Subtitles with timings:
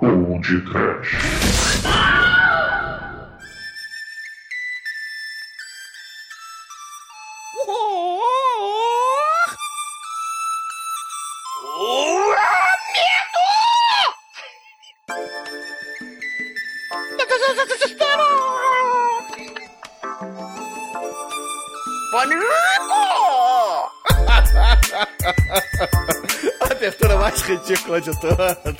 [0.00, 1.16] ou de trash.
[26.60, 28.75] A abertura mais ridícula de todas.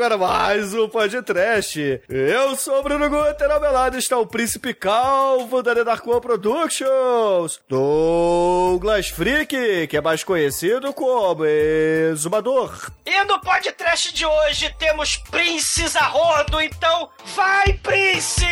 [0.00, 2.00] Agora mais um podcast.
[2.08, 7.60] Eu sou o Bruno Guter, ao meu lado está o Príncipe Calvo da Nedarcoa Productions,
[7.68, 12.90] Douglas Freak, que é mais conhecido como Exumador.
[13.04, 18.46] E no podcast de hoje temos Princes a rodo, então vai, Prince!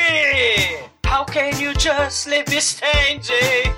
[1.07, 3.73] How can you just me standing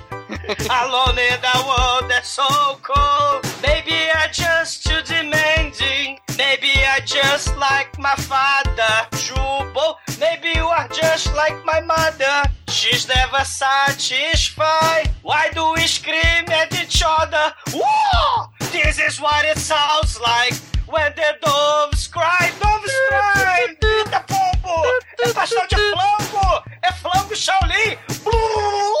[0.69, 2.43] alone in the world that's so
[2.83, 3.45] cold?
[3.63, 4.90] Maybe I just
[7.05, 9.97] just like my father, Jubal.
[10.19, 12.43] Maybe you are just like my mother.
[12.69, 15.11] She's never satisfied.
[15.21, 17.53] Why do we scream at each other?
[17.73, 18.47] Whoa!
[18.71, 20.53] This is what it sounds like
[20.87, 22.51] when the doves cry.
[22.61, 23.75] Doves cry!
[23.81, 24.83] Eita pombo!
[25.19, 26.63] É pastel de flango!
[26.81, 27.97] É flango Shaolin!
[28.23, 29.00] Blu!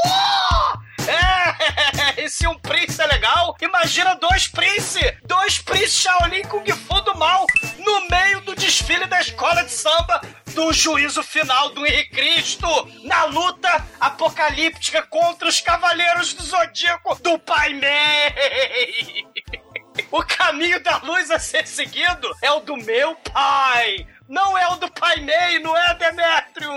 [2.31, 5.01] Se um Prince é legal, imagina dois Prince!
[5.25, 7.45] Dois Prince Shaolin Kung Fu do mal
[7.77, 10.21] no meio do desfile da escola de samba
[10.53, 12.67] do juízo final do Henrique Cristo
[13.03, 19.27] na luta apocalíptica contra os cavaleiros do Zodíaco do Pai Mei!
[20.09, 24.07] O caminho da luz a ser seguido é o do meu pai!
[24.31, 26.71] Não é o do Pai Mei, não é, Demétrio?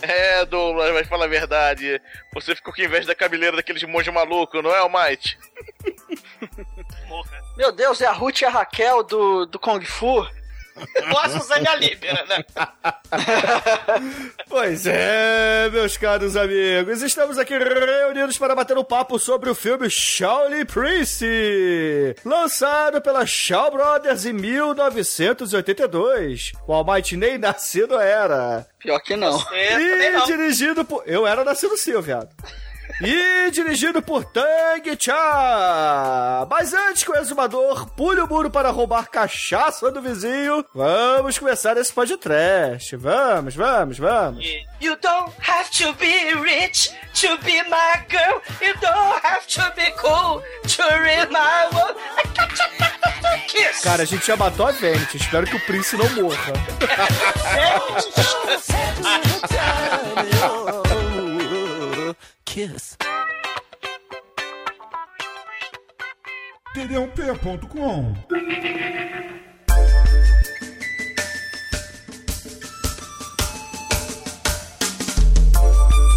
[0.00, 2.00] É, Douglas, mas fala a verdade.
[2.32, 5.38] Você ficou com inveja da cabeleira daqueles monge maluco, não é, o Might?
[7.58, 10.26] Meu Deus, é a Ruth e a Raquel do, do Kung Fu.
[11.08, 12.44] Nossa, Zânia Libera, né?
[14.48, 19.88] Pois é, meus caros amigos, estamos aqui reunidos para bater um papo sobre o filme
[19.90, 26.52] Shaolin Prince, lançado pela Shaw Brothers em 1982.
[26.66, 28.66] O Almighty nem nascido era.
[28.78, 29.32] Pior que não.
[29.32, 30.26] Você também E não.
[30.26, 31.02] dirigido por...
[31.06, 32.28] Eu era nascido sim, viado.
[33.02, 36.46] E dirigido por Tang Cha.
[36.48, 41.76] Mas antes que o exumador pule o muro para roubar cachaça do vizinho, vamos começar
[41.76, 42.94] esse podcast.
[42.96, 44.44] Vamos, vamos, vamos.
[44.80, 48.40] You don't have to be rich to be my girl.
[48.60, 51.96] You don't have to be cool to read my world.
[53.48, 53.82] Kiss.
[53.82, 55.16] Cara, a gente já matou a Vente.
[55.16, 56.52] Espero que o Prince não morra.
[62.52, 62.98] Kiss.
[66.74, 68.14] td1p.com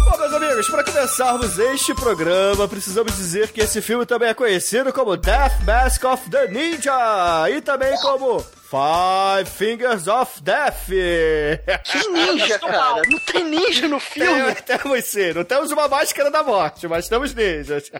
[0.04, 4.92] Bom, meus amigos, para começarmos este programa, precisamos dizer que esse filme também é conhecido
[4.92, 10.86] como Death Mask of the Ninja e também como Five Fingers of Death.
[11.84, 13.02] Que ninja, cara.
[13.08, 14.54] Não tem ninja no filme.
[14.66, 17.90] Tem- Temos sim, não temos uma máscara da morte, mas temos ninjas.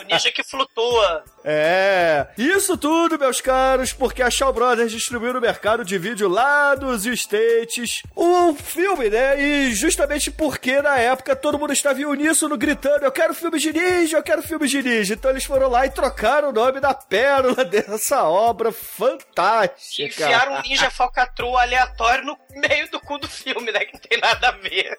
[0.00, 1.24] O ninja que flutua.
[1.44, 6.74] É, isso tudo, meus caros, porque a Shaw Brothers distribuiu no mercado de vídeo lá
[6.76, 9.40] nos States o filme, né?
[9.40, 13.72] E justamente porque na época todo mundo estava em uníssono gritando: Eu quero filme de
[13.72, 15.14] ninja, eu quero filme de ninja.
[15.14, 19.59] Então eles foram lá e trocaram o nome da pérola dessa obra fantástica.
[19.98, 23.84] Enfiaram um ninja falcatrua aleatório no meio do cu do filme, né?
[23.84, 24.98] Que não tem nada a ver.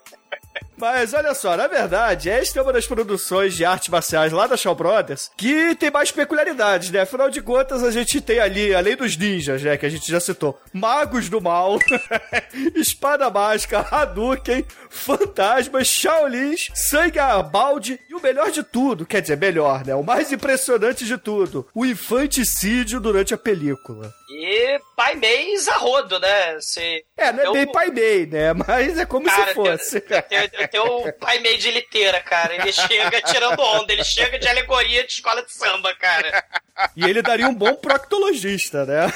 [0.81, 4.57] Mas olha só, na verdade, esta é uma das produções de artes marciais lá da
[4.57, 7.01] Shaw Brothers que tem mais peculiaridades, né?
[7.01, 9.78] Afinal de contas, a gente tem ali, além dos ninjas, né?
[9.78, 11.78] Que a gente já citou, magos do mal,
[12.73, 19.37] espada mágica, Hadouken, fantasmas, Shaolins, sangue a balde e o melhor de tudo, quer dizer,
[19.37, 19.93] melhor, né?
[19.93, 24.11] O mais impressionante de tudo, o infanticídio durante a película.
[24.31, 26.59] E Pai Mei Zarrodo, né?
[26.59, 27.03] Se...
[27.17, 28.53] É, não é Eu- bem pai bem, né?
[28.53, 29.99] Mas é como Cara, se fosse.
[30.01, 32.53] Tem- tem o Pai Mei de liteira, cara.
[32.53, 36.43] Ele chega tirando onda, ele chega de alegoria de escola de samba, cara.
[36.96, 39.12] E ele daria um bom proctologista, né?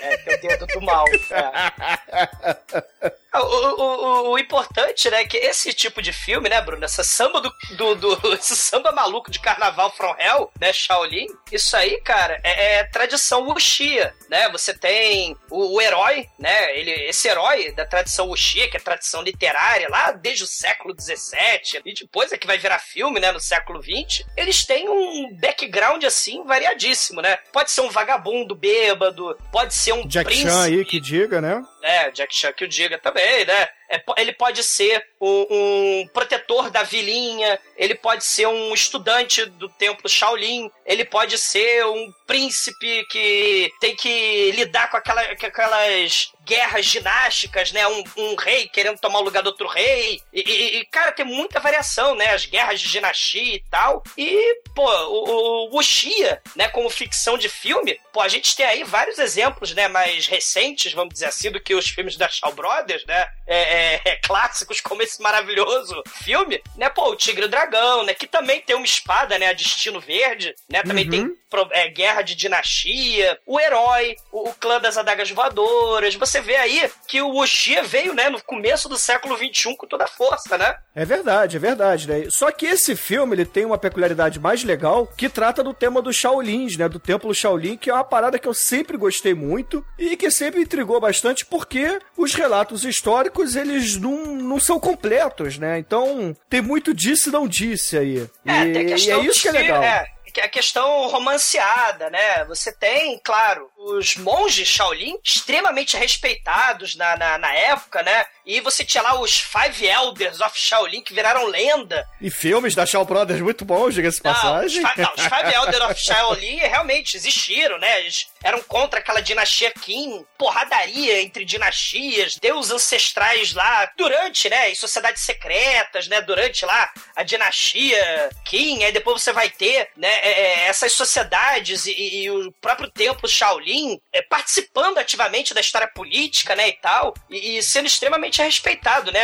[0.00, 1.04] É, tem o dedo do mal.
[1.30, 2.80] É.
[3.32, 6.84] Ah, O, o, o, o importante, né, é que esse tipo de filme, né, Bruno?
[6.84, 11.26] Essa samba do, do, do- Esse samba maluco de carnaval from hell, né, Shaolin?
[11.52, 14.48] Isso aí, cara, é, é tradição wuxia, né?
[14.50, 16.76] Você tem o, o herói, né?
[16.76, 21.82] Ele, esse herói da tradição wuxia, que é tradição literária, lá desde o século XVII,
[21.84, 26.02] e depois é que vai virar filme, né, no século XX, eles têm um background,
[26.02, 26.90] assim, variadíssimo,
[27.22, 27.38] né?
[27.52, 30.50] Pode ser um vagabundo bêbado, pode ser um Jack príncipe...
[30.50, 31.64] Chan aí que diga, né?
[31.82, 33.68] É, Jack Chan que o diga também, né?
[33.88, 39.68] É, ele pode ser um, um protetor da vilinha, ele pode ser um estudante do
[39.68, 46.30] templo Shaolin, ele pode ser um príncipe que tem que lidar com, aquela, com aquelas
[46.44, 47.86] guerras ginásticas, né?
[47.88, 50.20] Um, um rei querendo tomar o lugar do outro rei.
[50.32, 52.28] E, e- e, cara, tem muita variação, né?
[52.32, 54.02] As guerras de dinastia e tal.
[54.16, 56.68] E, pô, o, o Wuxia, né?
[56.68, 59.88] Como ficção de filme, pô, a gente tem aí vários exemplos, né?
[59.88, 63.26] Mais recentes, vamos dizer assim, do que os filmes da Shaw Brothers, né?
[63.46, 63.58] É,
[63.94, 66.88] é, é, clássicos como esse maravilhoso filme, né?
[66.88, 68.14] Pô, o Tigre e o Dragão, né?
[68.14, 69.48] Que também tem uma espada, né?
[69.48, 70.82] A Destino Verde, né?
[70.82, 71.10] Também Uhum.
[71.10, 71.36] tem
[71.72, 76.14] é, guerra de dinastia, o herói, o, o clã das adagas voadoras.
[76.14, 80.04] Você vê aí que o Wuxia veio, né, no começo do século XXI com toda
[80.04, 80.76] a força, né?
[80.94, 82.26] É verdade, é verdade, né?
[82.30, 86.16] Só que esse filme, ele tem uma peculiaridade mais legal, que trata do tema dos
[86.16, 86.88] Shaolins, né?
[86.88, 90.62] Do templo Shaolin, que é uma parada que eu sempre gostei muito e que sempre
[90.62, 95.78] intrigou bastante, porque os relatos históricos, eles não, não são completos, né?
[95.78, 98.26] Então, tem muito disse e não disse aí.
[98.44, 99.82] É, e, tem a e questão é isso que é legal.
[99.82, 102.44] É a questão romanceada, né?
[102.44, 108.26] Você tem, claro, os monges Shaolin extremamente respeitados na, na, na época, né?
[108.44, 112.06] E você tinha lá os Five Elders of Shaolin que viraram lenda.
[112.20, 114.84] E filmes da Shaw Brothers muito bons, diga-se os, passagem.
[114.86, 118.00] Fi- não, os Five Elders of Shaolin realmente existiram, né?
[118.00, 124.74] Eles eram contra aquela dinastia Qin, porradaria entre dinastias, deuses ancestrais lá, durante, né, em
[124.74, 130.30] sociedades secretas, né, durante lá a dinastia Qin, aí depois você vai ter, né, é,
[130.30, 133.69] é, essas sociedades e, e- e o próprio templo Shaolin
[134.12, 139.20] é, participando ativamente da história política, né, e tal, e, e sendo extremamente respeitado, né,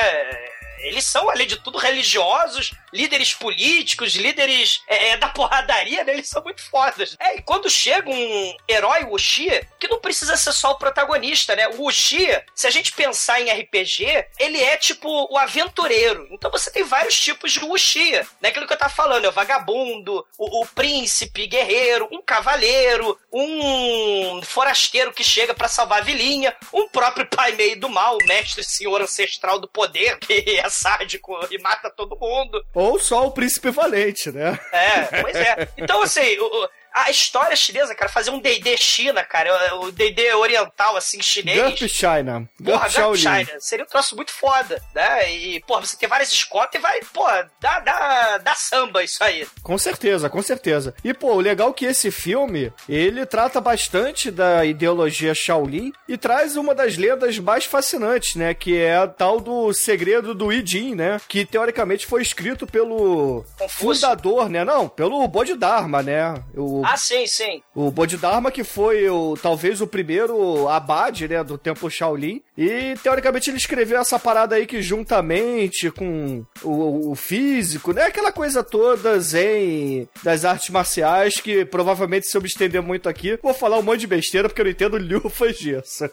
[0.86, 6.12] eles são, além de tudo, religiosos, líderes políticos, líderes é, é, da porradaria, né?
[6.12, 7.16] Eles são muito fodas.
[7.18, 11.68] É, e quando chega um herói Wuxia, que não precisa ser só o protagonista, né?
[11.68, 16.26] O Wuxia, se a gente pensar em RPG, ele é tipo o aventureiro.
[16.30, 18.48] Então você tem vários tipos de Wuxia, né?
[18.48, 24.40] Aquilo que eu tava falando, é o vagabundo, o, o príncipe, guerreiro, um cavaleiro, um
[24.42, 28.64] forasteiro que chega pra salvar a vilinha, um próprio pai meio do mal, o mestre
[28.64, 32.64] senhor ancestral do poder, que é sádico e mata todo mundo.
[32.74, 34.58] Ou só o Príncipe Valente, né?
[34.72, 35.68] É, pois é.
[35.78, 40.96] Então, assim, o- a história chinesa, cara, fazer um D&D China, cara, o D&D oriental,
[40.96, 41.60] assim, chinês...
[41.60, 42.48] Gump China.
[42.64, 43.16] Porra, Gump.
[43.16, 43.60] China.
[43.60, 45.30] Seria um troço muito foda, né?
[45.30, 49.46] E, porra, você tem várias escotas e vai, porra, dá, dá, dá samba isso aí.
[49.62, 50.94] Com certeza, com certeza.
[51.04, 56.16] E, pô, o legal é que esse filme, ele trata bastante da ideologia Shaolin e
[56.16, 58.54] traz uma das lendas mais fascinantes, né?
[58.54, 61.20] Que é a tal do segredo do I Ching, né?
[61.28, 64.00] Que, teoricamente, foi escrito pelo Confúcio.
[64.00, 64.64] fundador, né?
[64.64, 66.42] Não, pelo Bodhidharma, né?
[66.54, 67.62] O, Ah, sim, sim.
[67.74, 71.42] o Bodhidharma que foi, o, talvez, o primeiro abade, né?
[71.42, 72.40] Do templo Shaolin.
[72.56, 78.04] E, teoricamente, ele escreveu essa parada aí que, juntamente com o, o físico, né?
[78.04, 83.38] Aquela coisa toda zen das artes marciais que, provavelmente, se eu me estender muito aqui,
[83.42, 86.04] vou falar um monte de besteira porque eu não entendo lufas disso.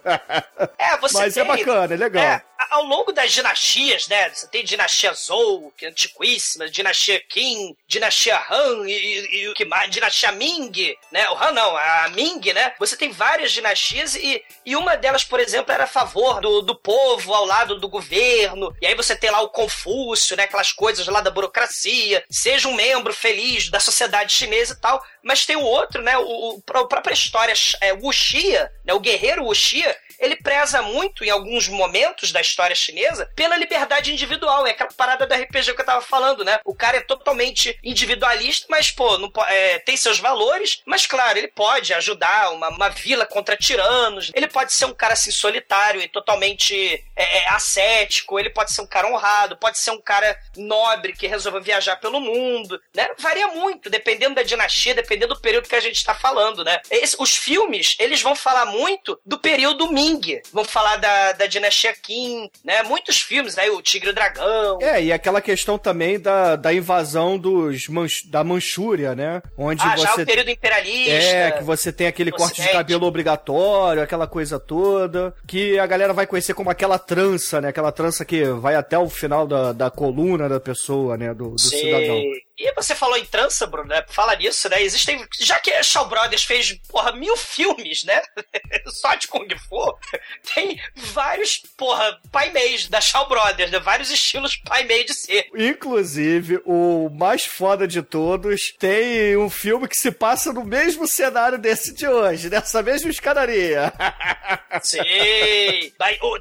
[0.77, 1.43] É, você Mas tem...
[1.43, 2.23] é bacana, é legal.
[2.23, 4.29] É, ao longo das dinastias, né?
[4.29, 9.53] Você tem dinastia Zhou, que é antiquíssima, dinastia Qin, dinastia Han e, e- e o
[9.53, 9.89] que mais?
[9.91, 10.71] Dinastia Ming,
[11.11, 11.29] né?
[11.29, 12.73] O Han não, a Ming, né?
[12.79, 16.75] Você tem várias dinastias e, e uma delas, por exemplo, era a favor do, do
[16.75, 18.75] povo ao lado do governo.
[18.81, 20.43] E aí você tem lá o Confúcio, né?
[20.43, 22.23] Aquelas coisas lá da burocracia.
[22.29, 25.03] Seja um membro feliz da sociedade chinesa e tal.
[25.23, 26.17] Mas tem o outro, né?
[26.17, 26.23] O,
[26.57, 28.93] o- a própria história é, Wuxia, né?
[28.93, 34.65] O guerreiro Wuxia, ele preza muito, em alguns momentos da história chinesa, pela liberdade individual.
[34.67, 36.59] É aquela parada do RPG que eu tava falando, né?
[36.65, 41.47] O cara é totalmente individualista, mas, pô, não é, tem seus valores, mas, claro, ele
[41.47, 46.07] pode ajudar uma, uma vila contra tiranos, ele pode ser um cara, assim, solitário e
[46.07, 51.13] totalmente é, é, ascético, ele pode ser um cara honrado, pode ser um cara nobre
[51.13, 53.09] que resolveu viajar pelo mundo, né?
[53.19, 56.79] Varia muito, dependendo da dinastia, dependendo do período que a gente tá falando, né?
[56.89, 60.12] Esse- os filmes, eles vão falar muito do período Ming,
[60.51, 62.83] vão falar da, da dinastia Qin, né?
[62.83, 64.79] Muitos filmes, aí o Tigre e o Dragão.
[64.81, 69.41] É, e aquela questão também da, da invasão dos Manch- da Manchúria, né?
[69.57, 71.11] Onde ah, já você o período imperialista.
[71.11, 75.33] É, que você tem aquele corte de cabelo obrigatório, aquela coisa toda.
[75.47, 77.69] Que a galera galera vai conhecer como aquela trança, né?
[77.69, 81.33] Aquela trança que vai até o final da, da coluna da pessoa, né?
[81.33, 82.21] Do, do cidadão.
[82.57, 84.05] E você falou em trança, Bruno, né?
[84.07, 84.81] Fala nisso, né?
[84.81, 85.25] Existem.
[85.39, 88.21] Já que a Shaw Brothers fez, porra, mil filmes, né?
[88.87, 89.97] Só de Kung Fu,
[90.53, 93.79] tem vários, porra, pai meis da Shaw Brothers, né?
[93.79, 95.47] Vários estilos pai mei de ser.
[95.55, 101.57] Inclusive, o mais foda de todos tem um filme que se passa no mesmo cenário
[101.57, 103.91] desse de hoje, nessa mesma escadaria.
[104.81, 104.99] Sim!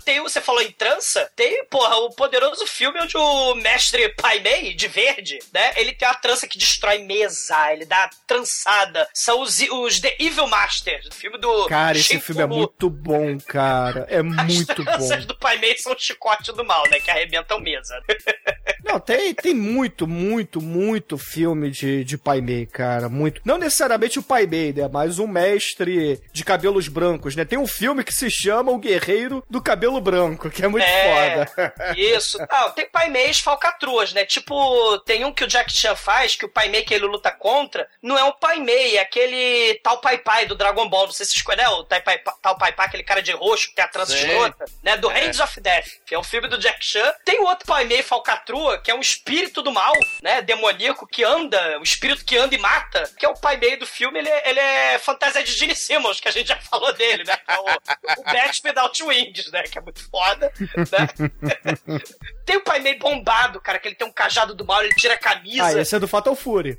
[0.04, 1.30] Tem, você falou em trança?
[1.36, 5.72] Tem, porra, o poderoso filme onde o mestre Pai Mei, de verde, né?
[5.76, 9.08] Ele tem uma trança que destrói mesa, ele dá trançada.
[9.14, 11.66] São os, os The Evil Masters, o filme do.
[11.66, 13.51] Cara, esse Shin filme é muito bom, cara.
[13.58, 15.26] É As muito bom.
[15.26, 16.98] do Pai Mei são o chicote do mal, né?
[17.00, 18.00] Que arrebentam mesa.
[18.84, 23.08] Não, tem, tem muito, muito, muito filme de, de Pai Mei, cara.
[23.08, 23.40] Muito.
[23.44, 24.88] Não necessariamente o Pai Mei, né?
[24.92, 27.44] Mas um mestre de cabelos brancos, né?
[27.44, 31.46] Tem um filme que se chama O Guerreiro do Cabelo Branco, que é muito É.
[31.46, 31.74] foda.
[31.96, 32.38] Isso.
[32.74, 34.24] Tem Pai Meis falcatruas, né?
[34.24, 37.30] Tipo, tem um que o Jack Chan faz, que o Pai Mei que ele luta
[37.30, 41.06] contra, não é um Pai Mei, é aquele tal Pai Pai do Dragon Ball.
[41.06, 41.70] Não sei se vocês conhecem, né?
[41.70, 44.26] O tal Pai, tal Pai Pai, aquele cara de roxo que tem a trança Sim.
[44.26, 44.96] escrota, né?
[44.96, 47.12] Do Hands of Death, que é um filme do Jack Chan.
[47.24, 50.42] Tem o outro Pai Mei falcatrua, que é um espírito do mal, né?
[50.42, 53.86] Demoníaco que anda, o espírito que anda e mata, que é o Pai Mei do
[53.86, 57.24] filme, ele é, ele é fantasia de Gene Simmons, que a gente já falou dele,
[57.24, 57.36] né?
[57.36, 59.62] Que é o, o Bat Without Wings, né?
[59.62, 61.98] Que é muito foda, né?
[62.44, 65.14] Tem o pai meio bombado, cara, que ele tem um cajado do mal, ele tira
[65.14, 65.64] a camisa.
[65.64, 66.78] Ah, esse é do Fatal Fury.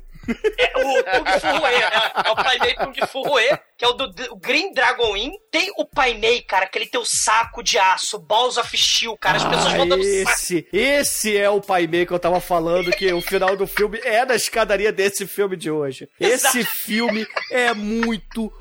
[0.58, 2.12] É o Kung Fu Rue, né?
[2.24, 5.32] É o pai meio Kung Fu Rue, que é o do do Green Dragon Inn.
[5.50, 9.16] Tem o pai meio, cara, que ele tem o saco de aço, Balls of Steel,
[9.16, 9.36] cara.
[9.38, 10.30] As pessoas Ah, vão dando saco.
[10.30, 13.98] esse, esse é o Pai Mei que eu tava falando, que o final do filme
[14.04, 16.08] é na escadaria desse filme de hoje.
[16.20, 16.64] Esse Exato.
[16.76, 18.52] filme é muito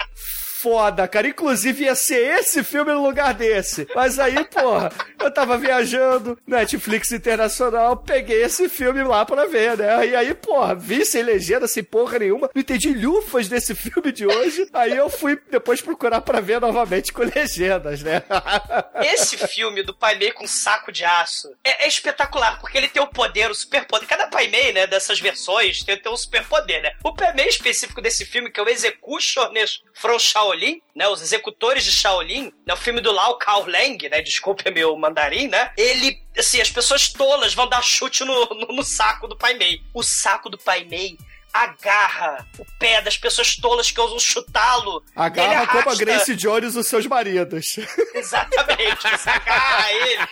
[0.63, 1.27] foda, cara.
[1.27, 3.85] Inclusive ia ser esse filme no lugar desse.
[3.93, 4.89] Mas aí, porra,
[5.19, 10.07] eu tava viajando, Netflix Internacional, peguei esse filme lá pra ver, né?
[10.07, 14.25] E aí, porra, vi sem legenda, sem porra nenhuma, não entendi lufas desse filme de
[14.25, 14.65] hoje.
[14.71, 18.23] Aí eu fui depois procurar pra ver novamente com legendas, né?
[19.03, 23.03] Esse filme do Pai Mei com saco de aço é, é espetacular, porque ele tem
[23.03, 24.07] o poder, o superpoder.
[24.07, 26.93] Cada Pai Mei, né, dessas versões, tem, tem um superpoder, né?
[27.03, 30.52] O Pai Mei específico desse filme, que é o Executioners from Shaolin,
[30.95, 34.95] né, os executores de Shaolin, né, o filme do Lau Kao Leng, né, desculpe meu
[34.97, 39.37] mandarim, né, ele, assim, as pessoas tolas vão dar chute no, no, no saco do
[39.37, 39.81] Pai Mei.
[39.93, 41.17] O saco do Pai Mei
[41.53, 45.03] agarra o pé das pessoas tolas que ousam chutá-lo.
[45.15, 47.77] Agarra como a Grace Jones os seus maridos.
[48.13, 50.27] Exatamente, você agarra ele.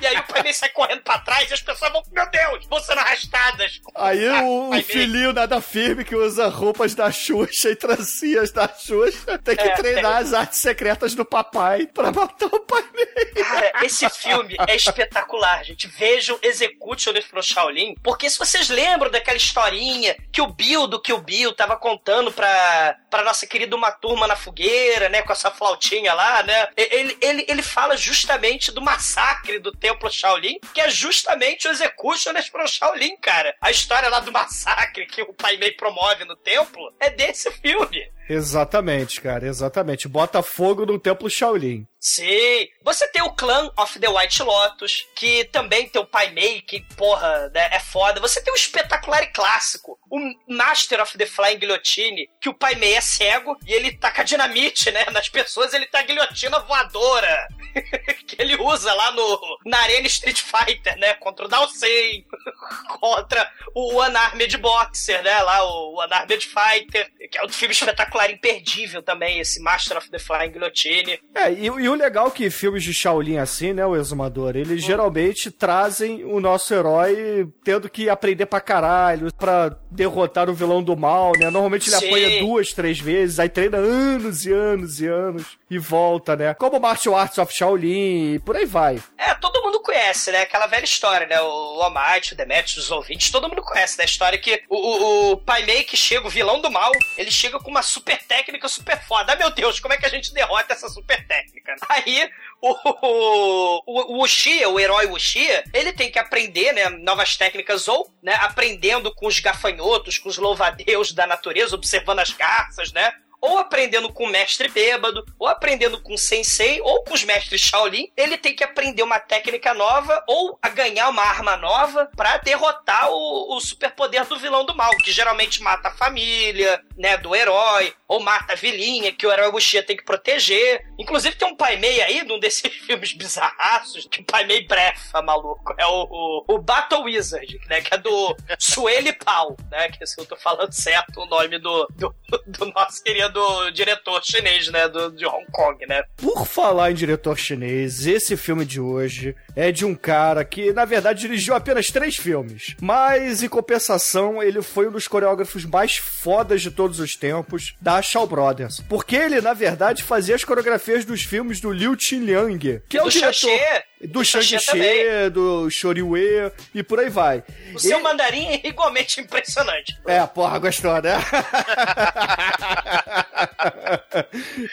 [0.00, 2.66] E aí o pai Mei sai correndo pra trás e as pessoas vão, meu Deus,
[2.66, 3.80] vão sendo arrastadas.
[3.94, 4.82] Aí o, Pai o Mei.
[4.82, 9.74] filhinho nada firme que usa roupas da Xuxa e trancinhas da Xuxa tem que É,
[9.74, 10.22] treinar tem.
[10.26, 13.44] as artes secretas do papai pra matar o pai Mei.
[13.44, 15.86] Cara, esse filme é espetacular, gente.
[15.86, 21.18] Vejam Executioner from Shaolin, porque se vocês lembram daquela historinha que o Bill do Kill
[21.18, 26.14] Bill tava contando pra, pra nossa querida Uma Turma na Fogueira, né, com essa flautinha
[26.14, 31.68] lá, né, ele, ele, ele fala justamente do massacre do Templo Shaolin, que é justamente
[31.68, 33.54] o Executioner from Shaolin, cara.
[33.60, 38.02] A história lá do massacre que o Pai Mei promove no templo é desse filme.
[38.28, 40.08] Exatamente, cara, exatamente.
[40.08, 41.86] Bota fogo no templo Shaolin.
[42.04, 42.68] Sim.
[42.82, 46.82] Você tem o Clan of the White Lotus, que também tem o Pai Mei, que,
[46.96, 48.20] porra, né, é foda.
[48.20, 52.74] Você tem o espetacular e clássico, o Master of the Flying Guillotine, que o Pai
[52.74, 57.48] Mei é cego e ele taca dinamite, né, nas pessoas, ele tá guilhotina voadora.
[58.26, 62.24] que ele usa lá no na Arena Street Fighter, né, contra o Dalsin,
[63.00, 69.02] contra o Unarmed Boxer, né, lá o Unarmed Fighter, que é um filme espetacular, imperdível
[69.02, 71.18] também, esse Master of the Flying Guillotine.
[71.34, 74.82] É, e, e o legal é que filmes de Shaolin assim, né, o Exumador, eles
[74.82, 80.96] geralmente trazem o nosso herói tendo que aprender pra caralho, pra derrotar o vilão do
[80.96, 81.50] mal, né?
[81.50, 82.06] Normalmente ele Sim.
[82.06, 86.54] apanha duas, três vezes, aí treina anos e anos e anos e volta, né?
[86.54, 89.02] Como Martial Arts of Shaolin e por aí vai.
[89.18, 90.42] É, todo mundo conhece, né?
[90.42, 91.40] Aquela velha história, né?
[91.40, 94.04] O Almighty, o Demetrius, os ouvintes, todo mundo conhece, né?
[94.04, 97.30] A história que o, o, o Pai Mei que chega, o vilão do mal, ele
[97.30, 99.32] chega com uma super técnica super foda.
[99.32, 101.74] Ah, meu Deus, como é que a gente derrota essa super técnica?
[101.88, 102.74] Aí, o,
[103.06, 108.34] o, o, Uchiha, o herói Uchiha, ele tem que aprender, né, novas técnicas ou, né,
[108.34, 113.12] aprendendo com os gafanhotos, com os louvadeus da natureza, observando as garças, né?
[113.44, 117.60] Ou aprendendo com o mestre bêbado, ou aprendendo com o sensei, ou com os mestres
[117.60, 122.38] Shaolin, ele tem que aprender uma técnica nova ou a ganhar uma arma nova pra
[122.38, 127.34] derrotar o, o superpoder do vilão do mal, que geralmente mata a família, né, do
[127.34, 130.84] herói, ou mata a vilinha, que o herói Wuxia tem que proteger.
[130.98, 135.22] Inclusive tem um Pai Mei aí, num desses filmes bizarraços, que o Pai Mei brefa,
[135.22, 135.74] maluco.
[135.78, 140.20] É o, o, o Battle Wizard, né, que é do Sueli Pao, né, que se
[140.20, 142.14] eu tô falando certo o nome do, do,
[142.46, 146.02] do nosso querido diretor chinês, né, do, de Hong Kong, né.
[146.16, 150.84] Por falar em diretor chinês, esse filme de hoje é de um cara que, na
[150.84, 152.76] verdade, dirigiu apenas três filmes.
[152.80, 158.02] Mas, em compensação, ele foi um dos coreógrafos mais fodas de todos os tempos da
[158.02, 158.82] Shaw Brothers.
[158.90, 163.04] Porque ele, na verdade, fazia as coreografias dos filmes do Liu Qinliang, que é o
[163.04, 163.32] do diretor...
[163.32, 167.42] Xaxê, Do Shang-Chi, do Shoriwei e por aí vai.
[167.74, 169.98] o seu Ele- mandarim é igualmente impressionante.
[170.06, 171.14] É, porra, gostou, né?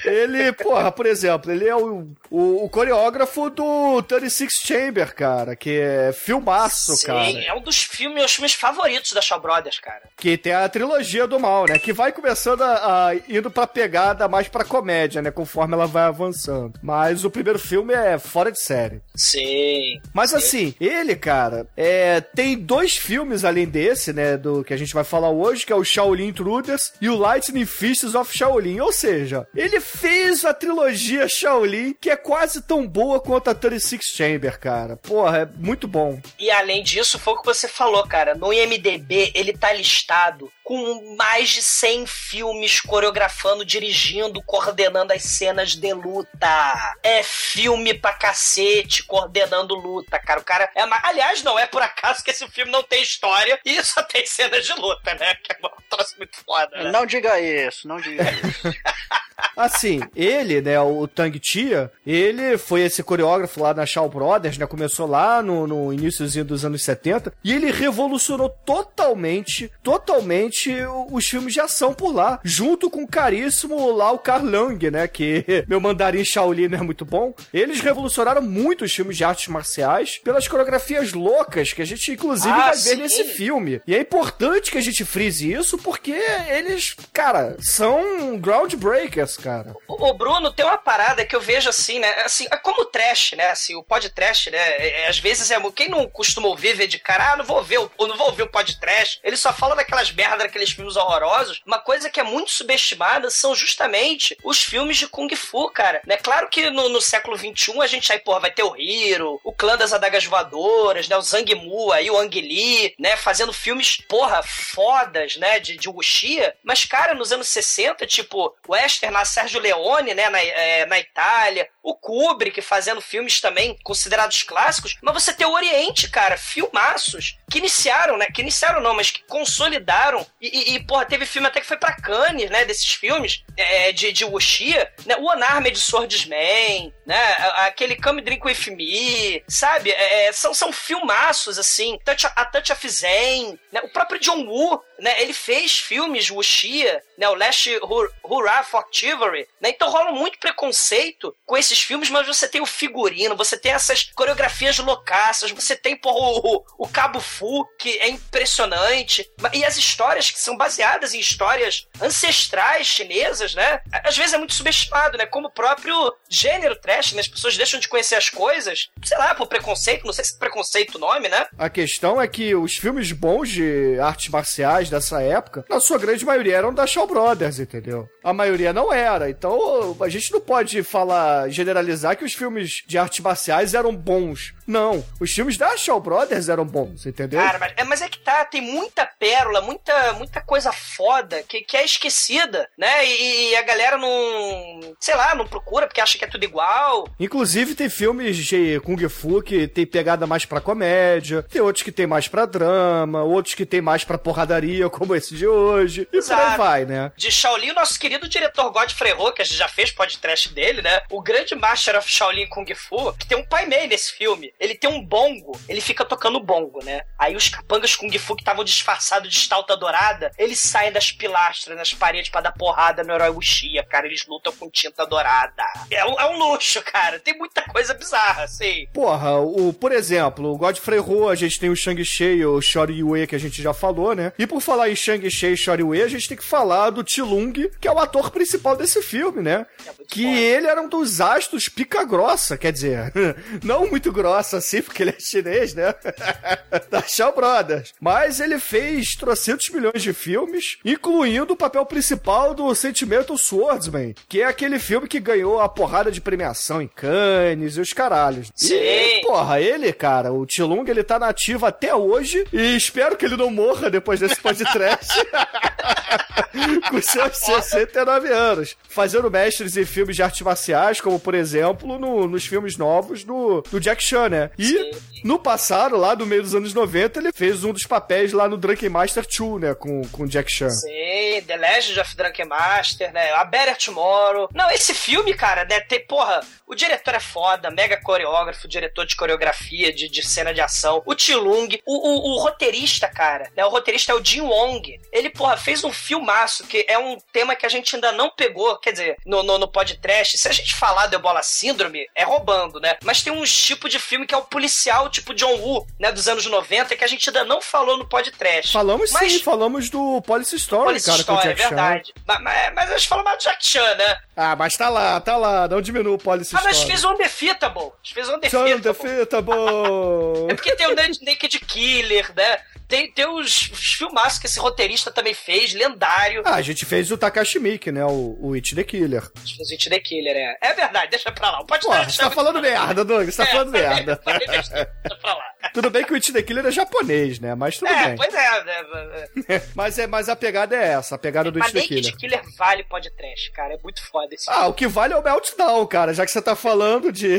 [0.05, 5.79] ele, porra, por exemplo, ele é o, o, o coreógrafo do 36 Chamber, cara, que
[5.79, 7.31] é filmaço, Sim, cara.
[7.45, 10.01] é um dos filmes, meus filmes favoritos da Shaw Brothers, cara.
[10.17, 11.79] Que tem a trilogia do mal, né?
[11.79, 15.31] Que vai começando a, a indo pra pegada mais pra comédia, né?
[15.31, 16.79] Conforme ela vai avançando.
[16.81, 19.01] Mas o primeiro filme é fora de série.
[19.21, 20.01] Sim.
[20.11, 24.95] Mas assim, ele, cara, é, tem dois filmes além desse, né, do que a gente
[24.95, 28.79] vai falar hoje, que é o Shaolin Intruders e o Lightning Fists of Shaolin.
[28.79, 34.01] Ou seja, ele fez a trilogia Shaolin, que é quase tão boa quanto a 36
[34.05, 34.97] Chamber, cara.
[34.97, 36.19] Porra, é muito bom.
[36.39, 38.33] E além disso, foi o que você falou, cara.
[38.33, 45.71] No IMDB, ele tá listado com mais de 100 filmes coreografando, dirigindo, coordenando as cenas
[45.75, 46.95] de luta.
[47.03, 50.39] É filme pra cacete, coordenando luta, cara.
[50.39, 50.85] O cara é.
[50.85, 54.25] ma- Aliás, não é por acaso que esse filme não tem história e só tem
[54.25, 55.35] cenas de luta, né?
[55.43, 56.89] Que é um troço muito foda, né?
[56.89, 58.61] Não diga isso, não diga isso.
[59.57, 64.65] Assim, ele, né, o Tang Tia, ele foi esse coreógrafo lá na Shaw Brothers, né,
[64.65, 70.73] começou lá no, no iníciozinho dos anos 70, e ele revolucionou totalmente, totalmente
[71.11, 75.07] os filmes de ação por lá, junto com o caríssimo lá o Carl Lang, né,
[75.07, 77.33] que meu mandarim Shaolin é muito bom.
[77.53, 82.53] Eles revolucionaram muito os filmes de artes marciais pelas coreografias loucas que a gente inclusive
[82.53, 82.95] Ah, vai ver sim.
[82.95, 83.81] nesse filme.
[83.85, 86.11] E é importante que a gente frise isso porque
[86.49, 89.75] eles, cara, são groundbreakers, cara.
[89.87, 92.09] O o Bruno tem uma parada que eu vejo assim, né?
[92.25, 93.49] Assim, é como o trash, né?
[93.49, 94.57] Assim, o podcast, né?
[94.57, 95.57] é- é- às vezes é.
[95.75, 98.27] Quem não costuma ouvir, ver de cara, ah, não vou ouvir, o- eu não vou
[98.27, 99.19] ouvir o podcast.
[99.23, 101.61] Ele só fala daquelas merdas, daqueles filmes horrorosos.
[101.65, 106.01] Uma coisa que é muito subestimada são justamente os filmes de Kung Fu, cara.
[106.05, 106.17] Né?
[106.17, 109.53] Claro que no, no século XXI a gente aí, porra, vai ter o Hiro, o
[109.53, 111.15] clã das adagas voadoras, né?
[111.15, 113.15] O Zhang Mu aí, o Ang Lee, né?
[113.15, 115.59] Fazendo filmes, porra, fodas, né?
[115.59, 116.55] De, de Wuxia.
[116.63, 120.29] Mas, cara, nos anos 60, tipo, Western lá, Sérgio Leone, né?
[120.29, 121.67] Na, é, na Itália.
[121.83, 124.97] O Kubrick fazendo filmes também considerados clássicos.
[125.01, 128.27] Mas você tem o Oriente, cara, filmaços que iniciaram, né?
[128.33, 130.25] Que iniciaram não, mas que consolidaram.
[130.39, 132.65] E, e, e, porra, teve filme até que foi pra Cannes, né?
[132.65, 135.15] Desses filmes é, de, de Wuxia, né?
[135.17, 137.33] O Unarmed Swordsman, né?
[137.65, 139.91] Aquele Come Drink With Me, sabe?
[139.91, 141.97] É, é, são, são filmaços, assim.
[142.05, 143.81] Touch, a Touch of Zen, né?
[143.83, 145.21] O próprio John Woo, né?
[145.21, 147.27] Ele fez filmes Wuxia, né?
[147.27, 149.69] O Last Hur- Hurrah for Chivalry, né?
[149.69, 154.03] Então rola muito preconceito com esses filmes, mas você tem o figurino, você tem essas
[154.13, 160.29] coreografias loucaças, você tem, porra, o, o, Cabo Fu, que é impressionante, e as histórias
[160.29, 163.79] que são baseadas em histórias ancestrais chinesas, né?
[164.03, 165.25] Às vezes é muito subestimado, né?
[165.25, 167.21] Como o próprio gênero trash, né?
[167.21, 170.95] As pessoas deixam de conhecer as coisas, sei lá, por preconceito, não sei se preconceito
[170.95, 171.45] o nome, né?
[171.57, 176.25] A questão é que os filmes bons de artes marciais dessa época, na sua grande
[176.25, 178.09] maioria, eram da Shaw Brothers, entendeu?
[178.23, 179.29] A maioria não era.
[179.29, 184.53] Então a gente não pode falar, generalizar que os filmes de artes marciais eram bons.
[184.65, 185.03] Não.
[185.19, 187.39] Os filmes da Shaw Brothers eram bons, entendeu?
[187.41, 191.61] Cara, mas é, mas é que tá, tem muita pérola, muita, muita coisa foda que,
[191.61, 193.05] que é esquecida, né?
[193.05, 197.07] E, e a galera não, sei lá, não procura porque acha que é tudo igual.
[197.19, 201.91] Inclusive tem filmes de Kung Fu que tem pegada mais pra comédia, tem outros que
[201.91, 206.01] tem mais pra drama, outros que tem mais pra porradaria, como esse de hoje.
[206.01, 206.57] E por aí Exato.
[206.57, 207.11] vai, né?
[207.15, 210.81] De Shaolin, o nosso querido diretor Godfrey Ho, que a gente já fez podcast dele,
[210.81, 211.01] né?
[211.09, 214.53] O grande Master of Shaolin Kung Fu, que tem um pai Mei nesse filme.
[214.61, 217.01] Ele tem um bongo, ele fica tocando bongo, né?
[217.17, 221.75] Aí os capangas Kung Fu que estavam disfarçados de estalta dourada, eles saem das pilastras,
[221.75, 224.05] nas paredes pra dar porrada no herói Wuxia, cara.
[224.05, 225.63] Eles lutam com tinta dourada.
[225.89, 227.19] É um, é um luxo, cara.
[227.19, 228.85] Tem muita coisa bizarra, assim.
[228.93, 233.15] Porra, o, por exemplo, o Godfrey Ho, a gente tem o Shang-Chi e o Shoryu
[233.15, 234.31] Yue, que a gente já falou, né?
[234.37, 237.51] E por falar em Shang-Chi e Shori Wei, a gente tem que falar do Tilung,
[237.79, 239.65] que é o ator principal desse filme, né?
[240.11, 243.13] que ele era um dos astros pica grossa, quer dizer,
[243.63, 245.93] não muito grossa assim, porque ele é chinês, né?
[246.89, 247.93] da Shaw Brothers.
[247.99, 254.41] Mas ele fez trocentos milhões de filmes, incluindo o papel principal do Sentimental Swordsman, que
[254.41, 258.51] é aquele filme que ganhou a porrada de premiação em Cannes e os caralhos.
[258.55, 258.75] Sim.
[258.75, 263.37] E, porra, ele, cara, o Tilung, ele tá nativo até hoje e espero que ele
[263.37, 265.11] não morra depois desse podcast.
[266.89, 268.75] Com seus 69 anos.
[268.89, 273.61] Fazendo mestres em filmes de artes marciais, como por exemplo no- nos filmes novos do,
[273.71, 274.40] do Jack Chan, né?
[274.57, 274.91] E
[275.23, 278.57] no passado, lá no meio dos anos 90, ele fez um dos papéis lá no
[278.57, 279.75] Drunken Master 2, né?
[279.75, 280.69] Com, com Jack Chan.
[280.69, 283.31] Sim, The Legend of Drunken Master, né?
[283.33, 284.49] A Better Tomorrow.
[284.53, 285.79] Não, esse filme, cara, né?
[285.81, 290.61] Tem, porra, o diretor é foda, mega coreógrafo, diretor de coreografia, de, de cena de
[290.61, 291.03] ação.
[291.05, 293.63] O Tilung, o, o, o roteirista, cara, né?
[293.65, 294.99] O roteirista é o Jin Wong.
[295.11, 298.77] Ele, porra, fez um filmaço que é um tema que a gente ainda não pegou,
[298.77, 300.37] quer dizer, no, no, no podcast.
[300.37, 302.97] Se a gente falar do Ebola Síndrome, é roubando, né?
[303.03, 306.11] Mas tem um tipo de filme que é o policial, tipo John Woo, né?
[306.11, 308.71] Dos anos 90, que a gente ainda não falou no podcast.
[308.71, 311.75] Falamos Mas- sim, falamos do Police Story, Police cara, com o Story, é Jack Chan.
[311.75, 312.13] verdade.
[312.27, 314.17] Mas, mas, mas a gente falou mais do Jack Chan, né?
[314.35, 316.91] Ah, mas tá lá, tá lá, não diminua o Police Ah, mas Story.
[316.91, 317.91] fez um Undefeatable.
[318.03, 318.73] Fez um Son Undefeatable.
[318.75, 319.51] Undefeatable.
[320.51, 322.59] É porque tem o Naked Killer, né?
[322.91, 326.41] Tem, tem os, os filmaços que esse roteirista também fez, lendário.
[326.45, 328.03] Ah, a gente fez o Takashi Miike, né?
[328.03, 329.23] O, o It the Killer.
[329.33, 330.57] Fez o It the Killer, é.
[330.61, 331.63] É verdade, deixa pra lá.
[331.63, 334.21] Pode Porra, você tá falando merda, Doug, você tá falando merda.
[334.25, 334.85] deixa
[335.21, 335.43] pra lá.
[335.73, 337.55] Tudo bem que o It the Killer é japonês, né?
[337.55, 338.15] Mas tudo É, bem.
[338.17, 338.45] pois é.
[338.45, 339.61] é, é.
[339.73, 340.07] Mas, é.
[340.07, 342.17] mas a pegada é essa, a pegada do Mas It the Killer.
[342.17, 343.75] Killer vale podcast, cara.
[343.75, 346.13] É muito foda esse Ah, o que vale é o Meltdown, cara.
[346.13, 347.37] Já que você tá falando de.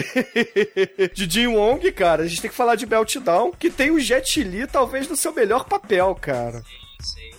[1.12, 4.42] de Jin Wong, cara, a gente tem que falar de Meltdown, que tem o Jet
[4.42, 6.62] Li talvez no seu melhor papel, cara.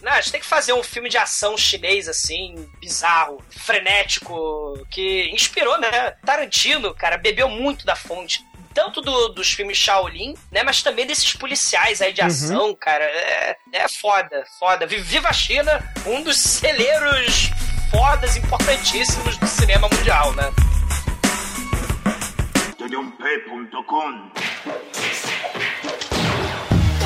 [0.01, 5.29] Não, a gente tem que fazer um filme de ação chinês, assim, bizarro, frenético, que
[5.33, 6.11] inspirou, né?
[6.25, 8.41] Tarantino, cara, bebeu muito da fonte.
[8.73, 10.63] Tanto do- dos filmes Shaolin, né?
[10.63, 13.05] Mas também desses policiais aí de ação, cara.
[13.05, 14.85] É, é foda, foda.
[14.85, 17.49] Vi- Viva a China, um dos celeiros
[17.91, 20.51] fodas, importantíssimos do cinema mundial, né?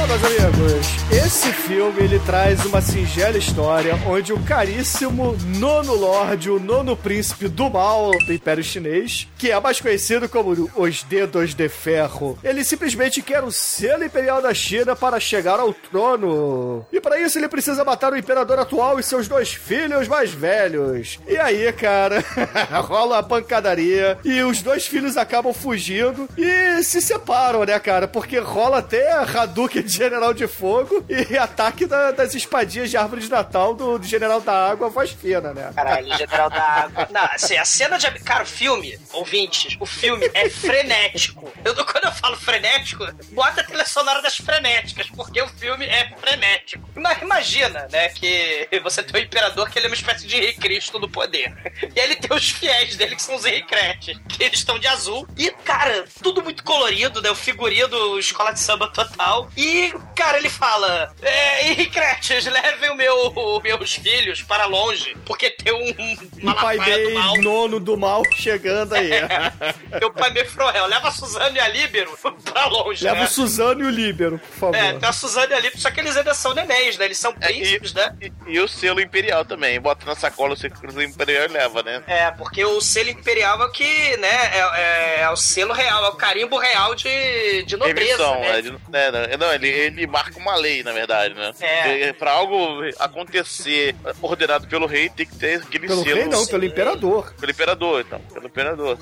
[0.08, 6.58] Meus amigos, esse filme ele traz uma singela história onde o caríssimo nono lorde, o
[6.60, 11.68] nono príncipe do mal do Império Chinês, que é mais conhecido como os Dedos de
[11.68, 16.86] Ferro, ele simplesmente quer o selo imperial da China para chegar ao trono.
[16.92, 21.20] E para isso ele precisa matar o imperador atual e seus dois filhos mais velhos.
[21.28, 22.24] E aí, cara,
[22.82, 28.08] rola a pancadaria e os dois filhos acabam fugindo e se separam, né, cara?
[28.08, 33.22] Porque rola até Hadouken de General de Fogo e ataque da- das espadinhas de árvore
[33.22, 35.72] de Natal do, do General da Água, voz fina, né?
[35.76, 37.08] Caralho, General da Água.
[37.12, 38.08] Não, assim, a cena de.
[38.20, 41.52] Cara, o filme, ouvintes, o filme é frenético.
[41.64, 46.10] Eu, quando eu falo frenético, bota a trilha sonora das frenéticas, porque o filme é
[46.20, 46.88] frenético.
[46.96, 50.60] Mas imagina, né, que você tem o imperador que ele é uma espécie de Henrique
[50.60, 51.54] Cristo do poder.
[51.96, 55.28] E ele tem os fiéis dele que são os Henricretes, que eles estão de azul.
[55.38, 57.30] E, cara, tudo muito colorido, né?
[57.30, 59.50] O figurino, escola de samba total.
[59.56, 65.50] E, cara, ele fala: é, Henricretes, levem o meu, os meus filhos para longe, porque
[65.50, 65.90] tem um.
[65.90, 67.36] O pai Malafaia do dele, mal.
[67.38, 69.10] nono do mal, chegando aí.
[70.00, 73.24] Meu pai me Frohel, leva a Suzane e a Líbero pra longe, Leva né?
[73.26, 74.76] o Suzano e o Líbero, por favor.
[74.76, 77.06] É, tem a Suzane e a Líbero, só que eles ainda são nenéns, né?
[77.06, 78.16] Eles são É, príncipes, né?
[78.22, 79.80] E, e o selo imperial também.
[79.80, 82.04] Bota na sacola o selo imperial e leva, né?
[82.08, 86.06] É, porque o selo imperial é o que, né, é, é- é o selo real,
[86.06, 88.60] é o carimbo real de, de nobreza, Remissão, né?
[88.60, 91.52] é, de- né, né, não, ele, ele marca uma lei, na verdade, né?
[91.60, 92.14] É.
[92.14, 96.16] Pra algo acontecer ordenado pelo rei, tem que ter aquele Pelo selo.
[96.16, 97.34] rei não, pelo imperador.
[97.40, 98.20] Pelo imperador, então.
[98.34, 98.98] Pelo imperador.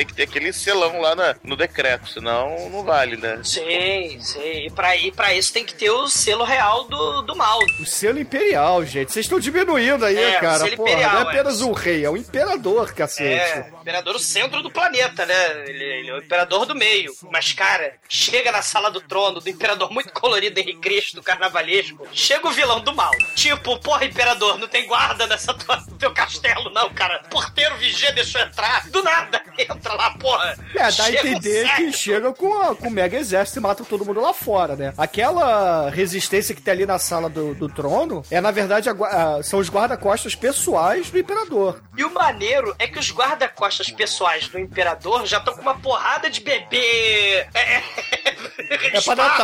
[0.00, 3.38] Tem que ter aquele selão lá na- no decreto, senão não vale, né?
[3.44, 4.40] Sim, sim.
[4.66, 7.58] E pra, e pra isso tem que ter o selo real do, do mal.
[7.78, 9.12] O selo imperial, gente.
[9.12, 10.60] Vocês estão diminuindo aí, É, o cara.
[10.64, 11.26] selo Porra, imperial, não é é.
[11.28, 13.58] apenas um rei, é um imperador, cacete.
[13.58, 15.64] É, imperador o centro do planeta, né?
[15.68, 17.12] Ele, ele é o imperador do meio.
[17.30, 22.08] Mas, cara, chega na sala do trono, do imperador muito colorido, Henrique Cristo, carnavalesco.
[22.12, 23.10] Chega o vilão do mal.
[23.36, 27.22] Tipo, porra, imperador, não tem guarda nessa tua, no teu castelo, não, cara.
[27.30, 28.88] Porteiro vigia deixou entrar.
[28.88, 30.56] Do nada, entra lá, porra.
[30.74, 34.20] É, dá a entender que chega com, com o mega exército e mata todo mundo
[34.20, 34.92] lá fora, né?
[34.96, 39.42] Aquela resistência que tem ali na sala do, do trono é, na verdade, a a-
[39.42, 41.80] são os guarda-costas pessoais do imperador.
[41.96, 46.28] E o maneiro é que os guarda-costas pessoais do imperador já estão com uma porrada
[46.30, 47.46] de bebê.
[47.54, 47.82] É,
[48.92, 49.36] É pra dar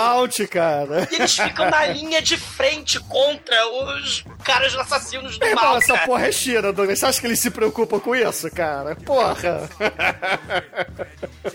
[0.48, 1.08] cara.
[1.10, 6.06] E eles ficam na linha de frente contra os caras assassinos do mal, essa cara.
[6.06, 7.00] porra é China, Douglas.
[7.00, 8.94] Você acha que eles se preocupam com isso, cara?
[8.94, 9.68] Porra.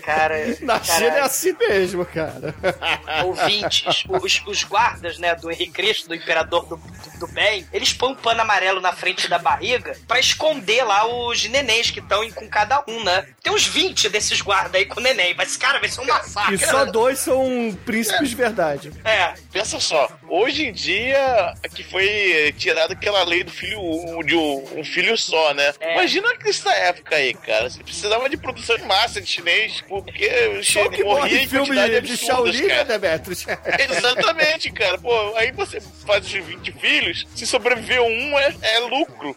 [0.02, 2.54] Cara, Na cara, China é assim mesmo, cara.
[3.24, 7.92] ouvintes, os, os guardas, né, do Henrique Cristo, do Imperador do, do, do Bem, eles
[7.92, 12.28] põem um pano amarelo na frente da barriga pra esconder lá os nenéns que estão
[12.32, 13.26] com cada um, né?
[13.42, 16.54] Tem uns 20 desses guardas aí com neném, mas, cara, vai ser um massacre.
[16.54, 18.92] E só dois são príncipes de verdade.
[19.04, 23.78] É, Pensa só, hoje em dia que foi tirada aquela lei do filho
[24.24, 25.74] de um, filho só, né?
[25.78, 25.92] É.
[25.92, 27.68] Imagina nessa época aí, cara.
[27.68, 30.26] Você precisava de produção em massa de chinês, porque
[30.58, 32.98] o chinês morria em filme quantidade de Shaolin, né, cara.
[32.98, 33.46] Demetrius?
[33.78, 34.98] Exatamente, cara.
[34.98, 39.36] Pô, aí você faz os 20 filhos, se sobreviver um é, é lucro.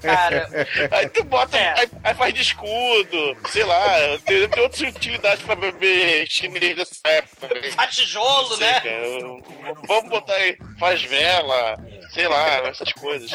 [0.00, 0.48] Cara,
[0.90, 1.80] Aí tu bota, É.
[1.80, 6.94] aí, aí faz de escudo, sei lá, tem, tem outras utilidades pra bebê chinês dessa
[7.04, 7.54] época.
[7.54, 7.70] né?
[7.72, 8.80] faz tijolo, Sei, né?
[8.80, 9.74] cara.
[9.86, 11.76] Vamos botar aí, faz vela,
[12.12, 13.30] sei lá, essas coisas.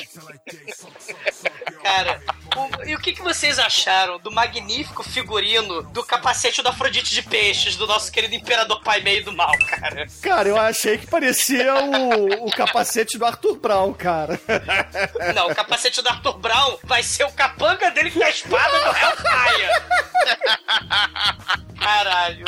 [1.83, 2.21] Cara,
[2.55, 7.21] o- e o que, que vocês acharam do magnífico figurino do capacete do Afrodite de
[7.21, 10.05] Peixes, do nosso querido Imperador Pai Meio do Mal, cara?
[10.21, 14.39] Cara, eu achei que parecia o, o capacete do Arthur Brown, cara.
[15.35, 18.97] Não, o capacete do Arthur Brown vai ser o capanga dele com a espada do
[18.97, 19.69] Hellfire.
[21.79, 22.45] Caralho.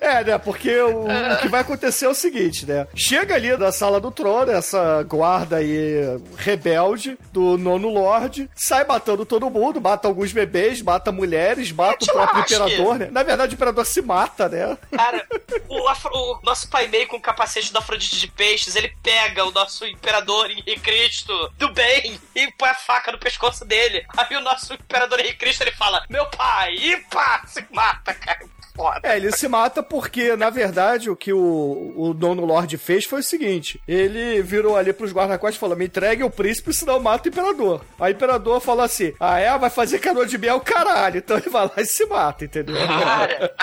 [0.00, 0.38] É, né?
[0.38, 2.86] Porque o, o que vai acontecer é o seguinte, né?
[2.94, 9.26] Chega ali da sala do trono, essa guarda aí rebelde do nono Lorde, sai matando
[9.26, 13.08] todo mundo, mata alguns bebês, mata mulheres, mata o próprio imperador, né?
[13.10, 14.76] Na verdade, o imperador se mata, né?
[14.90, 15.26] Cara,
[15.68, 19.44] o, Afro- o nosso pai meio com o capacete do Afrodite de Peixes, ele pega
[19.44, 24.04] o nosso imperador Henrique Cristo do bem e põe a faca no pescoço dele.
[24.16, 28.40] Aí o nosso imperador Henrique Cristo, ele fala, meu pai, e pá, se mata, cara.
[28.74, 29.00] Foda.
[29.02, 33.20] É, ele se mata porque, na verdade, o que o, o dono Lorde fez foi
[33.20, 37.00] o seguinte: ele virou ali pros guarda-costas e falou: me entregue o príncipe, senão eu
[37.00, 37.84] mato o imperador.
[37.98, 39.56] Aí o imperador falou assim: ah, é?
[39.58, 41.18] Vai fazer canoa de miel, caralho.
[41.18, 42.76] Então ele vai lá e se mata, entendeu?
[42.76, 43.54] Cara,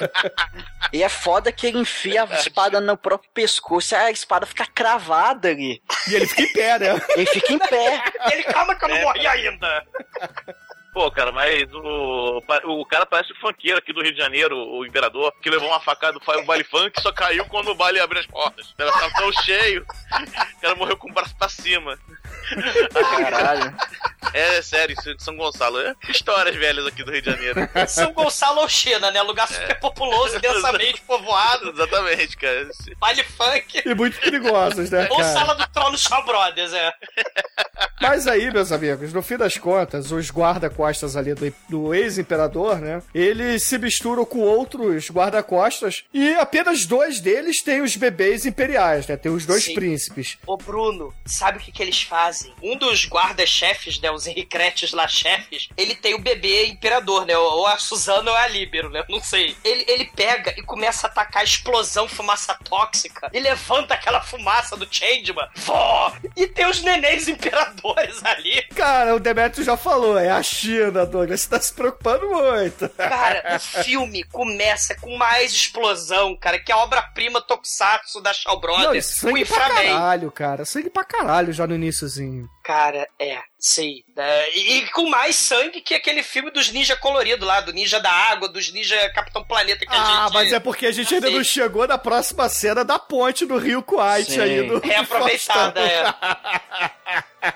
[0.93, 4.65] E é foda que ele enfia a espada no próprio pescoço e a espada fica
[4.65, 5.81] cravada ali.
[6.09, 7.01] E ele fica em pé, né?
[7.15, 8.03] Ele fica em pé.
[8.31, 9.83] ele calma que eu não morri ainda.
[10.97, 14.83] Pô, cara, mas o, o cara parece o funkeiro aqui do Rio de Janeiro, o
[14.83, 18.19] imperador, que levou uma facada do fa- baile funk só caiu quando o baile abriu
[18.19, 18.73] as portas.
[18.79, 19.85] Ela tava tão cheio,
[20.57, 21.99] o cara morreu com o braço pra cima.
[22.93, 23.75] Caralho.
[24.33, 25.79] É sério, isso é de São Gonçalo.
[25.79, 27.69] É histórias velhas aqui do Rio de Janeiro.
[27.87, 29.21] São Gonçalo ou China, né?
[29.21, 32.69] Lugar super populoso, densamente povoado, Exatamente, cara.
[32.99, 33.81] baile funk.
[33.85, 35.33] E muito perigosos, né, Ou cara?
[35.33, 36.93] sala do trono Shaw Brothers, é.
[38.01, 43.01] Mas aí, meus amigos, no fim das contas, os guarda-costas ali do, do ex-imperador, né?
[43.13, 49.17] Eles se misturam com outros guarda-costas e apenas dois deles têm os bebês imperiais, né?
[49.17, 49.73] Tem os dois Sim.
[49.73, 50.37] príncipes.
[50.45, 52.36] Ô Bruno, sabe o que, que eles fazem?
[52.61, 57.37] Um dos guarda-chefes, né, os Henricretes lá, chefes, ele tem o bebê imperador, né?
[57.37, 59.03] Ou a Suzana ou a Líbero, né?
[59.09, 59.55] Não sei.
[59.63, 64.87] Ele, ele pega e começa a atacar explosão, fumaça tóxica, e levanta aquela fumaça do
[64.89, 65.47] Changeman.
[65.55, 66.13] Vó!
[66.35, 68.61] E tem os nenéns imperadores ali.
[68.75, 71.41] Cara, o Demetrio já falou, é a China, Douglas.
[71.41, 72.89] Você tá se preocupando muito.
[72.89, 78.53] Cara, o filme começa com mais explosão, cara, que é a obra-prima Tokusatsu da Shaw
[78.53, 80.65] Não, Brothers, o sangue pra caralho, cara.
[80.65, 82.26] Sangue pra caralho já no iníciozinho.
[82.63, 84.03] Cara, é, sei.
[84.15, 88.11] É, e, com mais sangue que aquele filme dos ninja colorido lá, do ninja da
[88.11, 90.33] água, dos ninja Capitão Planeta que a Ah, gente.
[90.33, 93.81] mas é porque a gente ainda não chegou na próxima cena da ponte do Rio
[93.81, 94.67] Kuwait aí.
[94.67, 96.13] Do, Reaproveitada, é.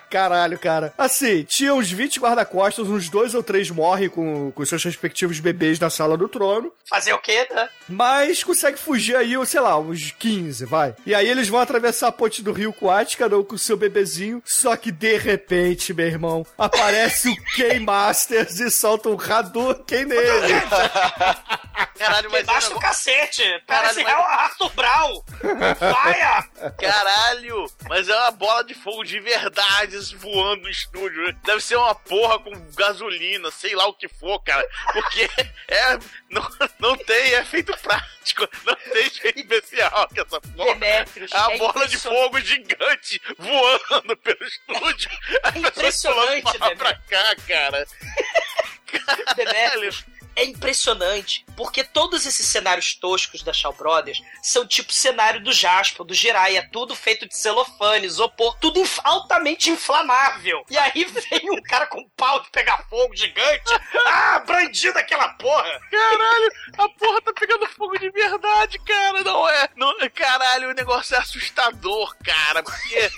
[0.10, 0.94] Caralho, cara.
[0.98, 5.80] Assim, tinha uns 20 guarda-costas, uns dois ou três morrem com, com seus respectivos bebês
[5.80, 6.72] na sala do trono.
[6.90, 7.70] Fazer o quê, né?
[7.88, 10.96] Mas consegue fugir aí, sei lá, uns 15, vai.
[11.06, 13.78] E aí eles vão atravessar a ponte do Rio Kuwait, cada um com o seu
[13.78, 14.42] bebezinho.
[14.46, 20.54] Só que de repente, meu irmão, aparece o K-Masters e solta um Hadouken nele.
[21.98, 23.42] Caralho, mas é Debaixo do cacete.
[23.44, 25.24] Caralho, Parece mas- real Arthur Brown.
[25.80, 26.44] Vaia!
[26.80, 27.66] Caralho!
[27.88, 31.34] Mas é uma bola de fogo de verdade voando no estúdio.
[31.44, 34.66] Deve ser uma porra com gasolina, sei lá o que for, cara.
[34.94, 35.30] Porque
[35.68, 35.98] é.
[36.30, 36.48] Não,
[36.80, 40.74] não tem efeito prático, não tem efeito especial que essa porra.
[40.76, 45.10] Demetrius, É uma é bola de fogo gigante voando pelo estúdio.
[45.44, 47.86] As pessoas pulando impressionante, pra lá pra cá, cara.
[49.36, 55.52] Demetrius, é impressionante, porque todos esses cenários toscos da Shaw Brothers são tipo cenário do
[55.52, 60.64] Jasper, do Jirai, é tudo feito de celofane, isopor, tudo inf- altamente inflamável.
[60.70, 63.74] E aí vem um cara com um pau de pegar fogo gigante,
[64.08, 65.80] ah, brandido aquela porra.
[65.90, 69.22] Caralho, a porra tá pegando fogo de verdade, cara.
[69.24, 69.70] Não é.
[69.76, 72.64] Não, caralho, o negócio é assustador, cara.
[72.64, 73.10] Porque.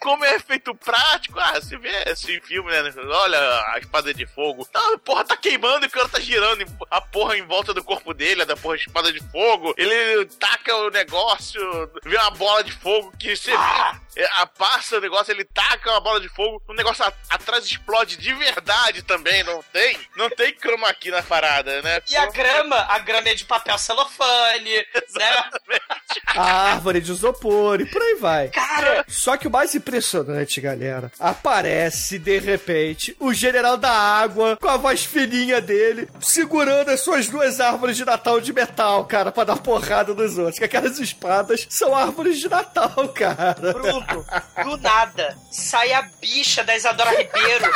[0.00, 2.92] Como é efeito prático, ah, você vê esse filme, né?
[2.96, 3.38] Olha
[3.74, 4.66] a espada de fogo.
[4.74, 7.82] Ah, a porra tá queimando e o cara tá girando a porra em volta do
[7.82, 9.74] corpo dele, da porra espada de fogo.
[9.76, 11.60] Ele taca o negócio,
[12.04, 15.90] vê uma bola de fogo que você vê, é, a passa o negócio, ele taca
[15.90, 19.98] uma bola de fogo, o negócio a- atrás explode de verdade também, não tem?
[20.16, 22.00] Não tem chroma aqui na parada, né?
[22.08, 24.76] E a grama, a grama é de papel celofane,
[25.14, 25.50] né?
[26.34, 28.48] A árvore de isopor e por aí vai.
[28.48, 34.68] Cara, Só que o mais impressionante, galera, aparece de repente o general da água com
[34.68, 39.44] a voz fininha dele, segurando as suas duas árvores de Natal de metal, cara, pra
[39.44, 40.58] dar porrada nos outros.
[40.58, 43.72] Que aquelas espadas são árvores de Natal, cara.
[43.72, 44.24] Bruno,
[44.64, 47.64] do nada, sai a bicha da Isadora Ribeiro.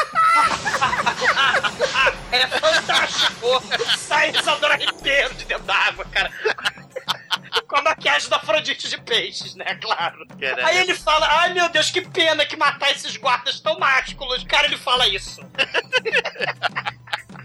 [2.31, 3.63] é fantástico!
[3.99, 6.31] Sai a Isadora Ribeiro de dentro da água, cara.
[7.69, 9.79] Com a maquiagem da Afrodite de peixes, né?
[9.81, 10.27] Claro.
[10.41, 10.67] Caralho.
[10.67, 14.43] Aí ele fala: Ai meu Deus, que pena que matar esses guardas tão másculos.
[14.45, 15.41] Cara, ele fala isso.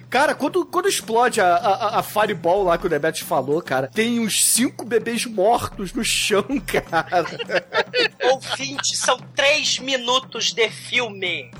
[0.09, 4.21] Cara, quando, quando explode a, a, a Fireball lá que o Demet falou, cara, tem
[4.21, 7.25] uns cinco bebês mortos no chão, cara.
[8.23, 11.51] Ouvinte, são três minutos de filme.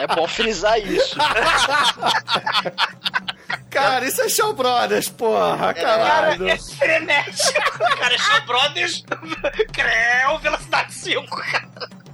[0.00, 1.16] É bom frisar isso.
[3.70, 6.48] Cara, isso é Shaw Brothers, porra, Cara, caralho.
[6.48, 7.78] é frenético.
[7.78, 9.04] Cara, é Shaw Brothers,
[9.72, 11.68] Creu, Velocidade 5, cara.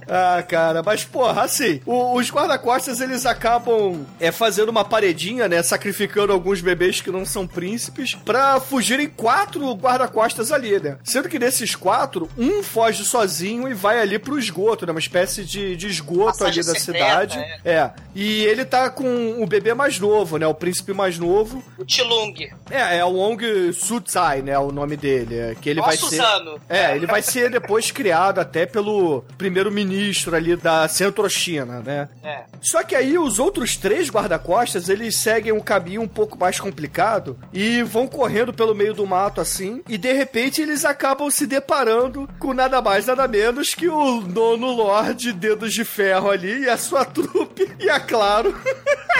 [0.07, 5.61] Ah, cara, mas porra, assim, o- os guarda-costas eles acabam é, fazendo uma paredinha, né?
[5.63, 10.97] Sacrificando alguns bebês que não são príncipes pra fugirem quatro guarda-costas ali, né?
[11.03, 14.91] Sendo que desses quatro, um foge sozinho e vai ali pro esgoto, né?
[14.91, 17.39] Uma espécie de, de esgoto Passagem ali da secreta, cidade.
[17.65, 17.91] É.
[18.15, 20.45] E ele tá com o bebê mais novo, né?
[20.47, 21.63] O príncipe mais novo.
[21.77, 22.33] O Tilung.
[22.69, 24.57] É, é o Ong Sutsai, né?
[24.59, 25.35] O nome dele.
[25.37, 26.03] é, Que ele Ó, vai ser.
[26.05, 26.59] Suzano.
[26.69, 29.92] É, ele vai ser depois criado até pelo primeiro-ministro
[30.33, 32.09] ali da Centro-China, né?
[32.23, 32.43] É.
[32.61, 37.37] Só que aí os outros três guarda-costas, eles seguem um caminho um pouco mais complicado
[37.51, 42.29] e vão correndo pelo meio do mato assim, e de repente eles acabam se deparando
[42.39, 46.77] com nada mais nada menos que o nono Lorde Dedos de Ferro ali e a
[46.77, 48.55] sua trupe, e é claro,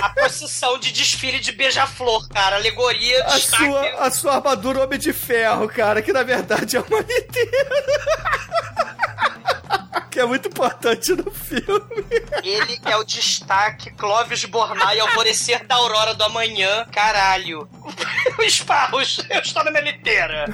[0.02, 2.56] A procissão de desfile de beija-flor, cara.
[2.56, 3.64] Alegoria, a destaque.
[3.66, 7.70] sua, a sua armadura Homem de Ferro, cara, que na verdade é uma inteira.
[10.12, 12.06] que é muito importante no filme.
[12.44, 16.86] Ele é o destaque Clóvis Bornai, alvorecer da aurora do amanhã.
[16.92, 17.68] Caralho.
[18.40, 20.46] Esparros, eu estou na minha liteira.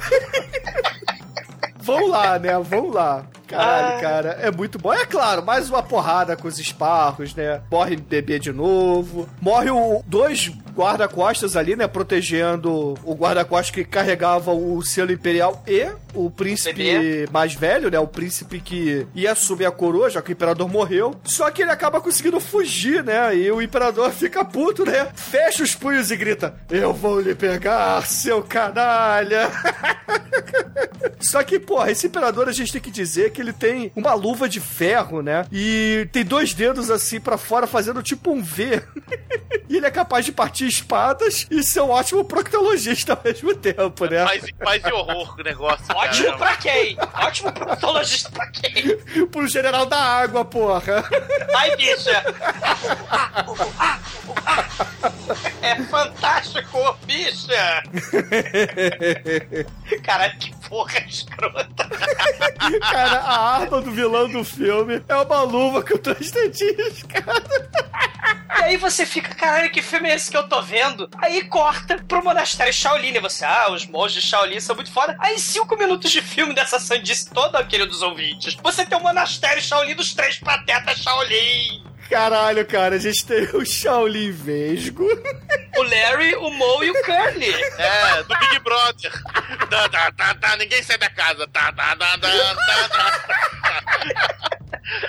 [1.82, 2.58] Vão lá, né?
[2.58, 3.24] Vão lá.
[3.46, 4.00] Caralho, Ah.
[4.00, 4.92] cara, é muito bom.
[4.92, 7.62] É claro, mais uma porrada com os esparros, né?
[7.70, 9.28] Morre bebê de novo.
[9.40, 11.86] Morre o dois guarda-costas ali, né?
[11.86, 17.28] Protegendo o guarda-costas que carregava o selo imperial e o príncipe Bebê.
[17.32, 17.98] mais velho, né?
[17.98, 21.14] O príncipe que ia assumir a coroa, já que o imperador morreu.
[21.24, 23.36] Só que ele acaba conseguindo fugir, né?
[23.36, 25.08] E o imperador fica puto, né?
[25.14, 29.50] Fecha os punhos e grita: Eu vou lhe pegar, seu canalha!
[31.20, 34.48] Só que, porra, esse imperador a gente tem que dizer que ele tem uma luva
[34.48, 35.44] de ferro, né?
[35.52, 38.82] E tem dois dedos assim pra fora fazendo tipo um V.
[39.68, 44.06] e ele é capaz de partir espadas e ser um ótimo proctologista ao mesmo tempo,
[44.06, 44.24] né?
[44.24, 45.84] Paz, paz e horror o negócio.
[45.94, 46.38] Ótimo cara.
[46.38, 46.98] pra quem?
[47.14, 48.96] Ótimo proctologista pra quem?
[49.26, 51.04] Pro general da água, porra.
[51.56, 52.24] Ai, bicha!
[55.62, 57.82] É fantástico, bicha!
[60.02, 61.88] Caralho, que porra escrota!
[62.90, 67.42] Cara, a arma do vilão do filme é uma luva com três dedinhos, cara.
[68.58, 71.08] E aí você fica, caralho, que filme é esse que eu tô vendo?
[71.18, 75.16] Aí corta pro monastério Shaolin e você, ah, os monges Shaolin são muito foda.
[75.18, 79.94] Aí cinco minutos de filme dessa sandice toda, queridos ouvintes, você tem o monastério Shaolin
[79.94, 81.82] dos três patetas Shaolin.
[82.10, 85.04] Caralho, cara, a gente tem o Shaolin Vesgo.
[85.78, 87.54] O Larry, o Mo e o Curly.
[87.78, 89.12] É, do Big Brother.
[89.70, 91.46] Tá, tá, tá, tá, ninguém sai da casa.
[91.46, 94.50] Tá, tá, tá, tá, tá, tá.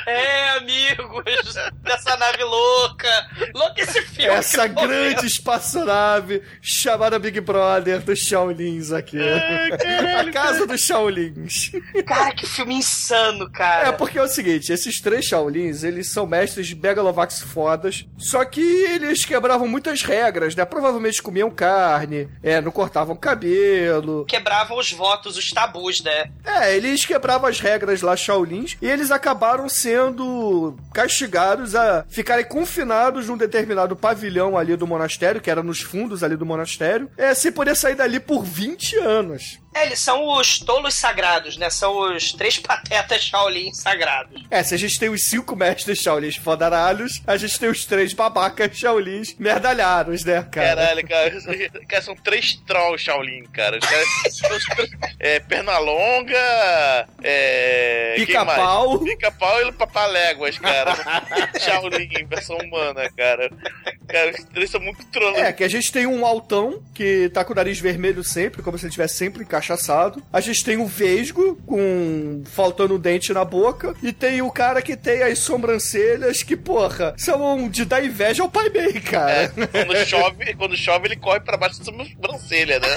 [0.06, 3.10] É, amigos, dessa nave louca.
[3.54, 4.30] Louco esse filme.
[4.30, 9.18] Essa grande espaçonave chamada Big Brother dos Shaolins aqui.
[9.20, 11.72] a casa dos Shaolins.
[12.06, 13.90] Cara, que filme insano, cara.
[13.90, 18.43] É, porque é o seguinte, esses três Shaolins, eles são mestres de Megalovax fodas, só
[18.43, 20.65] que eles quebravam muitas regras, né?
[20.65, 24.25] Provavelmente comiam carne, é, não cortavam cabelo.
[24.25, 26.29] Quebravam os votos, os tabus, né?
[26.46, 33.27] É, eles quebravam as regras lá Shaolins e eles acabaram sendo castigados a ficarem confinados
[33.27, 37.52] num determinado pavilhão ali do monastério, que era nos fundos ali do monastério, é, sem
[37.52, 39.62] poder sair dali por 20 anos.
[39.73, 41.69] É, eles são os tolos sagrados, né?
[41.69, 44.44] São os três patetas Shaolin sagrados.
[44.50, 46.37] É, se a gente tem os cinco mestres Shaolins
[46.82, 50.75] fodaralhos, a gente tem os três babacas Shaolins merdalhados, né, cara?
[50.75, 51.32] Caralho, cara.
[51.88, 53.77] cara, São três trolls Shaolin, cara.
[53.77, 54.65] Os caras
[55.19, 58.15] é, Pernalonga, é.
[58.17, 59.00] Pica-pau.
[59.00, 60.96] Pica-pau e papaléguas, cara.
[61.60, 63.52] Shaolin, versão humana, cara.
[64.08, 65.40] Cara, os três são muito trolls.
[65.40, 68.77] É, que a gente tem um altão que tá com o nariz vermelho sempre, como
[68.77, 70.21] se ele estivesse sempre encaixaçado.
[70.32, 73.96] A gente tem o vesgo, com faltando um dente na boca.
[74.02, 78.50] E tem o cara que tem as sobrancelhas que, porra, são de dar inveja ao
[78.50, 79.32] Pai Mei, cara.
[79.44, 79.48] É,
[79.86, 82.88] quando chove, quando chove, ele corre pra baixo da sobrancelha, né?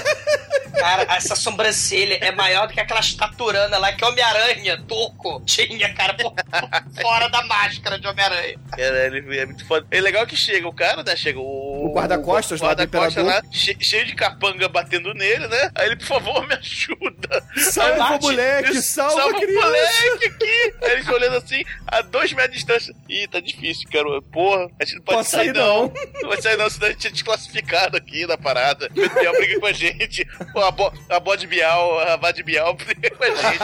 [0.77, 6.13] Cara, essa sobrancelha é maior do que aquela estaturana lá que Homem-Aranha, turco, tinha, cara,
[6.15, 8.59] por- por fora da máscara de Homem-Aranha.
[8.71, 9.85] Caralho, ele é muito foda.
[9.89, 11.15] É legal que chega o cara, né?
[11.15, 11.45] Chega o.
[11.85, 13.43] O guarda-costas lá do guarda-costas imperador.
[13.43, 15.71] lá, che- cheio de capanga batendo nele, né?
[15.75, 17.43] Aí ele, por favor, me ajuda.
[17.71, 20.73] Salva bate, o moleque, salva, a o moleque aqui.
[20.83, 22.95] Aí eles olhando assim, a dois metros de distância.
[23.09, 24.05] Ih, tá difícil, cara.
[24.31, 25.83] Porra, a gente não pode Pode sair, sair, não.
[25.83, 25.93] não.
[26.21, 28.89] Não vai sair não, senão a gente é desclassificado aqui na parada.
[28.95, 30.25] O Bial briga com a gente.
[30.53, 33.59] Pô, A, bo, a bode Bial, a Vade Bial briga com a gente.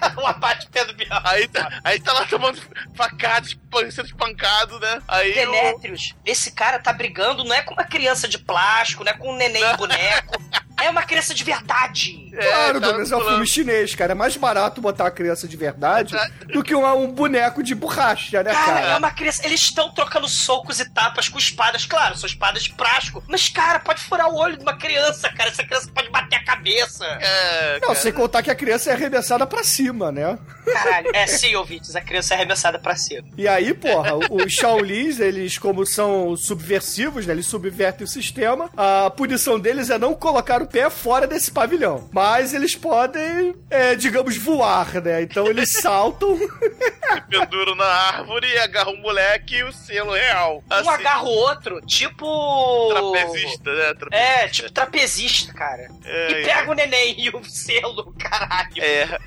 [0.16, 1.20] O abate Pedro Bial.
[1.24, 2.60] Aí tá, aí tá lá tomando
[2.94, 3.56] facadas,
[3.92, 5.02] sendo espancado, né?
[5.06, 5.34] Aí o...
[5.34, 9.32] Demétrios, esse cara tá brigando não é com uma criança de plástico, não é com
[9.32, 10.40] um neném boneco.
[10.82, 12.30] É uma criança de verdade.
[12.30, 14.12] Claro, tá Douglas, é um filme chinês, cara.
[14.12, 16.14] É mais barato botar uma criança de verdade
[16.52, 18.98] do que um, um boneco de borracha, né, Cara, é cara?
[18.98, 19.44] uma criança.
[19.44, 21.84] Eles estão trocando socos e tapas com espadas.
[21.86, 23.22] Claro, são espadas de plástico.
[23.28, 25.50] Mas, cara, pode furar o olho de uma criança, cara.
[25.50, 27.04] Essa criança pode bater a cabeça.
[27.20, 27.94] É, Não, cara.
[27.96, 30.38] sem contar que a criança é arremessada pra cima, né?
[30.72, 31.10] Caralho.
[31.14, 31.94] É, sim, ouvintes.
[31.96, 33.26] A criança é arremessada pra cima.
[33.36, 37.32] E aí, porra, os Shaolins, eles, como são subversivos, né?
[37.32, 38.70] Eles subvertem o sistema.
[38.76, 42.08] A punição deles é não colocar o pé fora desse pavilhão.
[42.12, 45.22] Mas eles podem, é, digamos, voar, né?
[45.22, 46.36] Então eles saltam.
[46.38, 50.62] se penduram na árvore e agarram o moleque e o selo real.
[50.70, 52.88] Um Assim, agarra o outro, tipo.
[52.90, 53.94] Trapezista, né?
[53.94, 54.16] Trapezista.
[54.16, 55.88] É, tipo trapezista, cara.
[56.04, 58.82] É, e pega o neném e o selo, caralho.
[58.82, 59.18] É.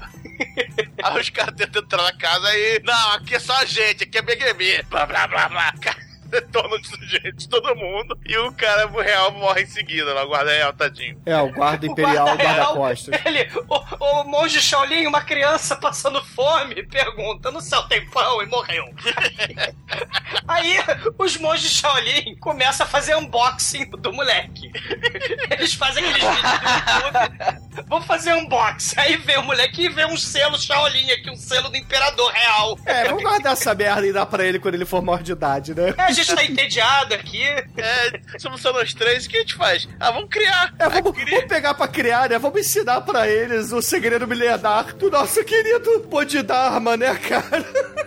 [1.04, 2.82] Aí os caras tentam entrar na casa aí.
[2.84, 4.84] Não, aqui é só a gente, aqui é BGB.
[4.89, 5.74] Blá blá blá blá.
[6.34, 8.18] Detona de gente, todo mundo.
[8.26, 11.22] E o cara real morre em seguida, lá, o guarda real, tadinho.
[11.28, 13.22] É, o guarda imperial, guarda real, guarda-costas.
[13.24, 18.42] Ele, o, o monge Shaolin, uma criança passando fome, pergunta: no céu tem pão?
[18.42, 18.86] E morreu.
[20.48, 20.78] Aí
[21.20, 24.72] os monges Shaolin começam a fazer unboxing do moleque.
[25.52, 27.86] Eles fazem aqueles vídeos do YouTube.
[27.88, 28.96] Vamos fazer unboxing.
[28.98, 32.80] Aí vem o moleque e vê um selo Shaolin aqui, um selo do imperador real.
[32.86, 35.76] É, vamos guardar essa merda e dar pra ele quando ele for maior de idade,
[35.76, 35.94] né?
[35.98, 37.44] É, a gente tá entediado aqui.
[37.44, 39.88] É, somos só nós três, o que a gente faz?
[40.00, 40.74] Ah, vamos criar.
[40.80, 41.36] É, vamos, cria.
[41.36, 42.38] vamos pegar pra criar, né?
[42.38, 47.66] Vamos ensinar pra eles o segredo milenar do nosso querido Bodhidharma, né, cara?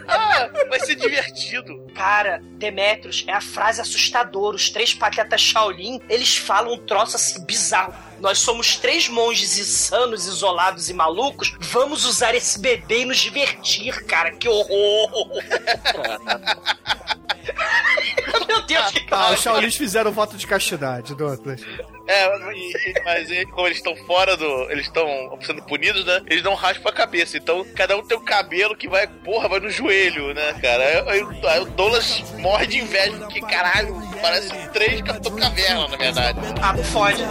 [0.09, 1.87] Ah, vai ser divertido.
[1.95, 4.57] Cara, Demetrius, é a frase assustadora.
[4.57, 8.06] Os três patetas Shaolin, eles falam um troço assim bizarro.
[8.21, 11.55] Nós somos três monges insanos, isolados e malucos.
[11.61, 14.33] Vamos usar esse bebê e nos divertir, cara.
[14.33, 15.29] Que horror!
[18.47, 21.61] Meu Deus, que Ah, os Shaolins fizeram voto de castidade, Douglas.
[22.09, 24.71] É, mas e- como eles estão fora do.
[24.71, 25.07] Eles estão
[25.43, 26.23] sendo punidos, né?
[26.29, 27.37] Eles não raspam a cabeça.
[27.37, 31.11] Então, cada um tem um cabelo que vai, porra, vai no joelho, né, cara?
[31.11, 33.97] Aí, aí- aí o Douglas morre de inveja, porque, caralho,
[34.27, 36.39] parece três Capitão Caverna, na verdade.
[36.61, 37.23] Ah, fode.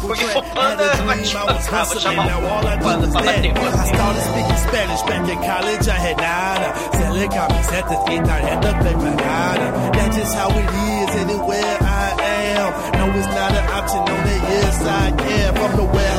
[0.00, 3.52] Porque for panda, vai vou chamar um panda pra bater.
[3.52, 3.84] I
[14.78, 16.11] started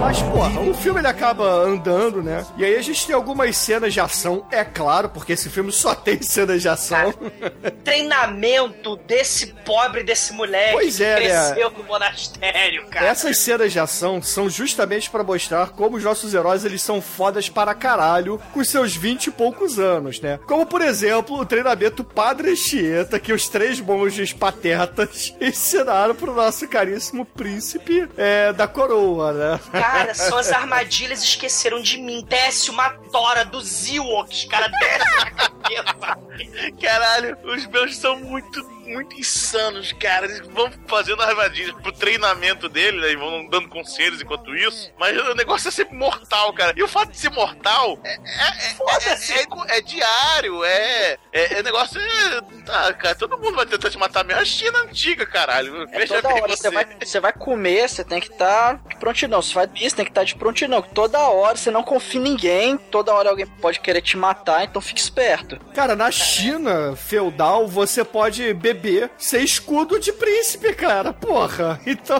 [0.00, 2.44] Mas, porra, o filme ele acaba andando, né?
[2.56, 5.94] E aí a gente tem algumas cenas de ação, é claro, porque esse filme só
[5.96, 7.14] tem cenas de ação.
[7.82, 11.46] Treinamento desse pobre, desse moleque Pois é, que né?
[11.46, 13.06] cresceu no monastério, cara.
[13.06, 17.48] Essas cenas de ação são justamente pra mostrar como os nossos heróis eles são fodas
[17.48, 20.38] para caralho com seus 20 e poucos anos, né?
[20.46, 24.32] Como, por exemplo, o treinamento Padre Chieta que os três monges
[25.04, 29.60] patetas ensinaram pro nosso caríssimo príncipe é, da coroa, né?
[29.72, 32.24] Cara, são as armadilhas esqueceram de mim.
[32.28, 36.18] Desce uma tora dos Ewoks, cara, desce na cabeça.
[36.80, 40.26] Caralho, os meus são muito, muito insanos, cara.
[40.26, 43.12] Eles vão fazendo armadilhas pro treinamento dele, né?
[43.12, 44.90] E vão dando conselhos enquanto isso.
[44.98, 46.72] Mas o negócio é sempre mortal, cara.
[46.76, 51.16] E o fato de ser mortal é, é, é, é- é diário, é.
[51.32, 52.00] É, é negócio.
[52.00, 54.40] É, tá, cara, todo mundo vai tentar te matar mesmo.
[54.40, 55.82] A China antiga, caralho.
[55.92, 58.96] É Veja toda bem hora, você vai, você vai comer, você tem que estar de
[58.96, 59.42] prontidão.
[59.42, 60.80] Você vai isso, tem que estar de prontidão.
[60.82, 64.80] Toda hora, você não confia em ninguém, toda hora alguém pode querer te matar, então
[64.80, 65.58] fique esperto.
[65.74, 68.73] Cara, na China feudal, você pode beber
[69.18, 71.12] ser escudo de príncipe, cara.
[71.12, 71.80] Porra.
[71.86, 72.18] Então,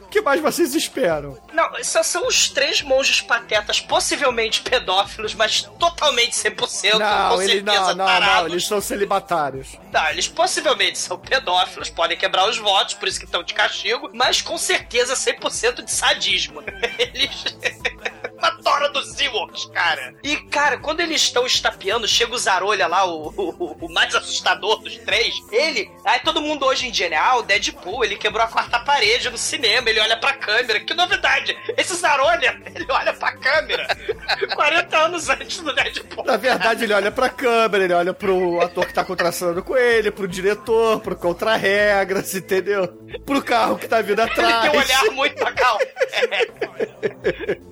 [0.00, 1.38] o que mais vocês esperam?
[1.52, 7.52] Não, só são os três monges patetas, possivelmente pedófilos, mas totalmente 100%, Não, com eles
[7.54, 9.76] certeza não, não, não, eles são celibatários.
[9.90, 14.10] Tá, eles possivelmente são pedófilos, podem quebrar os votos, por isso que estão de castigo,
[14.12, 16.62] mas com certeza 100% de sadismo.
[16.98, 17.44] Eles.
[18.42, 20.14] Uma tora dos Ewoks, cara.
[20.22, 24.80] E, cara, quando eles estão estapeando, chega o Zarolha lá, o, o, o mais assustador
[24.82, 25.34] dos três.
[25.52, 25.88] Ele.
[26.04, 27.16] Aí todo mundo hoje em dia, né?
[27.16, 30.80] Ah, o Deadpool, ele quebrou a quarta parede no cinema, ele olha pra câmera.
[30.80, 31.56] Que novidade!
[31.76, 33.86] Esse Zarolha, ele olha pra câmera
[34.56, 36.24] 40 anos antes do Deadpool.
[36.24, 40.10] Na verdade, ele olha pra câmera, ele olha pro ator que tá contracenando com ele,
[40.10, 42.88] pro diretor, pro contra-regras, entendeu?
[43.24, 44.62] Pro carro que tá vindo Ele atrás.
[44.62, 45.78] tem um olhar muito legal.
[46.12, 46.46] É.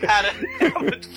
[0.07, 1.09] Cara, é muito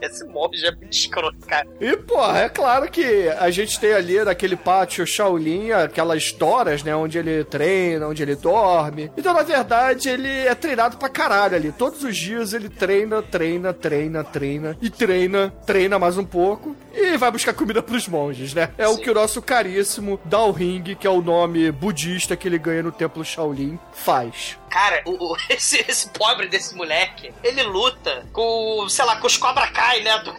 [0.00, 1.66] esse monge, é muito escroto, cara.
[1.80, 6.94] E, porra, é claro que a gente tem ali naquele pátio Shaolin aquelas toras, né?
[6.94, 9.10] Onde ele treina, onde ele dorme.
[9.16, 11.72] Então, na verdade, ele é treinado pra caralho ali.
[11.72, 14.76] Todos os dias ele treina, treina, treina, treina.
[14.80, 16.76] E treina, treina mais um pouco.
[16.98, 18.70] E vai buscar comida pros monges, né?
[18.78, 22.58] É o que o nosso caríssimo Dao Ring, que é o nome budista que ele
[22.58, 24.56] ganha no templo Shaolin, faz.
[24.70, 29.36] Cara, o, o- esse, esse pobre desse moleque, ele luta com, sei lá, com os
[29.36, 30.18] Cobra Kai, né?
[30.20, 30.34] Do,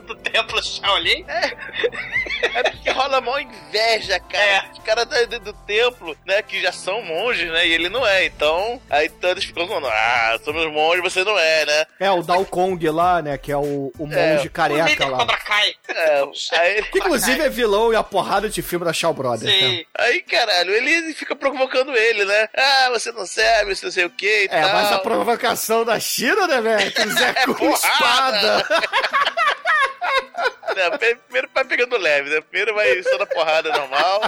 [0.00, 1.24] do, templo Shaolin.
[1.28, 4.44] É porque rola mó inveja, cara.
[4.44, 4.64] É.
[4.72, 8.06] Os caras do, do- do templo, né, que já são monges, né, e ele não
[8.06, 8.24] é.
[8.26, 11.86] Então, aí todos ficam falando, ah, somos monges, você não é, né?
[12.00, 13.36] É o Dao Kong lá, né?
[13.38, 15.18] Que é o, o monge É, o líder careca lá.
[15.18, 15.74] Cobra Kai.
[15.88, 16.22] É,
[16.58, 19.52] aí, Que inclusive é vilão e a porrada de filme da Shaw Brothers.
[19.52, 19.58] né?
[19.68, 19.84] Sim.
[19.96, 22.48] aí, caralho, ele fica provocando ele, né?
[22.56, 24.72] Ah, você não serve, você não sei o que e É, tal.
[24.72, 26.92] mas a provocação da China, né, velho?
[26.92, 28.58] Que Zé com porrada.
[28.58, 28.64] espada.
[30.74, 30.90] Né,
[31.28, 32.40] Primeiro vai pegando leve, né?
[32.40, 34.22] Primeiro vai só na porrada normal.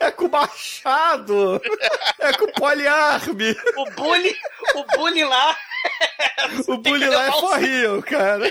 [0.00, 1.60] É com machado.
[2.20, 3.54] É com poliarme.
[3.76, 4.34] O bully,
[4.76, 5.54] o bully lá.
[6.68, 8.50] O bully lá é for real, cara.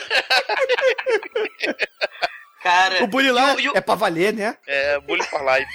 [2.61, 4.55] Cara, O bully lá o- o- é pra valer, né?
[4.66, 5.70] É, bullying for life.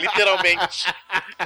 [0.00, 0.86] Literalmente.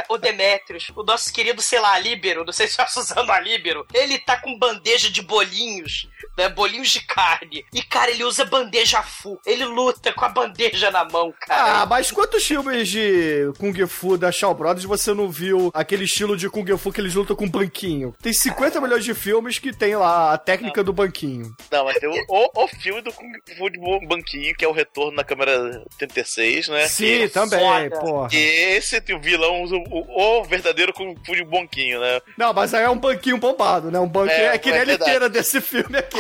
[0.09, 3.85] o Demetrius, o nosso querido, sei lá, Líbero, não sei se é usando a Líbero,
[3.93, 6.49] ele tá com bandeja de bolinhos, né?
[6.49, 7.65] Bolinhos de carne.
[7.73, 9.41] E, cara, ele usa bandeja full.
[9.47, 11.83] Ele luta com a bandeja na mão, cara.
[11.83, 16.37] Ah, mas quantos filmes de Kung Fu da Shaw Brothers você não viu aquele estilo
[16.37, 18.15] de Kung Fu que eles lutam com banquinho?
[18.23, 21.55] Tem 50 milhões de filmes que tem lá a técnica do banquinho.
[21.71, 24.73] Não, mas tem o, o, o filme do Kung Fu de Banquinho, que é o
[24.73, 26.87] retorno na câmera 86, né?
[26.87, 28.01] Sim, também, foda.
[28.01, 28.29] porra.
[28.29, 32.21] Que esse o vilão usa o, o verdadeiro Kung Fu de Banquinho, né?
[32.37, 33.99] Não, mas aí é um banquinho bombado, né?
[33.99, 36.14] Um banquinho É, é, que nem é a liteira desse filme aqui.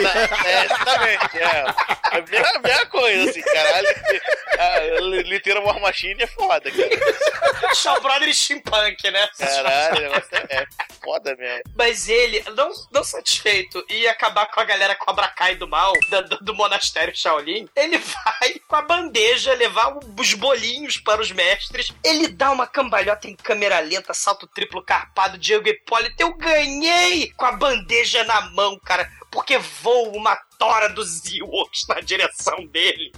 [0.44, 1.64] É, exatamente, é.
[2.14, 3.88] É a mesma, coisa, assim, caralho.
[4.58, 7.74] A liteira War Machine é foda, cara.
[7.74, 9.28] Shaw Brothers steampunk, né?
[9.38, 10.66] Caralho, o negócio é, é
[11.02, 11.62] foda mesmo.
[11.76, 16.38] Mas ele, não, não satisfeito em acabar com a galera Cobra Kai do mal, do,
[16.38, 21.92] do monastério Shaolin, ele vai com a bandeja levar os bolinhos para os mestres.
[22.04, 26.14] Ele dá uma cambalhota em câmera lenta, salto triplo carpado, Diego Hipólito.
[26.18, 32.00] Eu ganhei com a bandeja na mão, cara, porque voa uma tora dos Ewoks na
[32.00, 33.12] direção dele.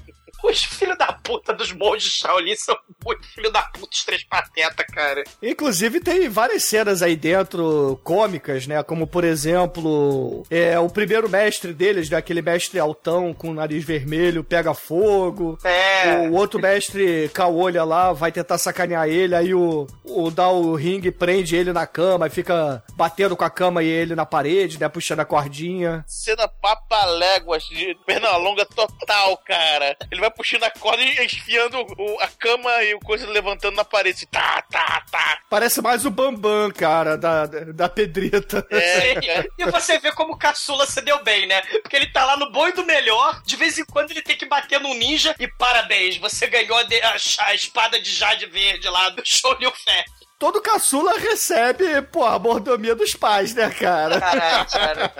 [0.48, 4.84] Os filhos da puta dos monges Shaolin são muito filho da puta, os três pateta,
[4.84, 5.24] cara.
[5.42, 8.80] Inclusive tem várias cenas aí dentro cômicas, né?
[8.84, 12.16] Como por exemplo, é o primeiro mestre deles, né?
[12.16, 15.58] Aquele mestre altão com o nariz vermelho, pega fogo.
[15.64, 16.28] É.
[16.28, 21.56] O outro mestre caolha lá vai tentar sacanear ele, aí o, o Dal Ring prende
[21.56, 24.88] ele na cama e fica batendo com a cama e ele na parede, né?
[24.88, 26.04] Puxando a cordinha.
[26.06, 29.96] Cena papaléguas de perna longa total, cara.
[30.10, 33.84] Ele vai puxando a corda e esfiando o- a cama e o coisa levantando na
[33.84, 34.16] parede.
[34.18, 35.38] assim, Tá, tá, tá.
[35.48, 38.66] Parece mais o Bambam, cara, da, da pedrita.
[38.70, 39.48] É, cara.
[39.58, 41.62] E você vê como o caçula se deu bem, né?
[41.82, 43.42] Porque ele tá lá no bom e do melhor.
[43.44, 45.34] De vez em quando ele tem que bater num ninja.
[45.38, 47.16] E parabéns, você ganhou a, de- a-
[47.46, 50.04] a espada de Jade Verde lá do Show Liu Fé.
[50.38, 54.20] Todo caçula recebe, pô, a mordomia dos pais, né, cara?
[54.20, 55.14] Caralho, cara.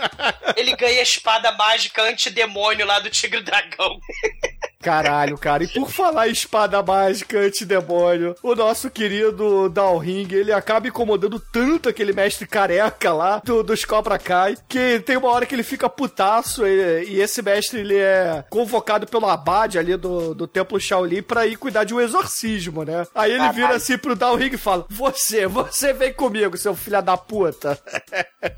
[0.57, 3.99] Ele ganha a espada mágica antidemônio lá do Tigre Dragão.
[4.87, 5.65] Caralho, cara.
[5.65, 11.89] E por falar em espada mágica antidemônio, o nosso querido Dalring, ele acaba incomodando tanto
[11.89, 15.89] aquele mestre careca lá do, dos Cobra Kai, que tem uma hora que ele fica
[15.89, 21.23] putaço e, e esse mestre, ele é convocado pelo abade ali do, do templo Shaolin
[21.23, 23.07] pra ir cuidar de um exorcismo, né?
[23.13, 27.17] Aí ele vira assim pro Dalring e fala, você, você vem comigo, seu filho da
[27.17, 27.79] puta.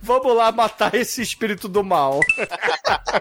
[0.01, 2.21] Vamos lá matar esse espírito do mal.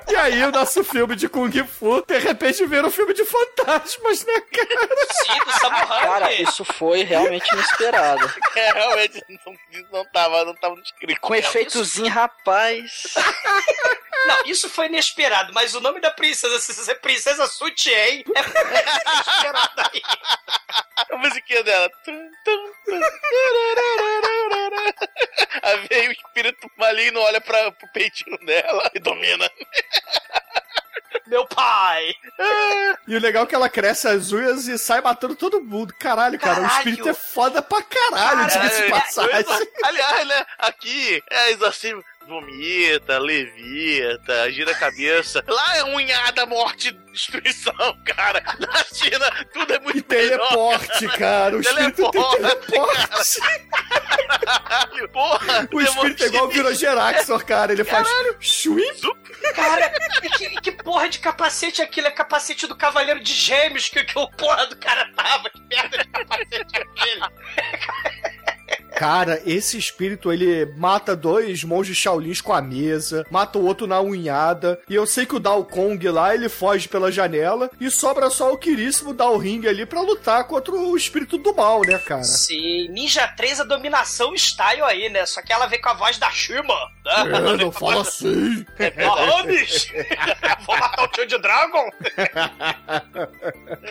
[0.09, 4.25] E aí, o nosso filme de Kung Fu, de repente, vira um filme de fantasmas,
[4.25, 4.89] né, cara?
[5.11, 6.07] Sim, do Samurai.
[6.07, 8.32] Cara, isso foi realmente inesperado.
[8.55, 9.53] É, realmente não,
[9.91, 11.19] não tava, não tava no script.
[11.19, 13.13] Com efeitozinho, rapaz.
[14.26, 19.82] Não, isso foi inesperado, mas o nome da princesa, se ser Princesa Sutien, é inesperado
[19.93, 20.01] aí.
[21.11, 21.89] A musiquinha dela.
[25.63, 29.49] Aí vem o espírito maligno, olha pra, pro peitinho dela e domina.
[31.28, 32.13] Meu pai.
[33.07, 35.93] E o legal é que ela cresce as unhas e sai matando todo mundo.
[35.99, 36.78] Caralho, cara, o Caralho.
[36.78, 39.68] espírito é foda pra caralho, diga-se de É, passagem.
[39.84, 42.03] Aliás, né, aqui é exorcismo.
[42.28, 45.43] Vomita, levita, gira a cabeça.
[45.47, 47.73] Lá é unhada, morte, destruição,
[48.05, 48.43] cara.
[48.59, 50.38] Na China, tudo é muito E melhor.
[50.49, 51.55] teleporte, cara.
[51.57, 52.67] O espírito tem Teleporte.
[52.67, 53.41] teleporte.
[54.67, 55.69] Caralho, porra.
[55.71, 57.71] O espírito é igual o Virogeraxor, cara.
[57.71, 58.07] Ele faz
[58.39, 58.84] chuim.
[59.55, 59.91] Cara,
[60.23, 62.07] e que, que porra de capacete é aquilo?
[62.07, 65.49] É capacete do Cavaleiro de Gêmeos que, que o porra do cara tava.
[65.49, 67.21] Que merda de capacete é aquele?
[68.98, 74.02] Cara, esse espírito, ele mata dois monges Shaolins com a mesa, mata o outro na
[74.02, 78.30] unhada, e eu sei que o Dao Kong lá, ele foge pela janela, e sobra
[78.30, 82.24] só o queríssimo Dao Ring ali pra lutar contra o espírito do mal, né, cara?
[82.24, 85.26] Sim, Ninja 3 a dominação style aí, né?
[85.26, 86.74] Só que ela vem com a voz da Shima.
[87.06, 87.39] É, Né?
[87.64, 88.66] não fala assim.
[88.98, 89.88] Mahomes!
[90.66, 91.89] Vou matar o tio de Dragon!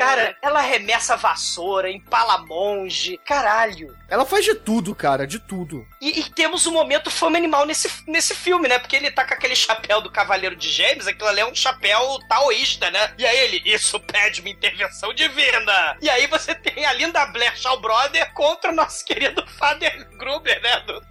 [0.06, 3.96] Cara, ela arremessa a vassoura, empala monge, caralho.
[4.08, 5.86] Ela faz de tudo, cara, de tudo.
[6.00, 8.78] E, e temos um momento fome animal nesse, nesse filme, né?
[8.78, 12.18] Porque ele tá com aquele chapéu do Cavaleiro de Gêmeos, aquilo ali é um chapéu
[12.28, 13.12] taoísta, né?
[13.18, 15.96] E aí ele, isso pede uma intervenção divina!
[16.00, 20.60] E aí você tem a linda Blair Shaw Brother contra o nosso querido Father Gruber,
[20.62, 20.80] né?
[20.80, 21.02] Do-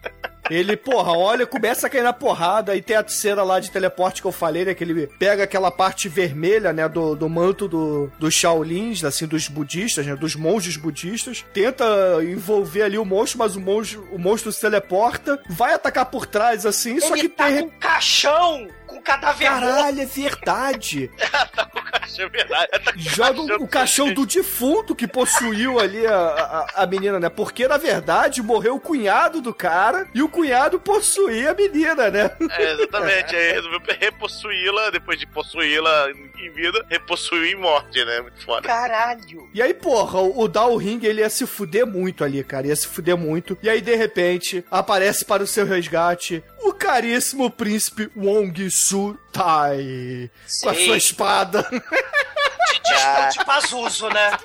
[0.49, 4.21] Ele, porra, olha, começa a cair na porrada e tem a cena lá de teleporte
[4.21, 4.73] que eu falei, né?
[4.73, 6.87] Que ele pega aquela parte vermelha, né?
[6.87, 10.15] Do, do manto do, dos Shaolins, assim, dos budistas, né?
[10.15, 11.45] Dos monges budistas.
[11.53, 11.85] Tenta
[12.21, 16.65] envolver ali o monstro, mas o monstro, o monstro se teleporta, vai atacar por trás,
[16.65, 17.63] assim, só ele que tá tem.
[17.63, 19.47] um caixão, com cadáver.
[19.47, 21.11] Caralho, é verdade.
[22.17, 22.69] É verdade.
[22.71, 26.87] Ela tá com Joga o, o caixão do defunto que possuiu ali a, a, a
[26.87, 27.29] menina, né?
[27.29, 32.31] Porque, na verdade, morreu o cunhado do cara e o cunhado possuía a menina, né?
[32.51, 33.35] É, exatamente.
[33.35, 38.21] Aí resolveu repossuí-la, depois de possuí-la em vida, repossuiu em morte, né?
[38.21, 38.67] Muito foda.
[38.67, 39.49] Caralho.
[39.53, 42.67] E aí, porra, o, o Dao Ring, ele ia se fuder muito ali, cara.
[42.67, 43.57] Ia se fuder muito.
[43.61, 50.29] E aí, de repente, aparece para o seu resgate o caríssimo príncipe Wong Su Tai.
[50.61, 51.67] Com a sua espada.
[51.71, 54.37] De, de, Pazuzu, né?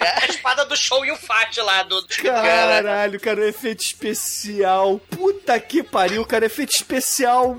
[0.00, 2.06] A espada do show e o Fat lá do.
[2.22, 5.00] Caralho, cara, o efeito especial.
[5.10, 6.44] Puta que pariu, cara.
[6.44, 7.56] Efeito especial.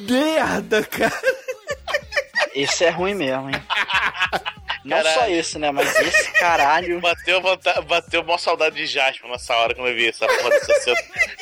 [0.00, 1.22] Merda, cara.
[2.54, 3.54] Esse é ruim mesmo, hein?
[4.84, 5.14] Não Caralho.
[5.20, 5.70] só esse, né?
[5.70, 7.00] Mas esse caralho.
[7.00, 10.74] Bateu, vontade, bateu mó saudade de Jasper nessa hora quando eu vi essa porra dessa
[10.80, 10.96] cena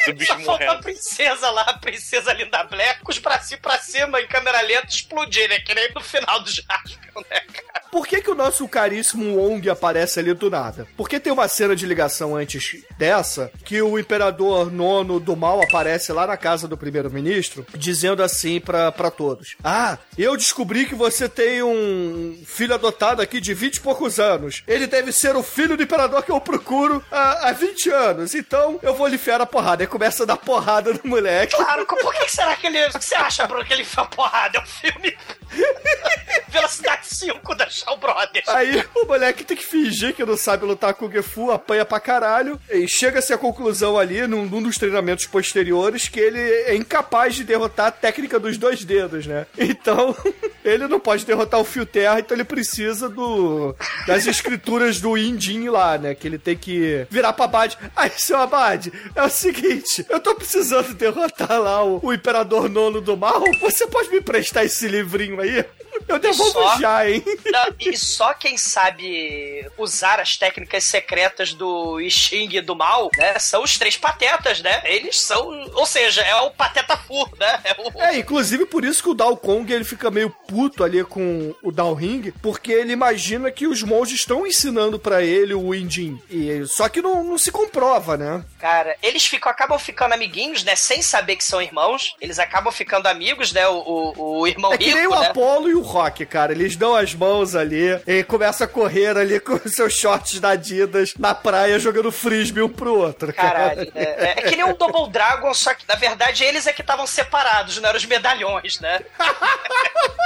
[0.06, 0.82] do bicho Só falta a morrendo.
[0.82, 5.48] princesa lá, a princesa Linda Black, com os bracinhos pra cima em câmera lenta explodir,
[5.48, 5.58] né?
[5.61, 7.80] Que nem no final do Jasper, né, cara?
[7.90, 10.86] por que que o nosso caríssimo Wong aparece ali do nada?
[10.94, 16.12] Porque tem uma cena de ligação antes dessa, que o imperador nono do mal aparece
[16.12, 21.30] lá na casa do primeiro-ministro, dizendo assim pra, pra todos: Ah, eu descobri que você
[21.30, 24.62] tem um filho adotado aqui de 20 e poucos anos.
[24.68, 28.34] Ele deve ser o filho do imperador que eu procuro há, há 20 anos.
[28.34, 29.82] Então eu vou lhe enfiar a porrada.
[29.82, 31.57] Aí começa a dar porrada no moleque.
[31.57, 32.84] Claro, por que será que ele.
[32.88, 34.59] O que você acha, Bruno, que ele foi porrada?
[34.59, 35.16] É um filme.
[36.48, 38.48] Velocidade 5 da Shaw Brothers.
[38.48, 41.98] Aí o moleque tem que fingir que não sabe lutar com o Gefu, apanha pra
[41.98, 47.34] caralho, e chega-se à conclusão ali, num, num dos treinamentos posteriores, que ele é incapaz
[47.34, 49.46] de derrotar a técnica dos dois dedos, né?
[49.57, 50.14] Então,
[50.64, 53.74] ele não pode derrotar o Fio Terra, então ele precisa do
[54.07, 56.14] das escrituras do Indin lá, né?
[56.14, 57.78] Que ele tem que virar pra Abad.
[57.97, 63.01] Aí, seu Abad, é o seguinte, eu tô precisando derrotar lá o, o Imperador Nono
[63.01, 65.64] do Mal, você pode me prestar esse livrinho aí?
[66.11, 67.22] Eu devolvo só- já, hein?
[67.46, 73.38] Não, e só quem sabe usar as técnicas secretas do e do mal, né?
[73.38, 74.82] São os três patetas, né?
[74.84, 75.48] Eles são.
[75.74, 77.61] Ou seja, é o pateta fu, né?
[77.64, 78.02] É o.
[78.02, 81.70] É, inclusive por isso que o Dao Kong ele fica meio puto ali com o
[81.72, 86.20] Dao Ring, porque ele imagina que os monges estão ensinando pra ele o Indin.
[86.28, 88.44] E só que não, não se comprova, né?
[88.58, 90.74] Cara, eles ficam, acabam ficando amiguinhos, né?
[90.76, 92.14] Sem saber que são irmãos.
[92.20, 93.66] Eles acabam ficando amigos, né?
[93.68, 93.74] O,
[94.16, 95.26] o, o irmão É que nem rico, o né?
[95.28, 96.53] Apollo e o Rock, cara.
[96.53, 100.51] Eles dão as mãos ali e começa a correr ali com os seus shorts da
[100.51, 103.51] Adidas na praia jogando frisbee um pro outro, cara.
[103.51, 104.03] Caralho, né?
[104.03, 107.07] É, é que nem um Double Dragon, só que na verdade eles é que estavam
[107.07, 109.01] separados, não eram os medalhões, né?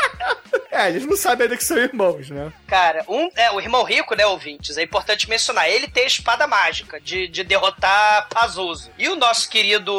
[0.75, 2.53] É, eles não sabem ainda que são irmãos, né?
[2.67, 4.77] Cara, um, é, o irmão rico, né, ouvintes?
[4.77, 5.69] É importante mencionar.
[5.69, 8.91] Ele tem a espada mágica de, de derrotar Pazuzu.
[8.99, 9.95] E o nosso querido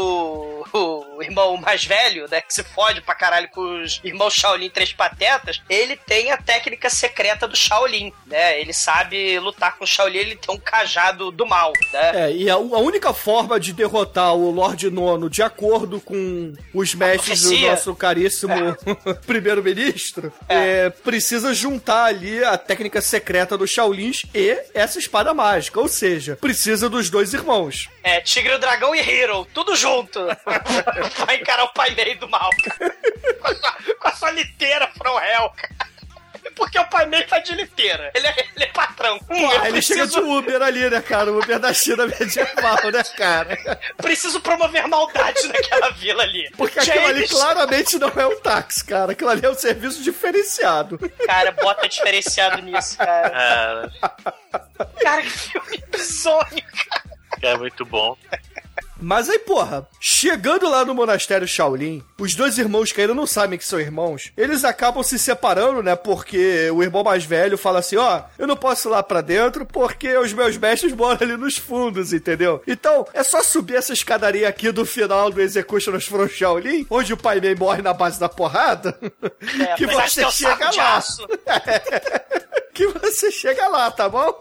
[0.73, 4.93] o irmão mais velho, né, que se fode pra caralho com os irmãos Shaolin Três
[4.93, 8.59] Patetas, ele tem a técnica secreta do Shaolin, né?
[8.59, 12.25] Ele sabe lutar com o Shaolin, ele tem um cajado do mal, né?
[12.25, 16.93] É, e a, a única forma de derrotar o Lorde Nono, de acordo com os
[16.93, 18.53] mestres do nosso caríssimo
[19.25, 20.89] primeiro-ministro, é.
[20.89, 25.79] precisa juntar ali a técnica secreta do Shaolin e essa espada mágica.
[25.79, 27.89] Ou seja, precisa dos dois irmãos.
[28.05, 30.19] É, Tigre, o Dragão e Hero, tudo junto.
[31.25, 32.51] Vai encarar o pai meio do mal.
[33.41, 35.75] Com a sua, com a sua liteira from hell, cara.
[36.55, 38.11] Porque o pai meio vai de liteira.
[38.13, 39.19] Ele é, ele é patrão.
[39.27, 41.31] Ah, ele chega de preciso, Uber ali, né, cara?
[41.31, 43.57] O Uber da China medieval, né, cara?
[43.97, 46.49] preciso promover maldade naquela vila ali.
[46.55, 49.13] Porque aquilo ali James, claramente não é um táxi, cara.
[49.13, 50.99] Aquilo ali é um serviço diferenciado.
[51.25, 53.91] Cara, bota diferenciado nisso, cara.
[53.99, 54.35] Cara,
[55.01, 57.04] Cara, que filme bizonho, cara.
[57.41, 58.17] É muito bom.
[58.99, 63.59] Mas aí, porra, chegando lá no monastério Shaolin, os dois irmãos que ainda não sabem
[63.59, 65.95] que são irmãos, eles acabam se separando, né?
[65.95, 69.65] Porque o irmão mais velho fala assim: ó, eu não posso ir lá pra dentro
[69.65, 72.63] porque os meus mestres moram ali nos fundos, entendeu?
[72.65, 77.17] Então, é só subir essa escadaria aqui do final do Executioners from Shaolin, onde o
[77.17, 78.97] pai Mei morre na base da porrada,
[79.59, 81.03] É, que você chega lá.
[82.75, 84.37] que você chega lá, tá bom?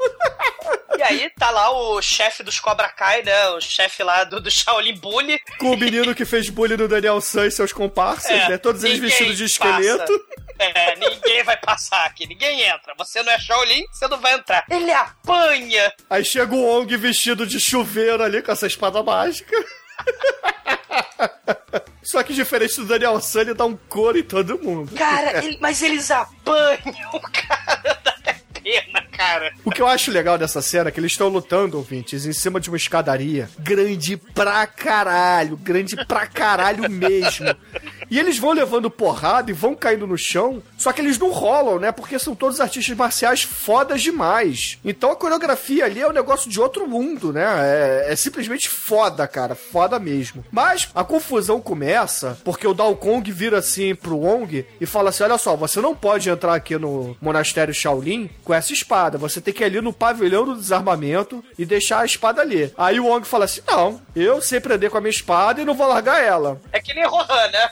[0.98, 3.48] E aí tá lá o chefe dos Cobra Kai, né?
[3.50, 5.40] O chefe lá do, do Shaolin Bully.
[5.58, 8.58] Com o menino que fez bullying no Daniel San e seus comparsas, É, né?
[8.58, 9.80] Todos eles vestidos de passa.
[9.80, 10.12] esqueleto.
[10.58, 12.94] É, ninguém vai passar aqui, ninguém entra.
[12.98, 14.64] Você não é Shaolin, você não vai entrar.
[14.70, 15.92] Ele apanha.
[16.10, 19.54] Aí chega o Ong vestido de chuveiro ali com essa espada mágica.
[22.02, 24.94] Só que diferente do Daniel San, ele dá um couro em todo mundo.
[24.94, 27.53] Cara, ele- mas eles apanham, cara.
[29.34, 29.52] Cara.
[29.64, 32.60] O que eu acho legal dessa cena é que eles estão lutando, ouvintes, em cima
[32.60, 37.46] de uma escadaria grande pra caralho, grande pra caralho mesmo.
[38.08, 41.78] E eles vão levando porrada e vão caindo no chão, só que eles não rolam,
[41.78, 41.90] né?
[41.90, 44.78] Porque são todos artistas marciais fodas demais.
[44.84, 47.42] Então a coreografia ali é um negócio de outro mundo, né?
[47.42, 50.44] É, é simplesmente foda, cara, foda mesmo.
[50.52, 55.22] Mas a confusão começa porque o Dao Kong vira assim pro Wong e fala assim:
[55.22, 59.16] olha só, você não pode entrar aqui no monastério Shaolin com essa espada.
[59.16, 62.70] Você tem que ir ali no pavilhão do desarmamento e deixar a espada ali.
[62.76, 65.72] Aí o Wong fala assim: não, eu sei prender com a minha espada e não
[65.72, 66.60] vou largar ela.
[66.70, 67.70] É que nem Rohan, né?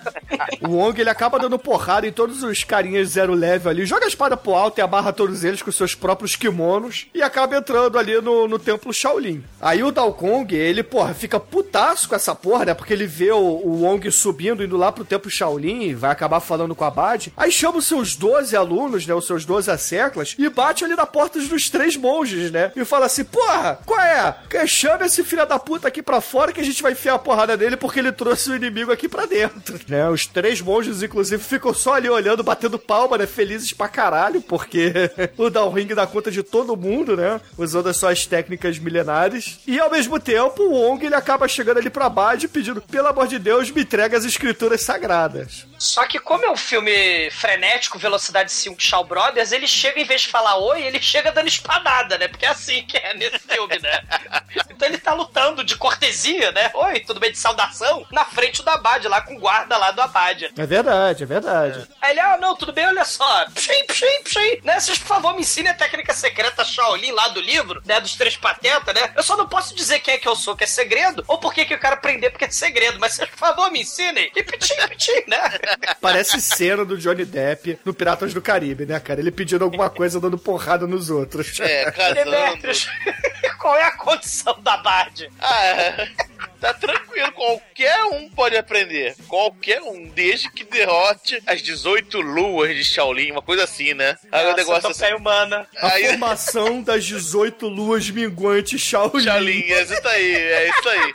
[0.62, 4.08] O Wong ele acaba dando porrada em todos os carinhas zero level ali, joga a
[4.08, 8.20] espada pro alto e amarra todos eles com seus próprios kimonos e acaba entrando ali
[8.20, 9.44] no, no templo Shaolin.
[9.60, 12.74] Aí o Dao Kong, ele, porra, fica putaço com essa porra, né?
[12.74, 16.40] Porque ele vê o, o Wong subindo, indo lá pro templo Shaolin, e vai acabar
[16.40, 17.32] falando com a Bad.
[17.36, 19.14] Aí chama os seus 12 alunos, né?
[19.14, 22.72] Os seus 12 asseclas e bate ali na porta dos três monges, né?
[22.74, 24.36] E fala assim: porra, qual é?
[24.66, 27.56] Chama esse filho da puta aqui pra fora que a gente vai enfiar a porrada
[27.56, 30.08] nele porque ele trouxe o inimigo aqui aqui pra dentro, né?
[30.08, 33.26] Os três monges, inclusive, ficam só ali olhando, batendo palma, né?
[33.26, 34.92] Felizes pra caralho, porque
[35.38, 37.40] o Dalring dá conta de todo mundo, né?
[37.56, 39.60] Usando as suas técnicas milenares.
[39.66, 43.26] E ao mesmo tempo, o Wong ele acaba chegando ali pra Bad pedindo, pelo amor
[43.26, 45.66] de Deus, me entrega as escrituras sagradas.
[45.78, 50.22] Só que como é um filme frenético, Velocidade 5 Shaw Brothers, ele chega, em vez
[50.22, 52.28] de falar oi, ele chega dando espadada, né?
[52.28, 54.02] Porque é assim que é nesse filme, né?
[54.82, 56.70] Então ele tá lutando de cortesia, né?
[56.74, 58.04] Oi, tudo bem de saudação?
[58.10, 60.50] Na frente do Abad, lá com o guarda lá do Abad.
[60.56, 61.88] É verdade, é verdade.
[62.00, 63.46] Aí ele, ah, não, tudo bem, olha só.
[63.50, 64.60] Pshim, pshim, pshim.
[64.62, 64.78] Né?
[64.78, 68.00] Vocês, por favor, me ensinem a técnica secreta Shaolin lá do livro, né?
[68.00, 69.12] Dos três patetas, né?
[69.16, 71.52] Eu só não posso dizer quem é que eu sou, que é segredo, ou por
[71.52, 74.30] que que eu quero aprender porque é segredo, mas vocês, por favor, me ensinem.
[74.34, 75.38] E pitim, pitim, né?
[76.00, 79.20] Parece cena do Johnny Depp no Piratas do Caribe, né, cara?
[79.20, 81.58] Ele pedindo alguma coisa, dando porrada nos outros.
[81.60, 82.30] É, casando.
[82.30, 82.88] Demetrius,
[83.58, 85.30] qual é a condição da Bard?
[85.40, 86.12] Ah, é.
[86.60, 89.14] Tá tranquilo, qualquer um pode aprender.
[89.28, 94.16] Qualquer um, desde que derrote as 18 luas de Shaolin, uma coisa assim, né?
[94.30, 95.12] Aí o negócio assim.
[95.14, 95.66] humana.
[95.76, 99.24] A Aí- formação das 18 luas minguantes Shaolin.
[99.24, 101.14] Shaolin, é isso aí, é isso aí.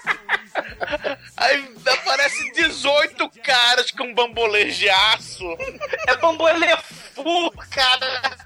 [1.38, 5.46] Aí aparece 18 caras com bambolês de aço.
[6.08, 8.38] É bambolefu, cara.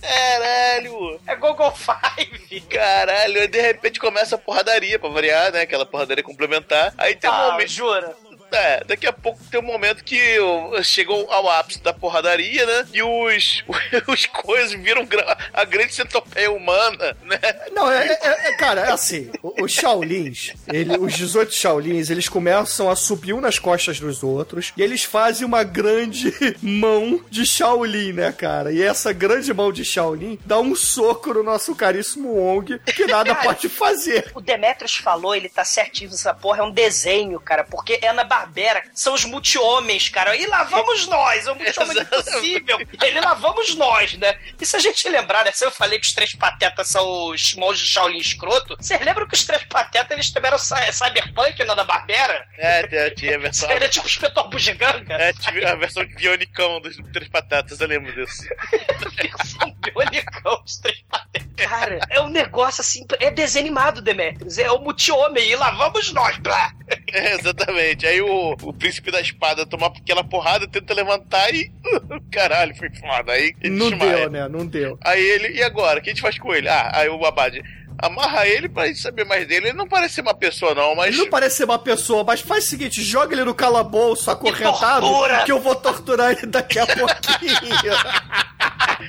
[0.00, 1.20] Caralho!
[1.26, 2.60] É Google Five.
[2.62, 5.62] Caralho, aí de repente começa a porradaria pra variar, né?
[5.62, 6.92] Aquela porradaria complementar.
[6.98, 7.68] Aí tem um Ah, momento.
[7.70, 8.14] jura?
[8.56, 10.38] É, daqui a pouco tem um momento que
[10.82, 12.86] chegou ao ápice da porradaria, né?
[12.92, 13.62] E os,
[14.08, 15.06] os coisas viram
[15.52, 17.38] a grande centopeia humana, né?
[17.72, 22.28] Não, é, é- é- cara, é assim, o- os Shaolins, ele- os 18 Shaolins, eles
[22.28, 26.32] começam a subir um nas costas dos outros e eles fazem uma grande
[26.62, 28.72] mão de Shaolin, né, cara?
[28.72, 33.34] E essa grande mão de Shaolin dá um soco no nosso caríssimo Wong que nada
[33.34, 34.30] pode fazer.
[34.34, 38.24] O Demetrius falou, ele tá certinho, essa porra é um desenho, cara, porque é na
[38.46, 43.34] Barbera, são os multi-homens, cara, e lá vamos nós, é um multi-homem impossível, ele lá
[43.34, 44.38] vamos nós, né?
[44.60, 47.54] E se a gente lembrar, né, se eu falei que os três patetas são os
[47.54, 51.74] monges de Shaolin escroto, vocês lembram que os três patetas, eles tiveram cy- Cyberpunk na
[51.74, 52.46] da Barbera?
[52.58, 53.70] É, tinha, tinha a versão.
[53.70, 55.14] Ele é tipo o Espetor Bugiganga.
[55.14, 58.42] É, tive a versão de Bionicão dos Três Patatas, eu lembro disso.
[59.16, 61.46] Versão bionicão, os três patetas.
[61.56, 66.12] Cara, é um negócio assim, é desenho animado, Demetrius, é o multi-homem, e lá vamos
[66.12, 66.70] nós, blá.
[67.12, 68.06] É, exatamente.
[68.06, 71.70] Aí o, o príncipe da espada toma aquela porrada, tenta levantar e.
[72.30, 73.32] Caralho, foi foda.
[73.32, 74.16] Aí Não desmaia.
[74.16, 74.48] deu, né?
[74.48, 74.98] Não deu.
[75.04, 75.98] Aí ele, e agora?
[75.98, 76.68] O que a gente faz com ele?
[76.68, 77.62] Ah, aí o Abade
[77.98, 79.68] amarra ele pra gente saber mais dele.
[79.68, 81.08] Ele não parece ser uma pessoa, não, mas.
[81.14, 85.06] Ele não parece ser uma pessoa, mas faz o seguinte, joga ele no calabouço acorrentado,
[85.44, 87.92] que eu vou torturar ele daqui a pouquinho.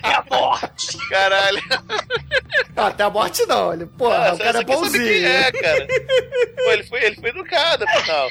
[0.04, 0.98] É a morte.
[1.10, 1.62] Caralho.
[2.76, 5.04] Não, até a morte não, ele, porra, Ah, o cara é bonzinho.
[5.04, 5.88] quem é, cara.
[6.56, 8.30] Pô, ele foi, ele foi educado, afinal.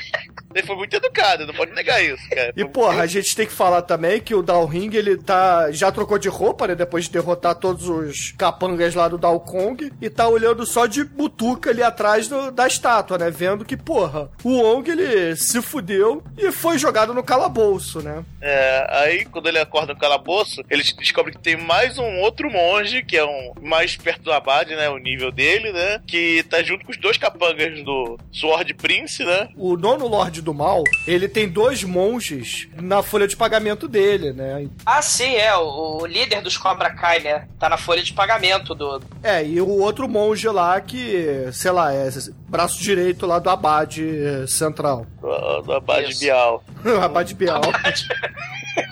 [0.57, 2.53] Ele foi muito educado, não pode negar isso, cara.
[2.57, 5.71] E, porra, a gente tem que falar também que o Dalring, ele tá.
[5.71, 6.75] Já trocou de roupa, né?
[6.75, 9.93] Depois de derrotar todos os capangas lá do Dao Kong.
[10.01, 13.31] E tá olhando só de butuca ali atrás do- da estátua, né?
[13.31, 18.25] Vendo que, porra, o Wong, ele se fudeu e foi jogado no calabouço, né?
[18.41, 23.03] É, aí quando ele acorda no calabouço, ele descobre que tem mais um outro monge,
[23.03, 24.89] que é um mais perto do Abade, né?
[24.89, 26.01] O nível dele, né?
[26.07, 29.49] Que tá junto com os dois capangas do Sword Prince, né?
[29.57, 34.69] O nono Lorde do Mal, ele tem dois monges na folha de pagamento dele, né?
[34.87, 35.55] Ah, sim, é.
[35.57, 37.49] O, o líder dos Cobra Kai, né?
[37.59, 39.03] Tá na folha de pagamento do.
[39.23, 42.09] É, e o outro monge lá que, sei lá, é
[42.49, 45.05] braço direito lá do Abade eh, Central.
[45.21, 46.21] Do, do Abade Isso.
[46.21, 46.65] Bial.
[46.87, 47.61] O Abade Bial.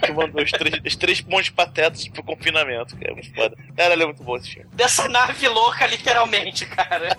[0.05, 3.57] Que mandou os três, os três monges patetas pro confinamento, que é muito foda.
[3.77, 4.69] Caralho, é muito bom esse filme.
[4.73, 7.17] Dessa nave louca, literalmente, cara.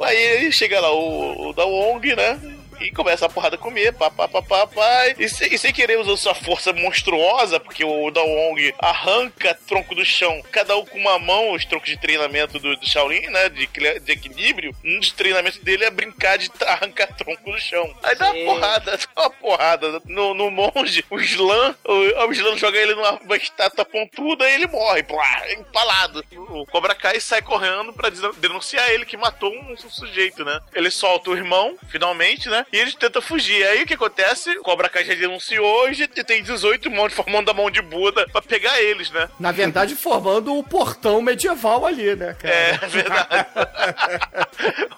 [0.00, 2.55] Aí chega lá o, o da Wong, né?
[2.80, 5.08] E começa a porrada comer, pá, pá, pá, pá, pá.
[5.18, 9.94] E, sem, e sem querer usar sua força monstruosa, porque o da Wong arranca tronco
[9.94, 13.48] do chão, cada um com uma mão, os troncos de treinamento do, do Shaolin, né?
[13.48, 14.74] De, de equilíbrio.
[14.84, 17.94] Um dos treinamentos dele é brincar de arrancar tronco do chão.
[18.02, 18.44] Aí dá uma Sim.
[18.44, 21.04] porrada, dá uma porrada no, no monge.
[21.10, 25.52] O Slam, o, o Slam joga ele numa uma estátua pontuda e ele morre, plá,
[25.52, 26.24] empalado.
[26.32, 30.60] O Cobra Kai sai correndo pra denunciar ele que matou um sujeito, né?
[30.74, 32.65] Ele solta o irmão, finalmente, né?
[32.72, 33.64] E eles tentam fugir.
[33.66, 34.50] Aí o que acontece?
[34.58, 38.42] O Cobra Kai já denunciou e tem 18 mãos formando a mão de Buda pra
[38.42, 39.28] pegar eles, né?
[39.38, 42.54] Na verdade, formando o portão medieval ali, né, cara?
[42.54, 43.46] É verdade.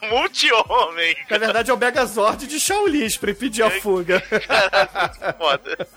[0.11, 1.17] Multi-homem.
[1.29, 4.21] Na verdade, é o Megazord de Shaolin pra impedir a fuga.
[4.21, 5.89] Caralho, muito foda.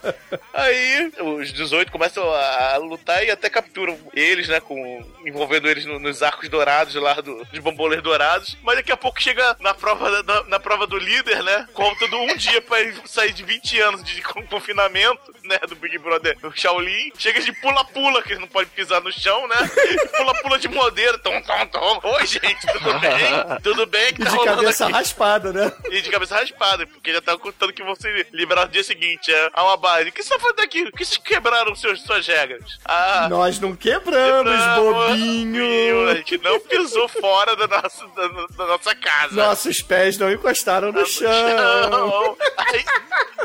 [0.52, 4.60] Aí os 18 começam a, a lutar e até capturam eles, né?
[4.60, 8.56] Com, envolvendo eles no- nos arcos dourados lá do, dos bambolês dourados.
[8.62, 11.61] Mas daqui a pouco chega na prova, da- na, na prova do líder, né?
[11.62, 11.68] Né?
[11.72, 15.58] Contando um dia pra ele sair de 20 anos de con- confinamento, né?
[15.68, 17.10] Do Big Brother o Shaolin.
[17.18, 19.56] Chega de pula-pula, que ele não pode pisar no chão, né?
[19.76, 21.18] E Pula-pula de modeiro.
[21.18, 22.00] Tom, tom, tom.
[22.04, 23.60] Oi, gente, tudo bem?
[23.62, 24.12] Tudo bem?
[24.14, 24.92] Que E tá de rolando cabeça aqui?
[24.94, 25.72] raspada, né?
[25.90, 29.32] E de cabeça raspada, porque já tava contando que vão se liberar no dia seguinte.
[29.32, 30.08] É a uma base.
[30.08, 30.84] O que você tá fazendo aqui?
[30.90, 32.78] Por que vocês quebraram seus, suas regras?
[32.84, 33.26] Ah.
[33.30, 36.08] Nós não quebramos, bobinho.
[36.08, 39.34] A gente não pisou fora da nossa, da, da nossa casa.
[39.34, 41.30] Nossos pés não encostaram no chão.
[41.54, 42.36] Não.
[42.56, 42.84] Aí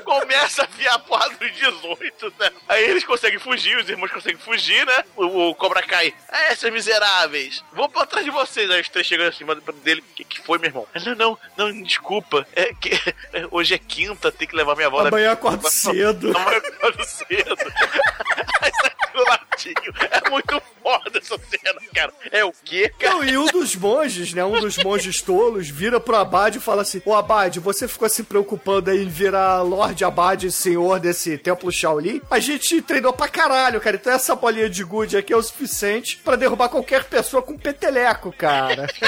[0.03, 2.51] começa a viar a porra dos 18, né?
[2.68, 5.03] Aí eles conseguem fugir, os irmãos conseguem fugir, né?
[5.16, 6.14] O, o Cobra cai.
[6.30, 7.64] É, seus miseráveis.
[7.74, 8.70] Vou pra trás de vocês.
[8.70, 10.01] Aí os três chegam acima dele.
[10.01, 10.88] O que, que foi, meu irmão?
[11.05, 12.47] Não, não, não, desculpa.
[12.55, 12.91] É que
[13.51, 15.05] hoje é quinta, tem que levar minha avó.
[15.05, 16.36] Amanhã eu acordo cedo.
[16.36, 17.58] Amanhã eu acordo cedo.
[19.18, 19.76] Do latinho.
[20.11, 22.13] É muito foda essa cena, cara.
[22.32, 23.15] É o quê, cara?
[23.15, 24.45] Não, e um dos monges, né?
[24.45, 28.22] Um dos monges tolos vira pro Abade e fala assim: Ô Abade, você ficou se
[28.22, 32.22] preocupando aí em virar Lorde Abade, senhor desse templo Shaolin?
[32.30, 33.95] A gente treinou pra caralho, cara.
[33.95, 38.32] Então essa bolinha de gude aqui é o suficiente pra derrubar qualquer pessoa com peteleco,
[38.32, 38.88] cara.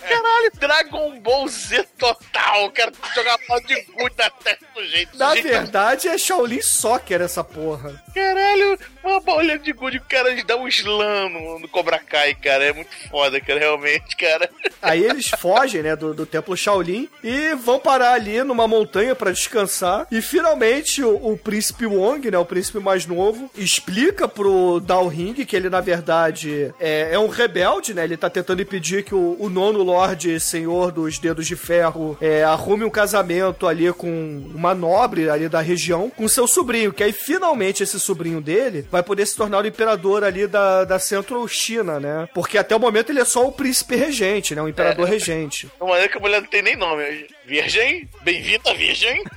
[0.00, 2.70] Caralho, Dragon Ball Z total.
[2.70, 5.18] Quero jogar bola de gude na testa do jeito.
[5.18, 8.02] Na verdade, é Shaolin Soccer essa porra.
[8.14, 12.64] Caralho, uma bola de gude, o cara dá um slam no, no Cobra Kai, cara.
[12.64, 14.48] É muito foda, cara, realmente, cara.
[14.82, 19.30] Aí eles fogem, né, do, do templo Shaolin e vão parar ali numa montanha pra
[19.30, 20.06] descansar.
[20.10, 25.34] E finalmente o, o príncipe Wong, né, o príncipe mais novo, explica pro Dao Ring
[25.44, 28.04] que ele, na verdade, é, é um rebelde, né?
[28.04, 32.42] Ele tá tentando impedir que o, o nono Lorde Senhor dos Dedos de Ferro é,
[32.42, 37.12] arrume um casamento ali com uma nobre ali da região com seu sobrinho, que aí
[37.12, 42.28] finalmente esse sobrinho dele vai poder se tornar o imperador ali da, da Centro-China, né?
[42.34, 44.62] Porque até o momento ele é só o príncipe regente, né?
[44.62, 45.10] O imperador É.
[45.10, 45.70] regente.
[45.80, 47.26] Uma maneira que a mulher não tem nem nome.
[47.46, 48.08] Virgem?
[48.22, 49.22] Bem-vinda, Virgem?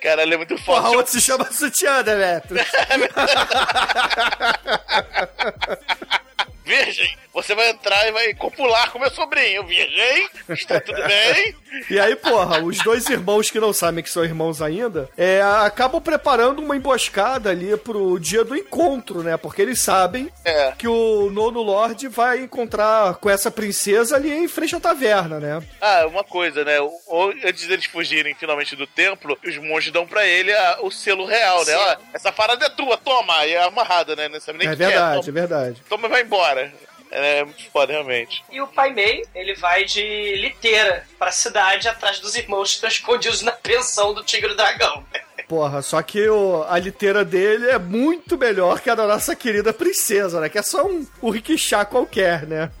[0.00, 0.96] Caralho, é muito Porra, foda.
[0.96, 2.60] outro se chama Sutiã, Demetrio.
[6.76, 9.62] Virgem, você vai entrar e vai copular com meu sobrinho.
[9.66, 11.54] Virgem, está tudo bem?
[11.90, 16.00] E aí, porra, os dois irmãos que não sabem que são irmãos ainda, é, acabam
[16.00, 19.36] preparando uma emboscada ali pro dia do encontro, né?
[19.36, 20.72] Porque eles sabem É.
[20.78, 25.62] que o nono Lorde vai encontrar com essa princesa ali em frente à taverna, né?
[25.80, 26.80] Ah, uma coisa, né?
[26.80, 30.90] O- o- Antes deles fugirem finalmente do templo, os monges dão pra ele a- o
[30.90, 31.74] selo real, né?
[31.76, 33.44] Ó, essa parada é tua, toma!
[33.46, 34.28] E é amarrada, né?
[34.28, 34.86] Não sabe nem É que é.
[34.86, 35.82] verdade, é Toma, verdade.
[35.88, 36.61] toma e vai embora.
[37.10, 38.42] É muito foda, realmente.
[38.50, 42.88] E o Pai Mei, ele vai de liteira pra cidade atrás dos irmãos que estão
[42.88, 45.04] escondidos na pensão do Tigre Dragão.
[45.48, 49.72] Porra, só que o- a liteira dele é muito melhor que a da nossa querida
[49.72, 50.48] princesa, né?
[50.48, 52.70] Que é só um, um riquixá qualquer, né?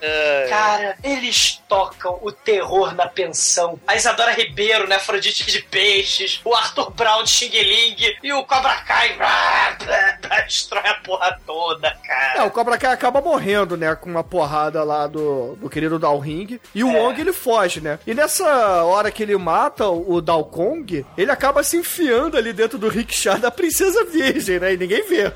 [0.00, 3.78] É, Cara, eles tocam o terror na pensão.
[3.86, 4.96] A Isadora Ribeiro, né?
[4.96, 6.40] Afrodite de peixes.
[6.44, 7.96] O Arthur Brown de Xing Ling.
[8.22, 9.14] E o Cobra Kai.
[9.16, 12.44] blá, blá, blá, destrói a porra toda, É, cara.
[12.46, 13.94] o Cobra Kai acaba morrendo, né?
[13.94, 16.60] Com uma porrada lá do, do querido Dao Ring.
[16.74, 17.98] E o Wong, ele foge, né?
[18.06, 22.52] E nessa hora que ele mata o, o Dao Kong, ele acaba se enfiando ali
[22.52, 24.72] dentro do rickshaw da princesa virgem, né?
[24.74, 25.32] E ninguém vê.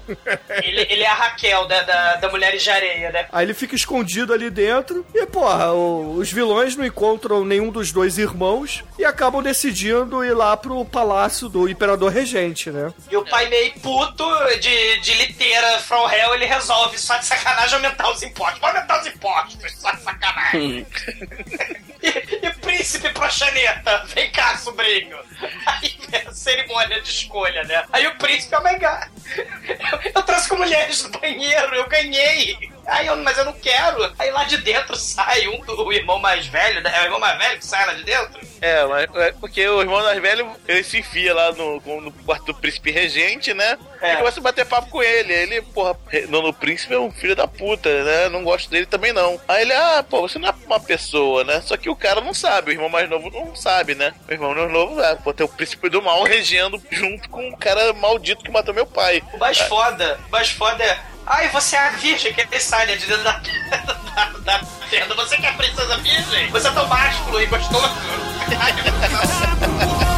[0.62, 3.26] Ele, ele é a Raquel da, da, da Mulheres de Areia, né?
[3.32, 5.04] Aí ele fica escondido ali dentro.
[5.14, 10.32] E, porra, o- os vilões não encontram nenhum dos dois irmãos e acabam decidindo ir
[10.34, 12.92] lá pro palácio do Imperador Regente, né?
[13.10, 14.24] E o pai meio puto
[14.60, 18.58] de, de liteira from hell, ele resolve só de sacanagem aumentar os impostos.
[18.60, 20.86] Vou aumentar os impostos, só de sacanagem.
[22.02, 25.16] e, e príncipe proxeneta, vem cá, sobrinho.
[25.66, 27.84] Aí vem a cerimônia de escolha, né?
[27.92, 29.08] Aí o príncipe, oh my god,
[29.68, 32.72] eu, eu trouxe com mulheres do banheiro, eu ganhei.
[32.88, 34.12] Aí eu, mas eu não quero.
[34.18, 36.90] Aí lá de dentro sai um do irmão mais velho, né?
[36.96, 38.40] É o irmão mais velho que sai lá de dentro.
[38.62, 42.46] É, mas é porque o irmão mais velho, ele se enfia lá no, no quarto
[42.46, 43.78] do príncipe regente, né?
[44.00, 44.14] É.
[44.14, 45.32] E começa a bater papo com ele.
[45.32, 45.94] Ele, porra,
[46.28, 48.30] no, príncipe é um filho da puta, né?
[48.30, 49.38] Não gosto dele também não.
[49.46, 51.60] Aí ele, ah, pô, você não é uma pessoa, né?
[51.60, 54.14] Só que o cara não sabe, o irmão mais novo não sabe, né?
[54.26, 57.56] O irmão mais novo, é, pô, tem o príncipe do mal regendo junto com o
[57.56, 59.22] cara maldito que matou meu pai.
[59.34, 60.98] O mais foda, o mais foda é.
[61.26, 63.32] Ai, você é a virgem que ele sai né, de dentro da,
[64.14, 65.14] da, da tenda.
[65.14, 66.48] Você que é a princesa virgem?
[66.50, 67.94] Você é tão másculo e gostoso.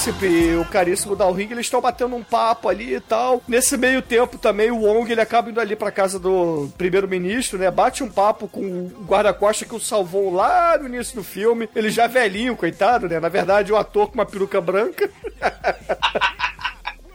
[0.00, 3.42] príncipe e o caríssimo Dalring, eles estão batendo um papo ali e tal.
[3.46, 7.70] Nesse meio tempo também o Wong, ele acaba indo ali pra casa do primeiro-ministro, né?
[7.70, 11.68] Bate um papo com o guarda-costa que o salvou lá no início do filme.
[11.76, 13.20] Ele já velhinho, coitado, né?
[13.20, 15.10] Na verdade, o ator com uma peruca branca.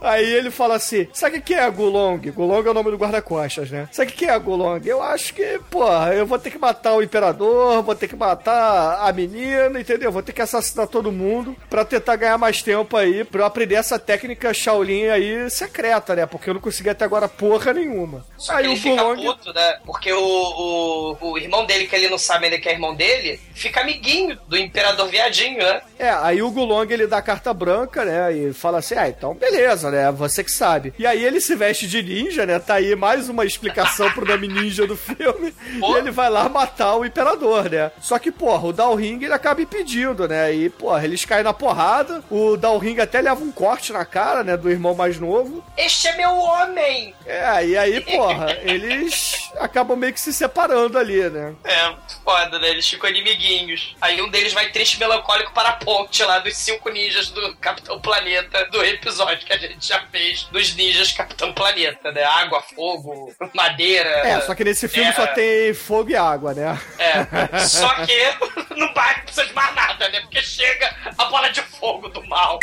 [0.06, 2.20] Aí ele fala assim: sabe o que é Gulong?
[2.32, 3.90] Gulong é o nome do guarda-costas, né?
[3.92, 4.82] Sabe o que é Gulong?
[4.86, 9.00] Eu acho que, porra, eu vou ter que matar o imperador, vou ter que matar
[9.08, 10.12] a menina, entendeu?
[10.12, 13.76] Vou ter que assassinar todo mundo pra tentar ganhar mais tempo aí, pra eu aprender
[13.76, 16.26] essa técnica Shaolin aí secreta, né?
[16.26, 18.26] Porque eu não consegui até agora porra nenhuma.
[18.38, 19.26] Só aí que ele o fica Gulong.
[19.26, 19.80] puto, né?
[19.86, 23.40] Porque o, o, o irmão dele, que ele não sabe ainda que é irmão dele,
[23.54, 25.82] fica amiguinho do Imperador Viadinho, né?
[25.98, 28.32] É, aí o Gulong ele dá a carta branca, né?
[28.34, 29.95] E fala assim: ah, então beleza, né?
[30.12, 30.94] Você que sabe.
[30.98, 32.60] E aí ele se veste de ninja, né?
[32.60, 35.54] Tá aí mais uma explicação pro nome ninja do filme.
[35.80, 35.96] Pô.
[35.96, 37.92] E ele vai lá matar o imperador, né?
[38.02, 40.54] Só que, porra, o Dalring ele acaba impedindo, né?
[40.54, 42.24] E, porra, eles caem na porrada.
[42.30, 44.58] O Dalring até leva um corte na cara, né?
[44.58, 45.64] Do irmão mais novo.
[45.78, 47.14] Este é meu homem!
[47.26, 51.56] É, e aí, porra, eles acabam meio que se separando ali, né?
[51.64, 52.70] É, muito foda, né?
[52.70, 53.96] Eles ficam inimiguinhos.
[54.02, 58.00] Aí um deles vai triste melancólico para a ponte lá dos cinco ninjas do Capitão
[58.00, 62.24] Planeta do episódio que a gente já fez dos ninjas Capitão Planeta, né?
[62.24, 64.10] Água, fogo, madeira.
[64.28, 65.28] É, só que nesse filme terra.
[65.28, 66.80] só tem fogo e água, né?
[66.98, 70.22] É, só que no bairro não precisa de mais nada, né?
[70.22, 72.60] Porque chega a bola de fogo do mal.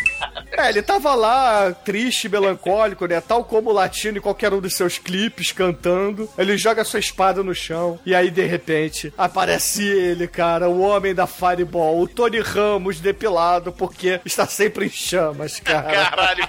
[0.53, 3.21] É, ele tava lá, triste, melancólico, né?
[3.21, 6.31] Tal como o latino em qualquer um dos seus clipes, cantando.
[6.37, 7.99] Ele joga sua espada no chão.
[8.05, 13.73] E aí, de repente, aparece ele, cara, o homem da Fireball, o Tony Ramos depilado,
[13.73, 15.93] porque está sempre em chamas, cara.
[15.93, 16.49] Caralho,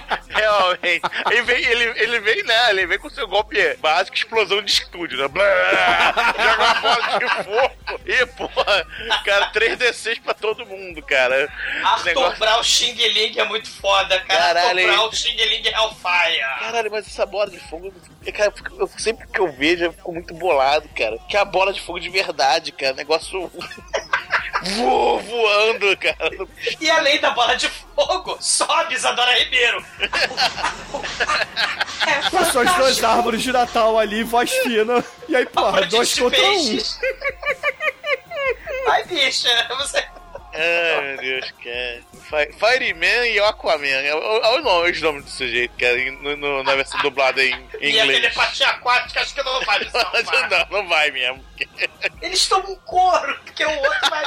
[0.58, 1.02] realmente.
[1.30, 2.70] Ele vem, ele, ele vem, né?
[2.70, 5.28] Ele vem com seu golpe básico, explosão de estúdio, né?
[5.28, 5.44] Blá,
[6.38, 8.00] joga uma bola de fogo.
[8.06, 8.86] E, porra,
[9.24, 11.50] cara, 3D6 pra todo mundo, cara.
[11.82, 14.54] Arthur Negócio- Brown Xing Ling é muito foda, cara.
[14.54, 16.40] Caralho, Arthur Brown Xing Ling Hellfire.
[16.60, 17.92] Caralho, mas essa bola de fogo,
[18.36, 21.18] cara, eu sempre que eu vejo, eu fico muito bolado, cara.
[21.28, 22.94] Que é a bola de fogo de verdade, cara.
[22.94, 23.50] Negócio
[24.62, 26.30] vo- voando, cara.
[26.80, 29.84] E além da bola de fogo, sobe Isadora Ribeiro.
[32.30, 35.04] Com suas duas árvores de Natal ali, voz fina.
[35.28, 36.78] E aí, porra, dois contra um.
[38.88, 40.04] Ai, bicha, você...
[40.54, 42.00] Ai, meu Deus, cara.
[42.30, 43.86] Fi- Fireman e Aquaman.
[43.86, 47.42] É o- é o nome- os nomes do sujeito, cara, no- no- na versão dublada
[47.44, 48.20] em, em E a inglês.
[48.22, 50.50] telepatia aquática, acho que não vai salvar.
[50.70, 51.44] não, não vai mesmo.
[52.22, 54.24] Eles tomam couro, porque o outro vai.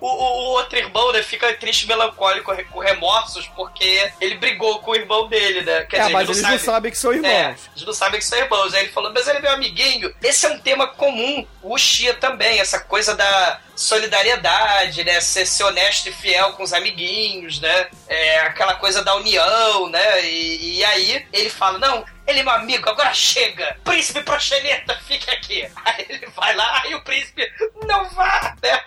[0.00, 4.80] O, o- o outro irmão, né, fica triste e melancólico com remorsos porque ele brigou
[4.80, 5.84] com o irmão dele, né?
[5.84, 6.72] Quer É, dizer, mas ele eles não não sabe.
[6.72, 7.70] sabem que são É, irmãos.
[7.76, 8.74] eles não sabem que são irmãos.
[8.74, 10.12] Aí ele falou, mas ele é meu amiguinho.
[10.22, 15.20] Esse é um tema comum, o Xia também, essa coisa da solidariedade, né?
[15.20, 17.88] Ser, ser honesto e fiel com os amiguinhos, né?
[18.08, 20.24] É, aquela coisa da união, né?
[20.24, 23.76] E, e aí ele fala, não, ele é meu amigo, agora chega!
[23.84, 25.68] Príncipe Proxeneta, fique aqui!
[25.84, 27.46] Aí ele vai lá, aí o príncipe,
[27.86, 28.54] não vá!
[28.62, 28.80] Né?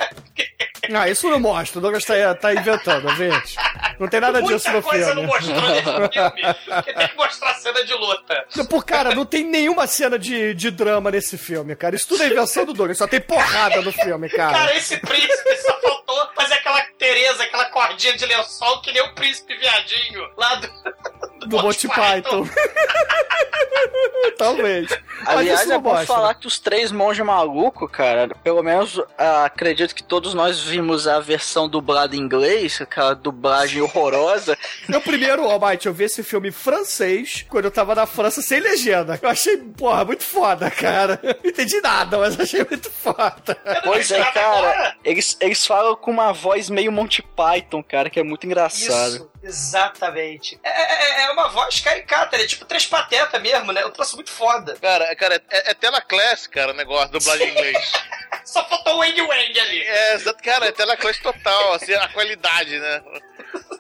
[0.94, 1.80] Ah, isso não mostra.
[1.80, 3.56] O Douglas tá, tá inventando, gente.
[4.00, 5.22] Não tem nada disso Muita no coisa filme.
[5.22, 8.46] não mostrou nesse filme, porque tem que mostrar cena de luta.
[8.70, 11.96] Pô, cara, não tem nenhuma cena de, de drama nesse filme, cara.
[11.96, 12.98] Isso tudo é invenção do Douglas.
[12.98, 14.54] Só tem porrada no filme, cara.
[14.54, 19.14] Cara, esse príncipe só faltou fazer aquela Tereza, aquela cordinha de lençol que nem o
[19.14, 20.70] príncipe viadinho lá do,
[21.48, 22.48] do Monty Python.
[24.38, 24.88] Talvez.
[25.26, 26.08] Mas Aliás, é bom mostra.
[26.08, 31.08] falar que os três monges malucos, cara, pelo menos ah, acredito que todos nós vimos
[31.08, 34.58] a versão dublada em inglês, aquela dublagem horrorosa.
[34.90, 38.42] Eu primeiro, ó, Mike, eu vi esse filme em francês quando eu tava na França
[38.42, 39.20] sem legenda.
[39.22, 41.20] Eu achei, porra, muito foda, cara.
[41.24, 43.58] Não entendi nada, mas achei muito foda.
[43.84, 48.24] Pois é, cara, eles, eles falam com uma voz meio Monty Python, cara, que é
[48.24, 49.16] muito engraçado.
[49.16, 50.60] Isso, exatamente.
[50.64, 53.82] É, é- é uma voz caricata, é tipo três pateta mesmo, né?
[53.84, 54.76] Eu troço muito foda.
[54.82, 57.92] Cara, cara, é, é tela class, cara, o negócio, dublagem em inglês.
[58.44, 59.82] Só faltou o Wang Wang ali.
[59.82, 63.02] É, exato, cara, é tela class total, assim, a qualidade, né?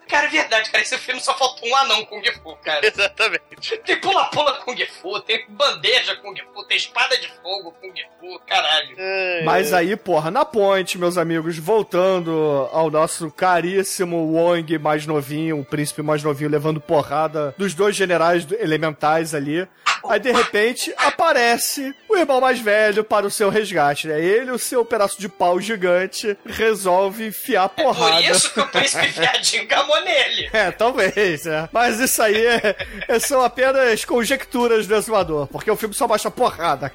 [0.07, 0.83] Cara, é verdade, cara.
[0.83, 2.85] Esse filme só faltou um anão Kung Fu, cara.
[2.85, 3.77] Exatamente.
[3.85, 8.95] Tem pula-pula Kung Fu, tem bandeja Kung Fu, tem espada de fogo Kung Fu, caralho.
[9.43, 15.65] Mas aí, porra, na ponte, meus amigos, voltando ao nosso caríssimo Wong mais novinho, o
[15.65, 19.67] príncipe mais novinho, levando porrada dos dois generais elementais ali.
[20.09, 24.19] Aí, de repente, aparece o irmão mais velho para o seu resgate, né?
[24.21, 28.15] Ele, o seu pedaço de pau gigante, resolve enfiar porrada.
[28.15, 30.49] Por isso que o príncipe viadinho gamou nele.
[30.53, 31.69] É, talvez, né?
[31.71, 32.75] Mas isso aí é,
[33.07, 36.91] é- são apenas conjecturas do exumador, porque o filme só mostra porrada.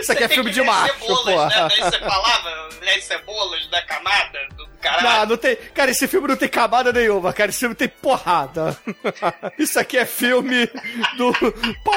[0.00, 1.48] Isso aqui é filme de macho, cebolas, porra.
[1.48, 1.68] Né?
[1.80, 5.02] Você falava, né, cebolas da camada do cara.
[5.02, 5.56] Não, não tem.
[5.74, 7.50] Cara, esse filme não tem camada nenhuma, cara.
[7.50, 8.76] Esse filme tem porrada.
[9.58, 10.68] Isso aqui é filme
[11.16, 11.32] do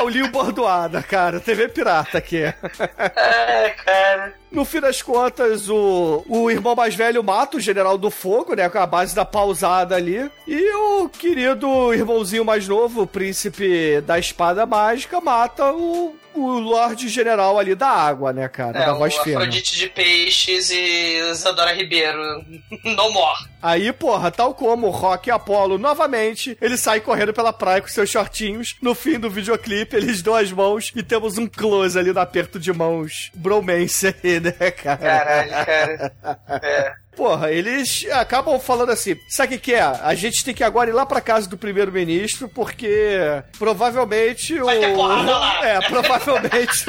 [0.09, 1.39] Paulinho Bordoada, cara.
[1.39, 2.41] TV Pirata aqui.
[2.41, 4.33] É, cara.
[4.51, 8.67] No fim das contas, o, o irmão mais velho mata o General do Fogo, né?
[8.67, 10.29] Com a base da pausada ali.
[10.47, 17.07] E o querido irmãozinho mais novo, o príncipe da espada mágica, mata o, o Lorde
[17.09, 18.79] General ali da água, né, cara?
[18.79, 19.35] É, da o voz firme.
[19.35, 22.19] Afrodite de Peixes e Isadora Ribeiro.
[22.83, 23.37] No more.
[23.61, 27.87] Aí, porra, tal como o Rock e Apollo, novamente, ele sai correndo pela praia com
[27.87, 28.75] seus shortinhos.
[28.81, 32.59] No fim do videoclipe, eles dão as mãos e temos um close ali no aperto
[32.59, 33.31] de mãos.
[33.33, 34.97] Bromance aí, né, cara?
[34.97, 36.39] Caralho, cara.
[36.63, 36.93] É.
[37.19, 39.81] Porra, eles acabam falando assim: sabe o que, que é?
[39.81, 43.19] A gente tem que agora ir lá pra casa do primeiro-ministro, porque
[43.57, 44.79] provavelmente Vai o.
[44.79, 45.67] ter porrada lá.
[45.67, 46.85] É, provavelmente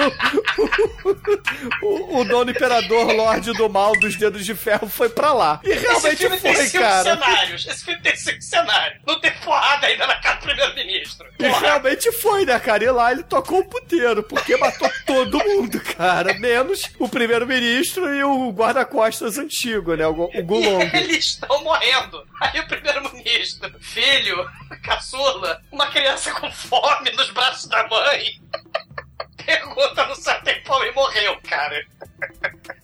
[1.82, 5.60] o, o, o dono imperador Lorde do Mal dos Dedos de Ferro foi pra lá.
[5.64, 7.02] E Esse realmente filme tem foi, cinco cara.
[7.02, 7.66] cenários.
[7.66, 9.00] Esse filme tem cinco cenários.
[9.04, 11.26] Não tem porrada ainda na casa do primeiro-ministro.
[11.40, 12.84] E realmente foi, né, cara?
[12.84, 16.34] E lá ele tocou o puteiro, porque matou todo mundo, cara.
[16.34, 20.06] Menos o primeiro-ministro e o guarda-costas antigo, né?
[20.06, 20.90] O, O Gulong.
[20.94, 22.26] Eles estão morrendo.
[22.40, 24.50] Aí o primeiro-ministro, filho,
[24.82, 28.40] caçula, uma criança com fome nos braços da mãe.
[29.44, 31.86] Pergunta no céu tem fome e morreu, cara.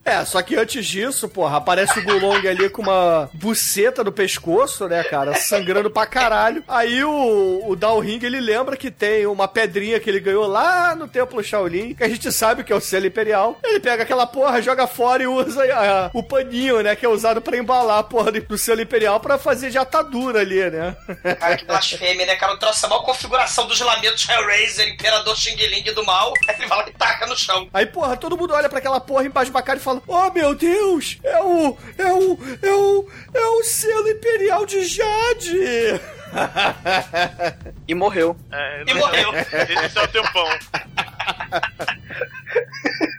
[0.06, 4.86] É, só que antes disso, porra, aparece o Gulong ali com uma buceta no pescoço,
[4.86, 5.34] né, cara?
[5.34, 6.62] Sangrando pra caralho.
[6.68, 11.08] Aí o, o Dalring, ele lembra que tem uma pedrinha que ele ganhou lá no
[11.08, 13.58] Templo Shaolin, que a gente sabe que é o selo imperial.
[13.64, 17.42] Ele pega aquela porra, joga fora e usa ah, o paninho, né, que é usado
[17.42, 20.96] pra embalar a porra do selo imperial pra fazer de atadura ali, né?
[21.40, 22.54] Cara, que blasfêmia, né, cara?
[22.54, 26.32] O troço é a maior configuração dos lamentos Hellraiser, Imperador Xing Ling do mal.
[26.48, 27.68] Aí ele fala que taca no chão.
[27.74, 30.54] Aí, porra, todo mundo olha pra aquela porra embaixo da cara e fala: Oh meu
[30.54, 31.76] Deus, é o.
[31.98, 32.38] É o.
[32.62, 33.08] É o.
[33.34, 36.00] É o selo imperial de Jade!
[37.88, 38.36] E morreu.
[38.50, 39.30] É, E morreu.
[39.84, 40.48] Esse é o tempão.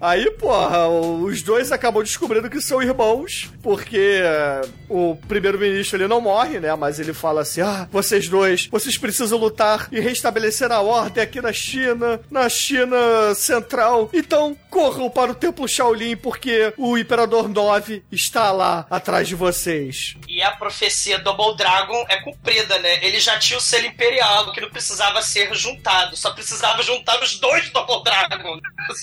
[0.00, 6.20] Aí, porra, os dois acabam descobrindo que são irmãos, porque eh, o primeiro-ministro ele não
[6.20, 6.74] morre, né?
[6.74, 11.40] Mas ele fala assim: ah, vocês dois, vocês precisam lutar e restabelecer a ordem aqui
[11.40, 14.10] na China, na China Central.
[14.12, 20.16] Então, corram para o Templo Shaolin, porque o Imperador 9 está lá atrás de vocês.
[20.28, 23.04] E a profecia Double Dragon é cumprida, né?
[23.04, 26.16] Ele já tinha o selo imperial, que não precisava ser juntado.
[26.16, 28.58] Só precisava juntar os dois Double Dragon.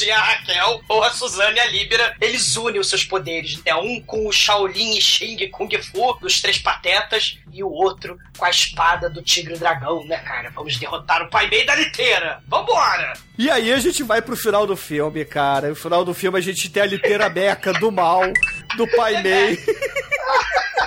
[0.00, 2.16] Tia a Raquel ou a Suzane a Líbera.
[2.18, 3.74] Eles unem os seus poderes, né?
[3.74, 8.46] Um com o Shaolin e Xing Kung Fu, dos Três Patetas, e o outro com
[8.46, 10.50] a espada do Tigre Dragão, né, cara?
[10.54, 12.42] Vamos derrotar o Pai Mei da liteira.
[12.48, 13.12] Vambora!
[13.36, 15.68] E aí a gente vai pro final do filme, cara.
[15.68, 18.22] No final do filme a gente tem a litera beca do mal,
[18.76, 19.58] do Pai Mei.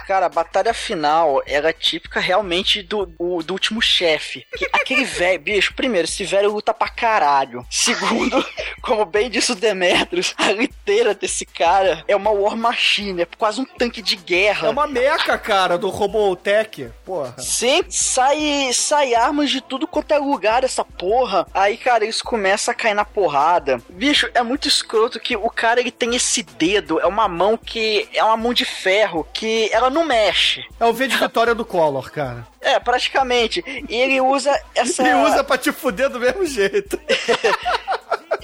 [0.07, 4.45] Cara, a batalha final era típica realmente do, do, do último chefe.
[4.55, 7.65] Que Aquele velho, bicho, primeiro, esse velho luta pra caralho.
[7.69, 8.45] Segundo,
[8.81, 13.61] como bem disse o Demetrius, a liteira desse cara é uma war machine, é quase
[13.61, 14.67] um tanque de guerra.
[14.67, 16.89] É uma meca, cara, do Robotech.
[17.05, 17.35] Porra.
[17.37, 21.47] Sempre sai, sai armas de tudo quanto é lugar essa porra.
[21.53, 23.81] Aí, cara, eles começam a cair na porrada.
[23.89, 27.72] Bicho, é muito escroto que o cara ele tem esse dedo, é uma mão que
[28.13, 30.63] é uma mão de ferro que ela não mexe.
[30.79, 32.47] É o V de vitória do Collor, cara.
[32.61, 33.63] É, praticamente.
[33.89, 35.01] E ele usa essa.
[35.01, 36.97] Ele usa pra te fuder do mesmo jeito.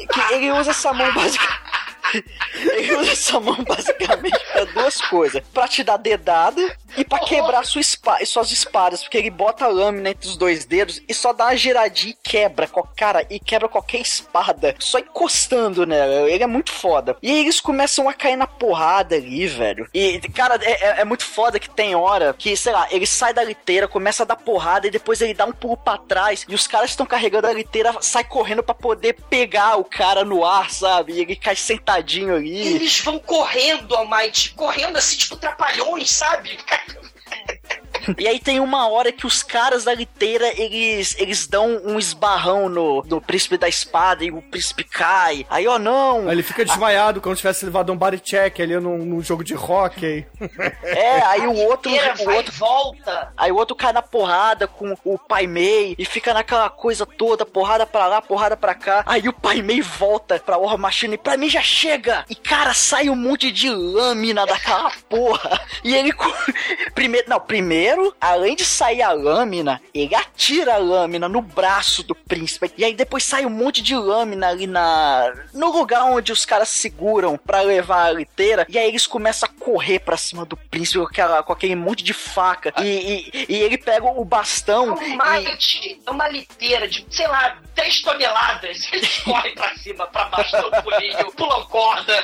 [0.08, 1.69] que ele usa essa mão basicamente.
[2.54, 7.64] Ele usa essa mão basicamente pra duas coisas: pra te dar dedada e pra quebrar
[7.66, 9.02] sua espa suas espadas.
[9.04, 12.18] Porque ele bota a lâmina entre os dois dedos e só dá uma giradinha e
[12.30, 12.68] quebra.
[12.96, 14.76] Cara, e quebra qualquer espada.
[14.80, 16.30] Só encostando nela.
[16.30, 17.16] Ele é muito foda.
[17.22, 19.88] E eles começam a cair na porrada ali, velho.
[19.94, 23.34] E, cara, é, é- é muito foda que tem hora que, sei lá, ele sai
[23.34, 26.46] da liteira, começa a dar porrada e depois ele dá um pulo pra trás.
[26.48, 30.46] E os caras estão carregando a liteira, sai correndo pra poder pegar o cara no
[30.46, 31.14] ar, sabe?
[31.14, 31.56] E ele cai
[32.36, 32.68] ali.
[32.68, 36.58] Eles vão correndo, Almighty, correndo assim, tipo, trapalhões, sabe?
[38.18, 42.70] E aí tem uma hora que os caras da liteira, eles, eles dão um esbarrão
[42.70, 45.46] no, no príncipe da espada e o príncipe cai.
[45.50, 46.28] Aí, ó, não.
[46.28, 49.44] Aí ele fica desmaiado como se tivesse levado um body check ali num, num jogo
[49.44, 50.26] de hockey.
[50.84, 53.34] É, aí o outro, o outro volta.
[53.38, 57.46] Aí o outro cai na porrada com o Pai Mei e fica naquela coisa toda,
[57.46, 59.04] porrada pra lá, porrada pra cá.
[59.06, 62.26] Aí o Pai Mei volta pra War Machine e pra mim já chega.
[62.30, 65.60] E cara, sai um monte de lâmina daquela porra.
[65.84, 66.14] E ele.
[66.94, 72.04] Primeiro, não, primeiro Primeiro, além de sair a lâmina, ele atira a lâmina no braço
[72.04, 72.72] do príncipe.
[72.78, 76.70] E aí depois sai um monte de lâmina ali na no lugar onde os caras
[76.70, 78.66] seguram pra levar a liteira.
[78.70, 82.04] E aí eles começam a correr pra cima do príncipe com, aquela, com aquele monte
[82.04, 82.72] de faca.
[82.84, 84.94] E, e, e ele pega o bastão.
[84.96, 88.88] Uma, e- uma liteira de, sei lá, 3 toneladas.
[88.94, 92.24] Eles correm pra cima, pra baixo do pulinho, pulam corda.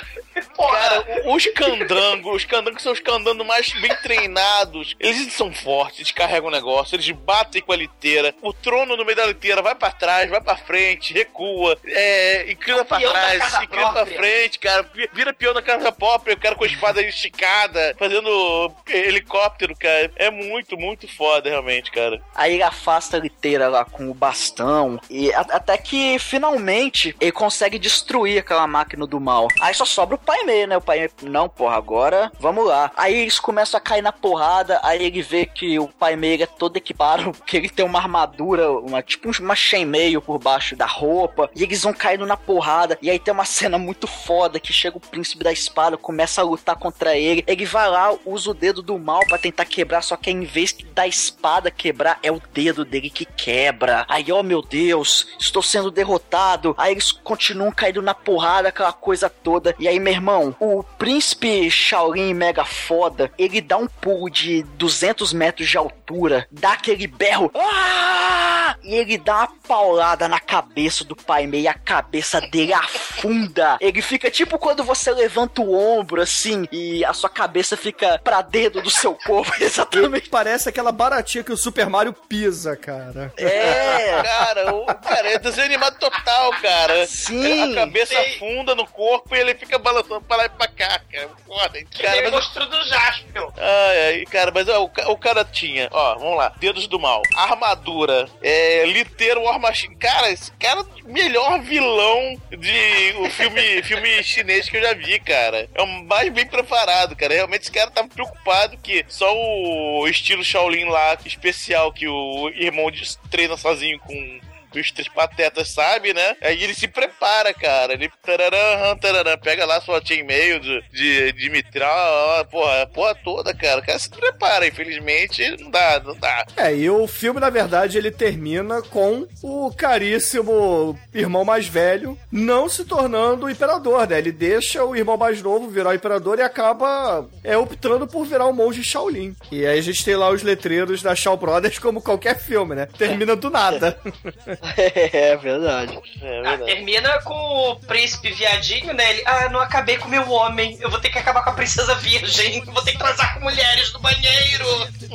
[0.58, 4.96] Cara, os candangos, os candangos são os candangos mais bem treinados.
[5.00, 8.34] Eles são fortes, eles carregam o negócio, eles batem com a liteira.
[8.42, 12.84] O trono no meio da liteira vai pra trás, vai pra frente, recua, é, inclina
[12.84, 14.18] da trás, inclina pra própria.
[14.18, 14.84] frente, cara.
[14.94, 20.12] Vi- Vira peão da casa própria, o cara com a espada esticada, fazendo helicóptero, cara.
[20.16, 22.22] É muito, muito foda, realmente, cara.
[22.36, 25.00] Aí ele afasta a liteira lá com o bastão.
[25.10, 29.48] E até que finalmente ele consegue destruir aquela máquina do mal.
[29.62, 30.78] Aí só sobra o pai meio, né?
[30.78, 32.92] O pai não, porra, agora vamos lá.
[32.98, 34.80] Aí eles começam a cair na porrada.
[34.84, 38.72] Aí ele vê que o pai meio é todo equipado, que ele tem uma armadura,
[38.72, 41.50] uma tipo uma chainmail por baixo da roupa.
[41.56, 42.98] E eles vão caindo na porrada.
[43.02, 46.44] E aí tem uma cena muito foda que chega o príncipe da espada, começa a
[46.44, 47.44] lutar contra ele.
[47.46, 50.76] Ele vai lá, usa o dedo do mal pra tentar quebrar, só que em vez
[50.94, 54.06] da espada quebrar, é o dedo dele que quebra.
[54.10, 56.74] Aí, ó meu Deus, estou sendo derrotado.
[56.78, 59.76] Aí eles continuam caindo na porrada, aquela coisa toda.
[59.78, 65.34] E aí, meu irmão, o príncipe Shaolin mega foda, ele dá um pulo de 200
[65.34, 67.52] metros de altura, dá aquele berro.
[67.56, 68.76] Ah!
[68.84, 73.78] E ele dá uma paulada na cabeça do pai meio e a cabeça dele afunda.
[73.80, 78.42] Ele fica tipo quando você levanta o ombro assim e a sua cabeça fica pra
[78.42, 79.52] dentro do seu corpo.
[79.60, 80.30] Exatamente.
[80.30, 83.34] Parece aquela baratinha que o Super Mario pisa, cara.
[83.38, 84.22] É.
[84.22, 87.08] Cara, o cara é desenho animado total, cara.
[87.08, 87.72] Sim.
[87.74, 88.36] A cabeça Sim.
[88.36, 91.30] afunda no corpo e ele fica balançando pra lá e pra cá, cara.
[91.46, 92.22] Foda, cara.
[92.24, 93.52] Mas monstro do Jaspion.
[93.58, 97.22] Ai, ai, cara, mas ó, o, o cara tinha, ó, vamos lá, dedos do mal,
[97.36, 99.96] armadura, é, liteiro War Machine.
[99.96, 104.94] Cara, esse cara é o melhor vilão de o filme, filme chinês que eu já
[104.94, 105.70] vi, cara.
[105.74, 107.34] É o mais bem preparado, cara.
[107.34, 112.92] Realmente esse cara tava preocupado que só o estilo Shaolin lá, especial, que o irmão
[113.30, 114.40] treina sozinho com
[114.80, 116.36] os três patetas, sabe, né?
[116.42, 117.94] Aí ele se prepara, cara.
[117.94, 123.54] Ele tararam, tararam, pega lá sua chainmail de, de, de mitral, porra, a porra toda,
[123.54, 123.82] cara.
[123.82, 126.46] O cara se prepara, infelizmente, não dá, não dá.
[126.58, 132.68] É, e o filme, na verdade, ele termina com o caríssimo irmão mais velho não
[132.68, 134.18] se tornando o imperador, né?
[134.18, 138.46] Ele deixa o irmão mais novo virar o imperador e acaba é, optando por virar
[138.46, 139.36] o monge Shaolin.
[139.52, 142.88] E aí a gente tem lá os letreiros da Shaw Brothers como qualquer filme, né?
[142.98, 143.98] Termina do nada.
[145.14, 145.98] É verdade.
[146.22, 146.66] É Ah, verdade.
[146.66, 147.34] termina com
[147.72, 149.10] o príncipe viadinho, né?
[149.12, 150.78] Ele, ah, não acabei com o meu homem.
[150.82, 152.60] Eu vou ter que acabar com a princesa virgem.
[152.66, 154.66] Eu vou ter que transar com mulheres no banheiro.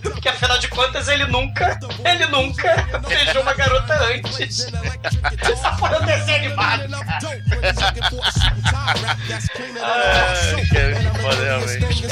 [0.03, 4.67] Porque afinal de contas, ele nunca, ele nunca beijou uma garota antes.
[5.43, 7.19] Essa é um desenho animado, cara.
[9.83, 12.07] Ai, cara, que foda, realmente.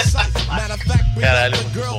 [1.21, 1.99] Caralho, muito bom.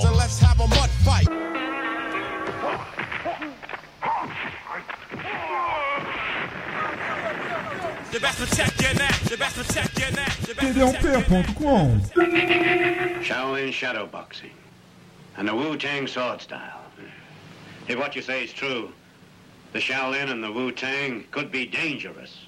[10.80, 12.02] td1p.com.
[13.22, 14.52] Shaolin shadow boxing.
[15.38, 16.82] And the Wu Tang sword style.
[17.88, 18.92] If what you say is true,
[19.74, 22.46] the Shaolin and the Wu Tang could be dangerous.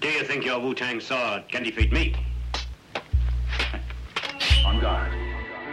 [0.00, 2.14] Do you think your Wu Tang sword can defeat me?
[4.64, 5.12] On guard.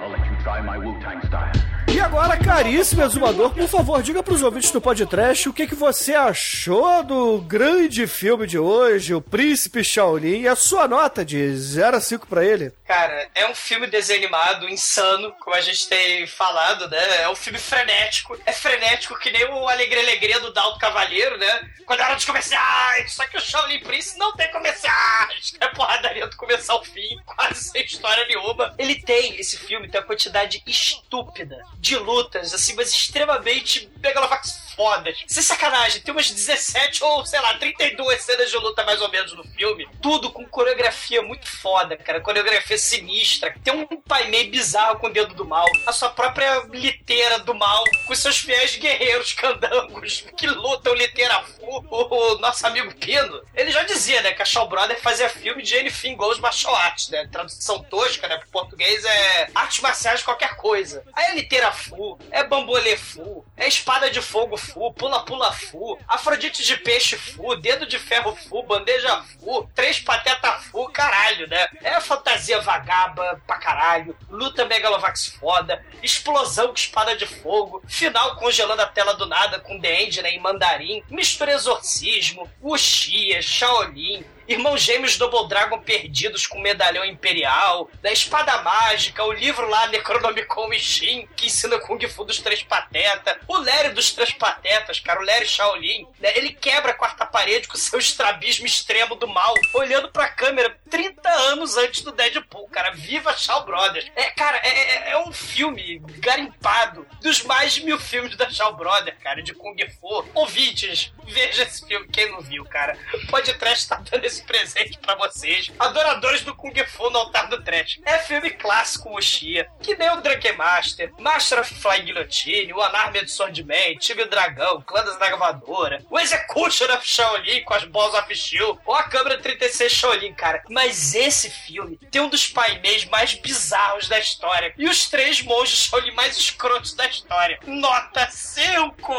[0.02, 1.77] I'll let you try my Wu-Tang style.
[1.98, 6.14] E agora, caríssimo exumador, por favor, diga pros ouvintes do podcast o que, que você
[6.14, 11.98] achou do grande filme de hoje, O Príncipe Shaolin, e a sua nota de 0
[11.98, 12.72] a 5 pra ele.
[12.86, 17.24] Cara, é um filme desenho animado, insano, como a gente tem falado, né?
[17.24, 18.38] É um filme frenético.
[18.46, 21.68] É frenético que nem o Alegre Alegria do Dalto Cavalheiro, né?
[21.88, 23.12] Quando é hora de comerciais.
[23.12, 25.56] Só que o Shaolin Prince não tem comerciais.
[25.60, 28.76] É porradaria do começo ao fim, quase sem história nenhuma.
[28.78, 35.18] Ele tem, esse filme, tem uma quantidade estúpida de lutas, assim, mas extremamente megalovax fodas.
[35.28, 39.34] Sem sacanagem, tem umas 17 ou, sei lá, 32 cenas de luta mais ou menos
[39.34, 39.90] no filme.
[40.00, 42.22] Tudo com coreografia muito foda, cara.
[42.22, 43.56] Coreografia sinistra.
[43.64, 45.66] Tem um pai meio bizarro com o dedo do mal.
[45.88, 51.86] A sua própria liteira do mal, com seus fiéis guerreiros candangos que lutam liteira full.
[51.90, 55.64] O, o nosso amigo Pino, ele já dizia, né, que a Shaw Brother fazia filme
[55.64, 57.28] de anything goes martial arts, né?
[57.32, 61.04] Tradução tosca, né, pro português é artes marciais qualquer coisa.
[61.14, 66.64] Aí é liteira full, é bambolê full, é espada de fogo fu, pula-pula fu, Afrodite
[66.64, 71.68] de peixe fu, dedo de ferro fu, bandeja fu, três pateta fu, caralho, né?
[71.84, 78.82] É fantasia vagaba pra caralho, luta megalovax foda, explosão com espada de fogo, final congelando
[78.82, 84.82] a tela do nada com The End, né, em mandarim, mistura exorcismo, Wuxia, Shaolin, Irmãos
[84.82, 90.80] Gêmeos Double Dragon perdidos com medalhão imperial, da espada mágica, o livro lá Necronomicon e
[90.80, 95.24] Shin, que ensina Kung Fu dos Três Patetas, o Lério dos Três Patetas, cara, o
[95.24, 96.32] Lério Shaolin, né?
[96.38, 101.30] Ele quebra a quarta parede com seu estrabismo extremo do mal, olhando pra câmera 30
[101.30, 102.92] anos antes do Deadpool, cara.
[102.92, 104.10] Viva Shaw Brothers.
[104.16, 108.74] É, cara, é, é- é um filme garimpado dos mais de mil filmes da Shaw
[108.76, 110.26] Brothers, cara, de Kung Fu.
[110.34, 112.98] Ouvintes, veja esse filme, quem não viu, cara.
[113.30, 115.72] Pode Trash tá dando esse presente pra vocês.
[115.80, 118.00] Adoradores do Kung Fu no altar do Trash.
[118.06, 123.30] É filme clássico Wuxia, que nem o Drunken Master, Master of Flying Guillotine, o Unarmed
[123.30, 128.80] Swordman, Tigre Dragão, Clã das Dragavadoras, o Execution of Shaolin com as Balls of Steel,
[128.86, 130.64] ou a câmera 36 Shaolin, cara.
[130.70, 135.86] Mas esse filme tem um dos painéis mais bizarros da história e os três monges
[135.86, 137.60] Shaolin mais escrotos da história.
[137.66, 139.14] Nota 5!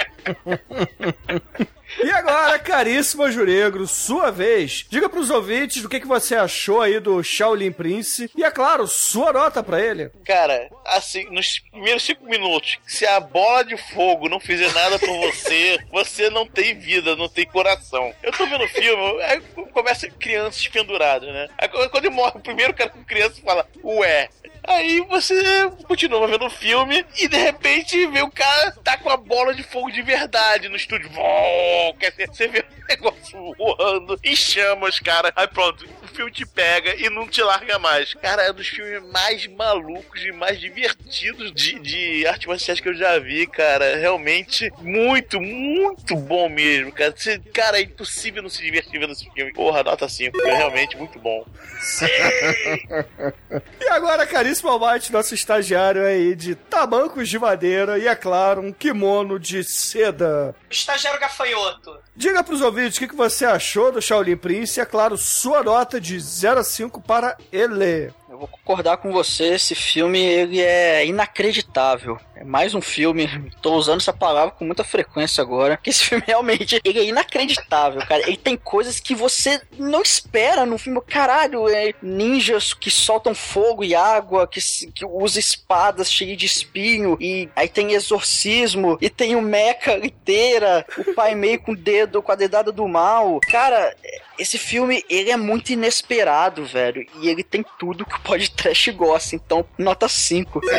[2.02, 4.86] E agora, caríssimo Juregro, sua vez.
[4.88, 8.30] Diga pros ouvintes o que, que você achou aí do Shaolin Prince.
[8.36, 10.10] E é claro, sua nota pra ele.
[10.24, 15.18] Cara, assim, nos primeiros cinco minutos, se a bola de fogo não fizer nada por
[15.18, 18.14] você, você não tem vida, não tem coração.
[18.22, 19.40] Eu tô vendo o filme, aí
[19.72, 21.48] começa crianças penduradas, né?
[21.58, 24.28] Aí quando morre o primeiro cara com criança fala, ué.
[24.62, 29.16] Aí você continua vendo o filme e de repente vê o cara tá com a
[29.16, 31.10] bola de fogo de verdade no estúdio.
[31.10, 35.32] Vó, quer dizer, você vê o negócio voando em chamas, cara.
[35.34, 38.14] Aí pronto, o filme te pega e não te larga mais.
[38.14, 42.88] Cara, é um dos filmes mais malucos e mais divertidos de, de artes marciais que
[42.88, 43.96] eu já vi, cara.
[43.96, 47.14] Realmente muito, muito bom mesmo, cara.
[47.16, 49.52] Você, cara, é impossível não se divertir vendo esse filme.
[49.52, 50.40] Porra, nota 5.
[50.42, 51.44] É realmente muito bom.
[53.80, 58.72] E agora, caríssimo Almighty, nosso estagiário aí de tamancos de madeira e, é claro, um
[58.72, 60.54] kimono de seda.
[60.70, 61.98] Estagiário gafanhoto.
[62.14, 65.62] Diga pros ouvintes o que, que você achou do Shaolin Prince e, é claro, sua
[65.62, 68.12] nota de 0 a 5 para ele.
[68.30, 72.16] Eu vou concordar com você, esse filme ele é inacreditável.
[72.36, 73.28] É mais um filme,
[73.60, 78.00] tô usando essa palavra com muita frequência agora, que esse filme realmente ele é inacreditável,
[78.06, 78.22] cara.
[78.22, 81.00] Ele tem coisas que você não espera no filme.
[81.00, 84.60] Caralho, é ninjas que soltam fogo e água, que,
[84.94, 89.98] que usa espadas cheias de espinho, e aí tem exorcismo, e tem o mecha
[90.60, 93.40] inteira, o pai meio com o dedo, com a dedada do mal.
[93.50, 93.94] Cara,
[94.40, 97.06] esse filme, ele é muito inesperado, velho.
[97.20, 99.36] E ele tem tudo que o podcast gosta.
[99.36, 100.60] Então, nota 5.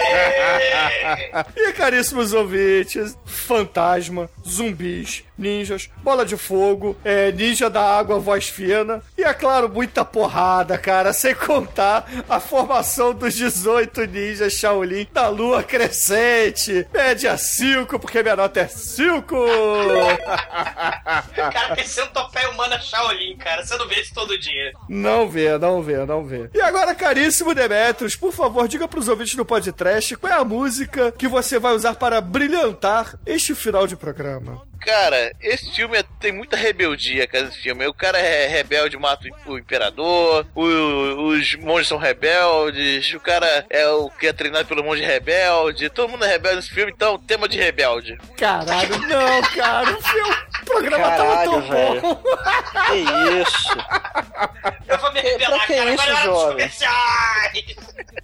[1.56, 9.02] E, caríssimos ouvintes, fantasma, zumbis, ninjas, bola de fogo, é, ninja da água, voz fina.
[9.18, 11.14] E, é claro, muita porrada, cara.
[11.14, 16.88] Sem contar a formação dos 18 ninjas Shaolin da lua crescente.
[16.94, 19.36] Média 5, porque minha nota é 5.
[21.36, 23.51] Cara, tem centopeia humana Shaolin, cara.
[23.58, 24.74] Você não vê isso todo dia.
[24.88, 26.50] Não vê, não vê, não vê.
[26.54, 31.12] E agora, caríssimo Demetrius, por favor, diga pros ouvintes do podcast qual é a música
[31.12, 34.71] que você vai usar para brilhantar este final de programa.
[34.82, 37.86] Cara, esse filme é- tem muita rebeldia, cara, esse filme.
[37.88, 43.88] O cara é rebelde, mata o imperador, o- os monges são rebeldes, o cara é
[43.88, 47.48] o que é treinado pelo monge rebelde, todo mundo é rebelde nesse filme, então, tema
[47.48, 48.18] de rebelde.
[48.38, 52.02] Caralho, não, cara, o filme- o programa Caralho, tava tão velho.
[52.02, 52.24] bom.
[52.88, 53.78] Que isso?
[54.88, 55.92] Eu vou me revelar, pra que cara.
[55.94, 56.24] isso, Agora é
[56.70, 56.72] jovem?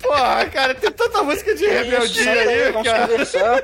[0.02, 3.64] Porra, cara, tem tanta música de rebeldia Senta aí, cara.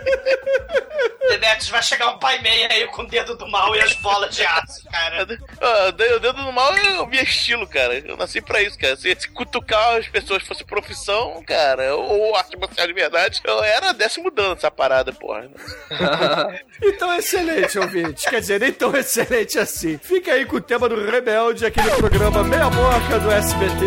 [1.29, 4.35] Demetrius vai chegar um pai meia aí com o dedo do mal e as bolas
[4.35, 5.27] de aço, cara.
[5.61, 7.97] Ah, o dedo no mal é o meu estilo, cara.
[7.99, 8.95] Eu nasci pra isso, cara.
[8.95, 13.93] Se, se cutucar as pessoas fosse profissão, cara, ou arte marcial de verdade, eu era
[13.93, 15.49] décimo dano essa parada, porra.
[16.85, 18.29] Então, excelente, ouvinte.
[18.29, 19.97] Quer dizer, nem tão excelente assim.
[19.97, 23.85] Fica aí com o tema do Rebelde, aquele programa meia boca do SBT.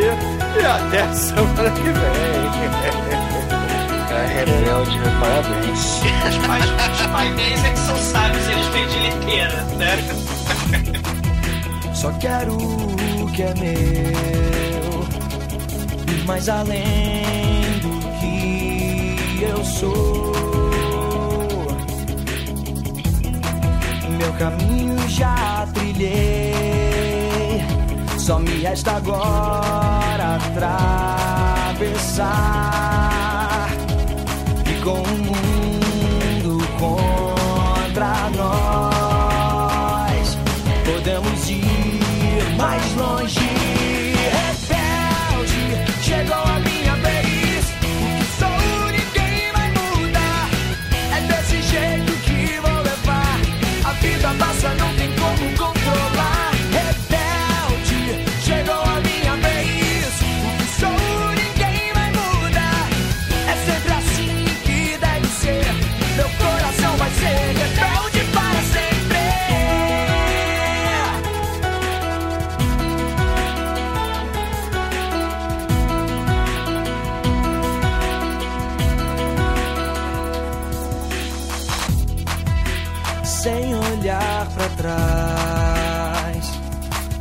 [0.61, 3.36] E até a semana que vem.
[4.17, 6.01] Cara, rebelde, parabéns.
[6.29, 9.99] Os pais, os painéis é que são sábios, eles vêm de liteira, né?
[11.93, 15.05] Só quero o que é meu,
[16.15, 20.33] ir mais além do que eu sou.
[24.19, 27.63] Meu caminho já trilhei,
[28.19, 30.37] só me resta agora
[31.67, 33.26] atravessar.
[34.87, 40.39] Com o mundo contra nós.
[40.85, 43.46] Podemos ir mais longe.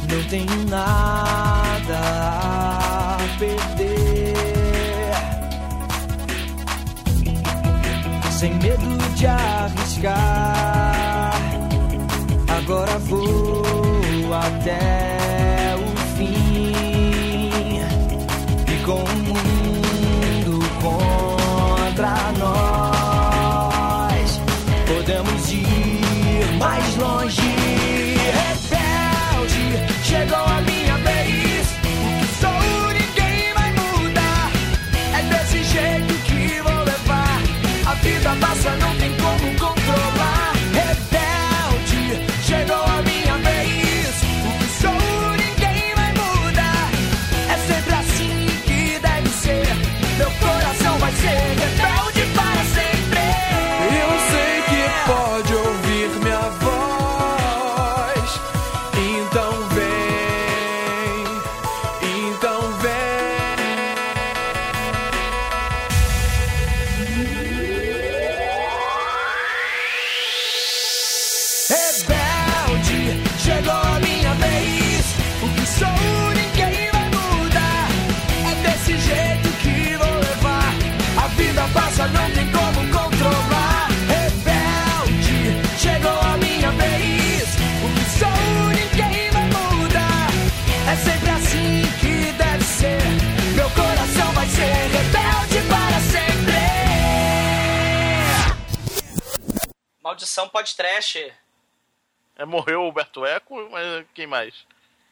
[0.09, 4.35] Não tenho nada a perder.
[8.45, 10.21] sem medo de arriscar.
[12.47, 13.63] Agora vou
[14.33, 15.87] até o
[16.17, 17.51] fim
[18.67, 24.29] e com o mundo contra nós
[24.85, 27.54] podemos ir mais longe.
[30.15, 30.74] Rebelde, chegou a minha
[71.67, 75.05] Rebelde, chegou a minha vez.
[75.41, 77.87] O que sou, ninguém vai mudar.
[78.51, 80.73] É desse jeito que vou levar.
[81.23, 83.87] A vida passa, não tem como controlar.
[84.07, 87.49] Rebelde, chegou a minha vez.
[87.81, 90.27] O que sou, ninguém vai mudar.
[90.87, 93.01] É sempre assim que deve ser.
[93.55, 96.35] Meu coração vai ser rebelde para sempre.
[100.03, 101.17] Maldição pode trash.
[102.35, 104.53] É, morreu o Humberto Eco, mas quem mais?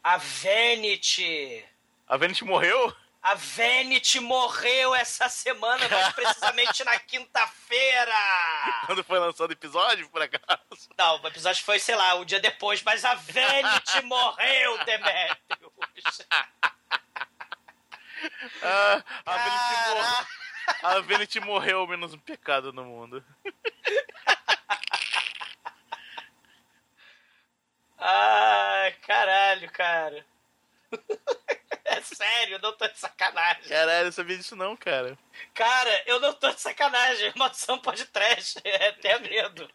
[0.04, 1.64] A Vanity.
[2.08, 2.94] A Vanity morreu?
[3.22, 8.14] A Vanity morreu essa semana, mais precisamente na quinta-feira.
[8.86, 10.90] Quando foi lançado o episódio, por acaso?
[10.98, 16.28] Não, o episódio foi, sei lá, um dia depois, mas a Vanity morreu, Demetrius.
[18.62, 20.28] Ah, a, Vanity morreu,
[20.84, 23.24] a Vanity morreu menos um pecado no mundo.
[28.06, 30.26] Ai, caralho, cara.
[31.86, 33.64] É sério, eu não tô de sacanagem.
[33.70, 35.18] Caralho, eu sabia disso não, cara.
[35.54, 37.32] Cara, eu não tô de sacanagem.
[37.38, 38.56] Maldição pode trash.
[38.64, 39.70] É até medo.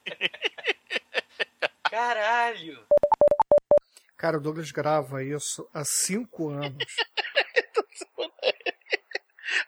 [1.85, 2.87] Caralho.
[4.17, 6.77] Cara, o Douglas grava isso há cinco anos.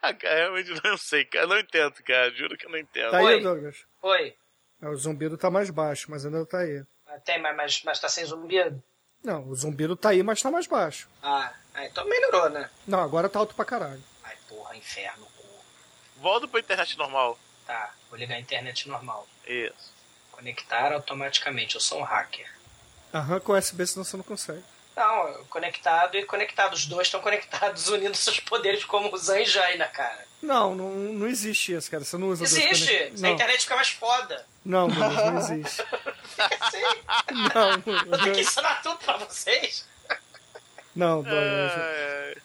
[0.02, 1.44] Ah, cara, realmente não sei, cara.
[1.44, 2.30] Eu não entendo, cara.
[2.30, 3.10] Juro que eu não entendo.
[3.10, 3.40] Tá aí, Oi.
[3.42, 3.84] Douglas?
[4.02, 4.34] Oi.
[4.80, 6.82] É, o zumbido tá mais baixo, mas ainda tá aí.
[7.24, 8.82] Tem, mas, mas, mas tá sem zumbido?
[9.22, 11.08] Não, o zumbido tá aí, mas tá mais baixo.
[11.22, 12.70] Ah, então melhorou, né?
[12.86, 14.02] Não, agora tá alto pra caralho.
[14.24, 15.26] Ai, porra, inferno.
[16.16, 17.38] Volta pra internet normal.
[17.66, 19.26] Tá, vou ligar a internet normal.
[19.46, 19.92] Isso.
[20.32, 22.50] Conectar automaticamente, eu sou um hacker.
[23.12, 24.64] Arranca o USB, senão você não consegue.
[25.00, 26.74] Não, conectado e conectado.
[26.74, 30.28] Os dois estão conectados, unindo seus poderes como o Zan e Jaina, cara.
[30.42, 32.04] Não, não, não existe isso, cara.
[32.04, 32.86] Você não usa dois Existe!
[32.86, 34.46] conect- A Não, internet fica mais foda.
[34.64, 35.82] não, Douglas, não existe.
[36.30, 36.82] Fica assim.
[37.54, 39.86] Não, Eu tenho que não, ensinar tudo pra vocês.
[40.94, 41.72] não Douglas.
[41.76, 42.36] É,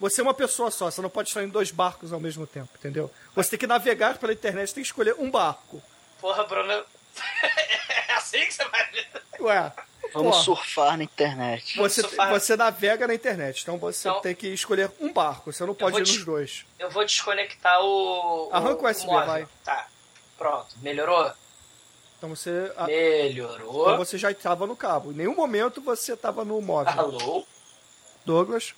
[0.00, 2.70] Você é uma pessoa só, você não pode estar em dois barcos ao mesmo tempo,
[2.78, 3.12] entendeu?
[3.36, 5.82] Você tem que navegar pela internet, tem que escolher um barco.
[6.20, 6.72] Porra, Bruno.
[8.08, 9.06] É assim que você vai ver.
[9.40, 9.72] Ué,
[10.12, 10.42] Vamos Pô.
[10.42, 11.76] surfar na internet.
[11.76, 12.30] você, surfar.
[12.30, 15.96] você navega na internet, então você Então- tem que escolher um barco, você não pode
[15.98, 16.64] ir nos dois.
[16.78, 18.48] Eu vou desconectar o.
[18.52, 19.26] Arranca o USB, móvel.
[19.26, 19.48] vai.
[19.64, 19.86] Tá.
[20.36, 20.68] Pronto.
[20.82, 21.32] Melhorou?
[22.16, 22.72] Então você.
[22.76, 23.82] a- Melhorou.
[23.82, 25.12] Então você já estava no cabo.
[25.12, 26.92] Em nenhum momento você estava no móvel.
[26.98, 27.46] Alô?
[28.24, 28.74] Douglas,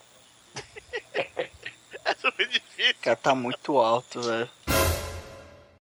[2.04, 2.94] Essa foi difícil.
[3.02, 4.48] Cara, tá muito alto, velho.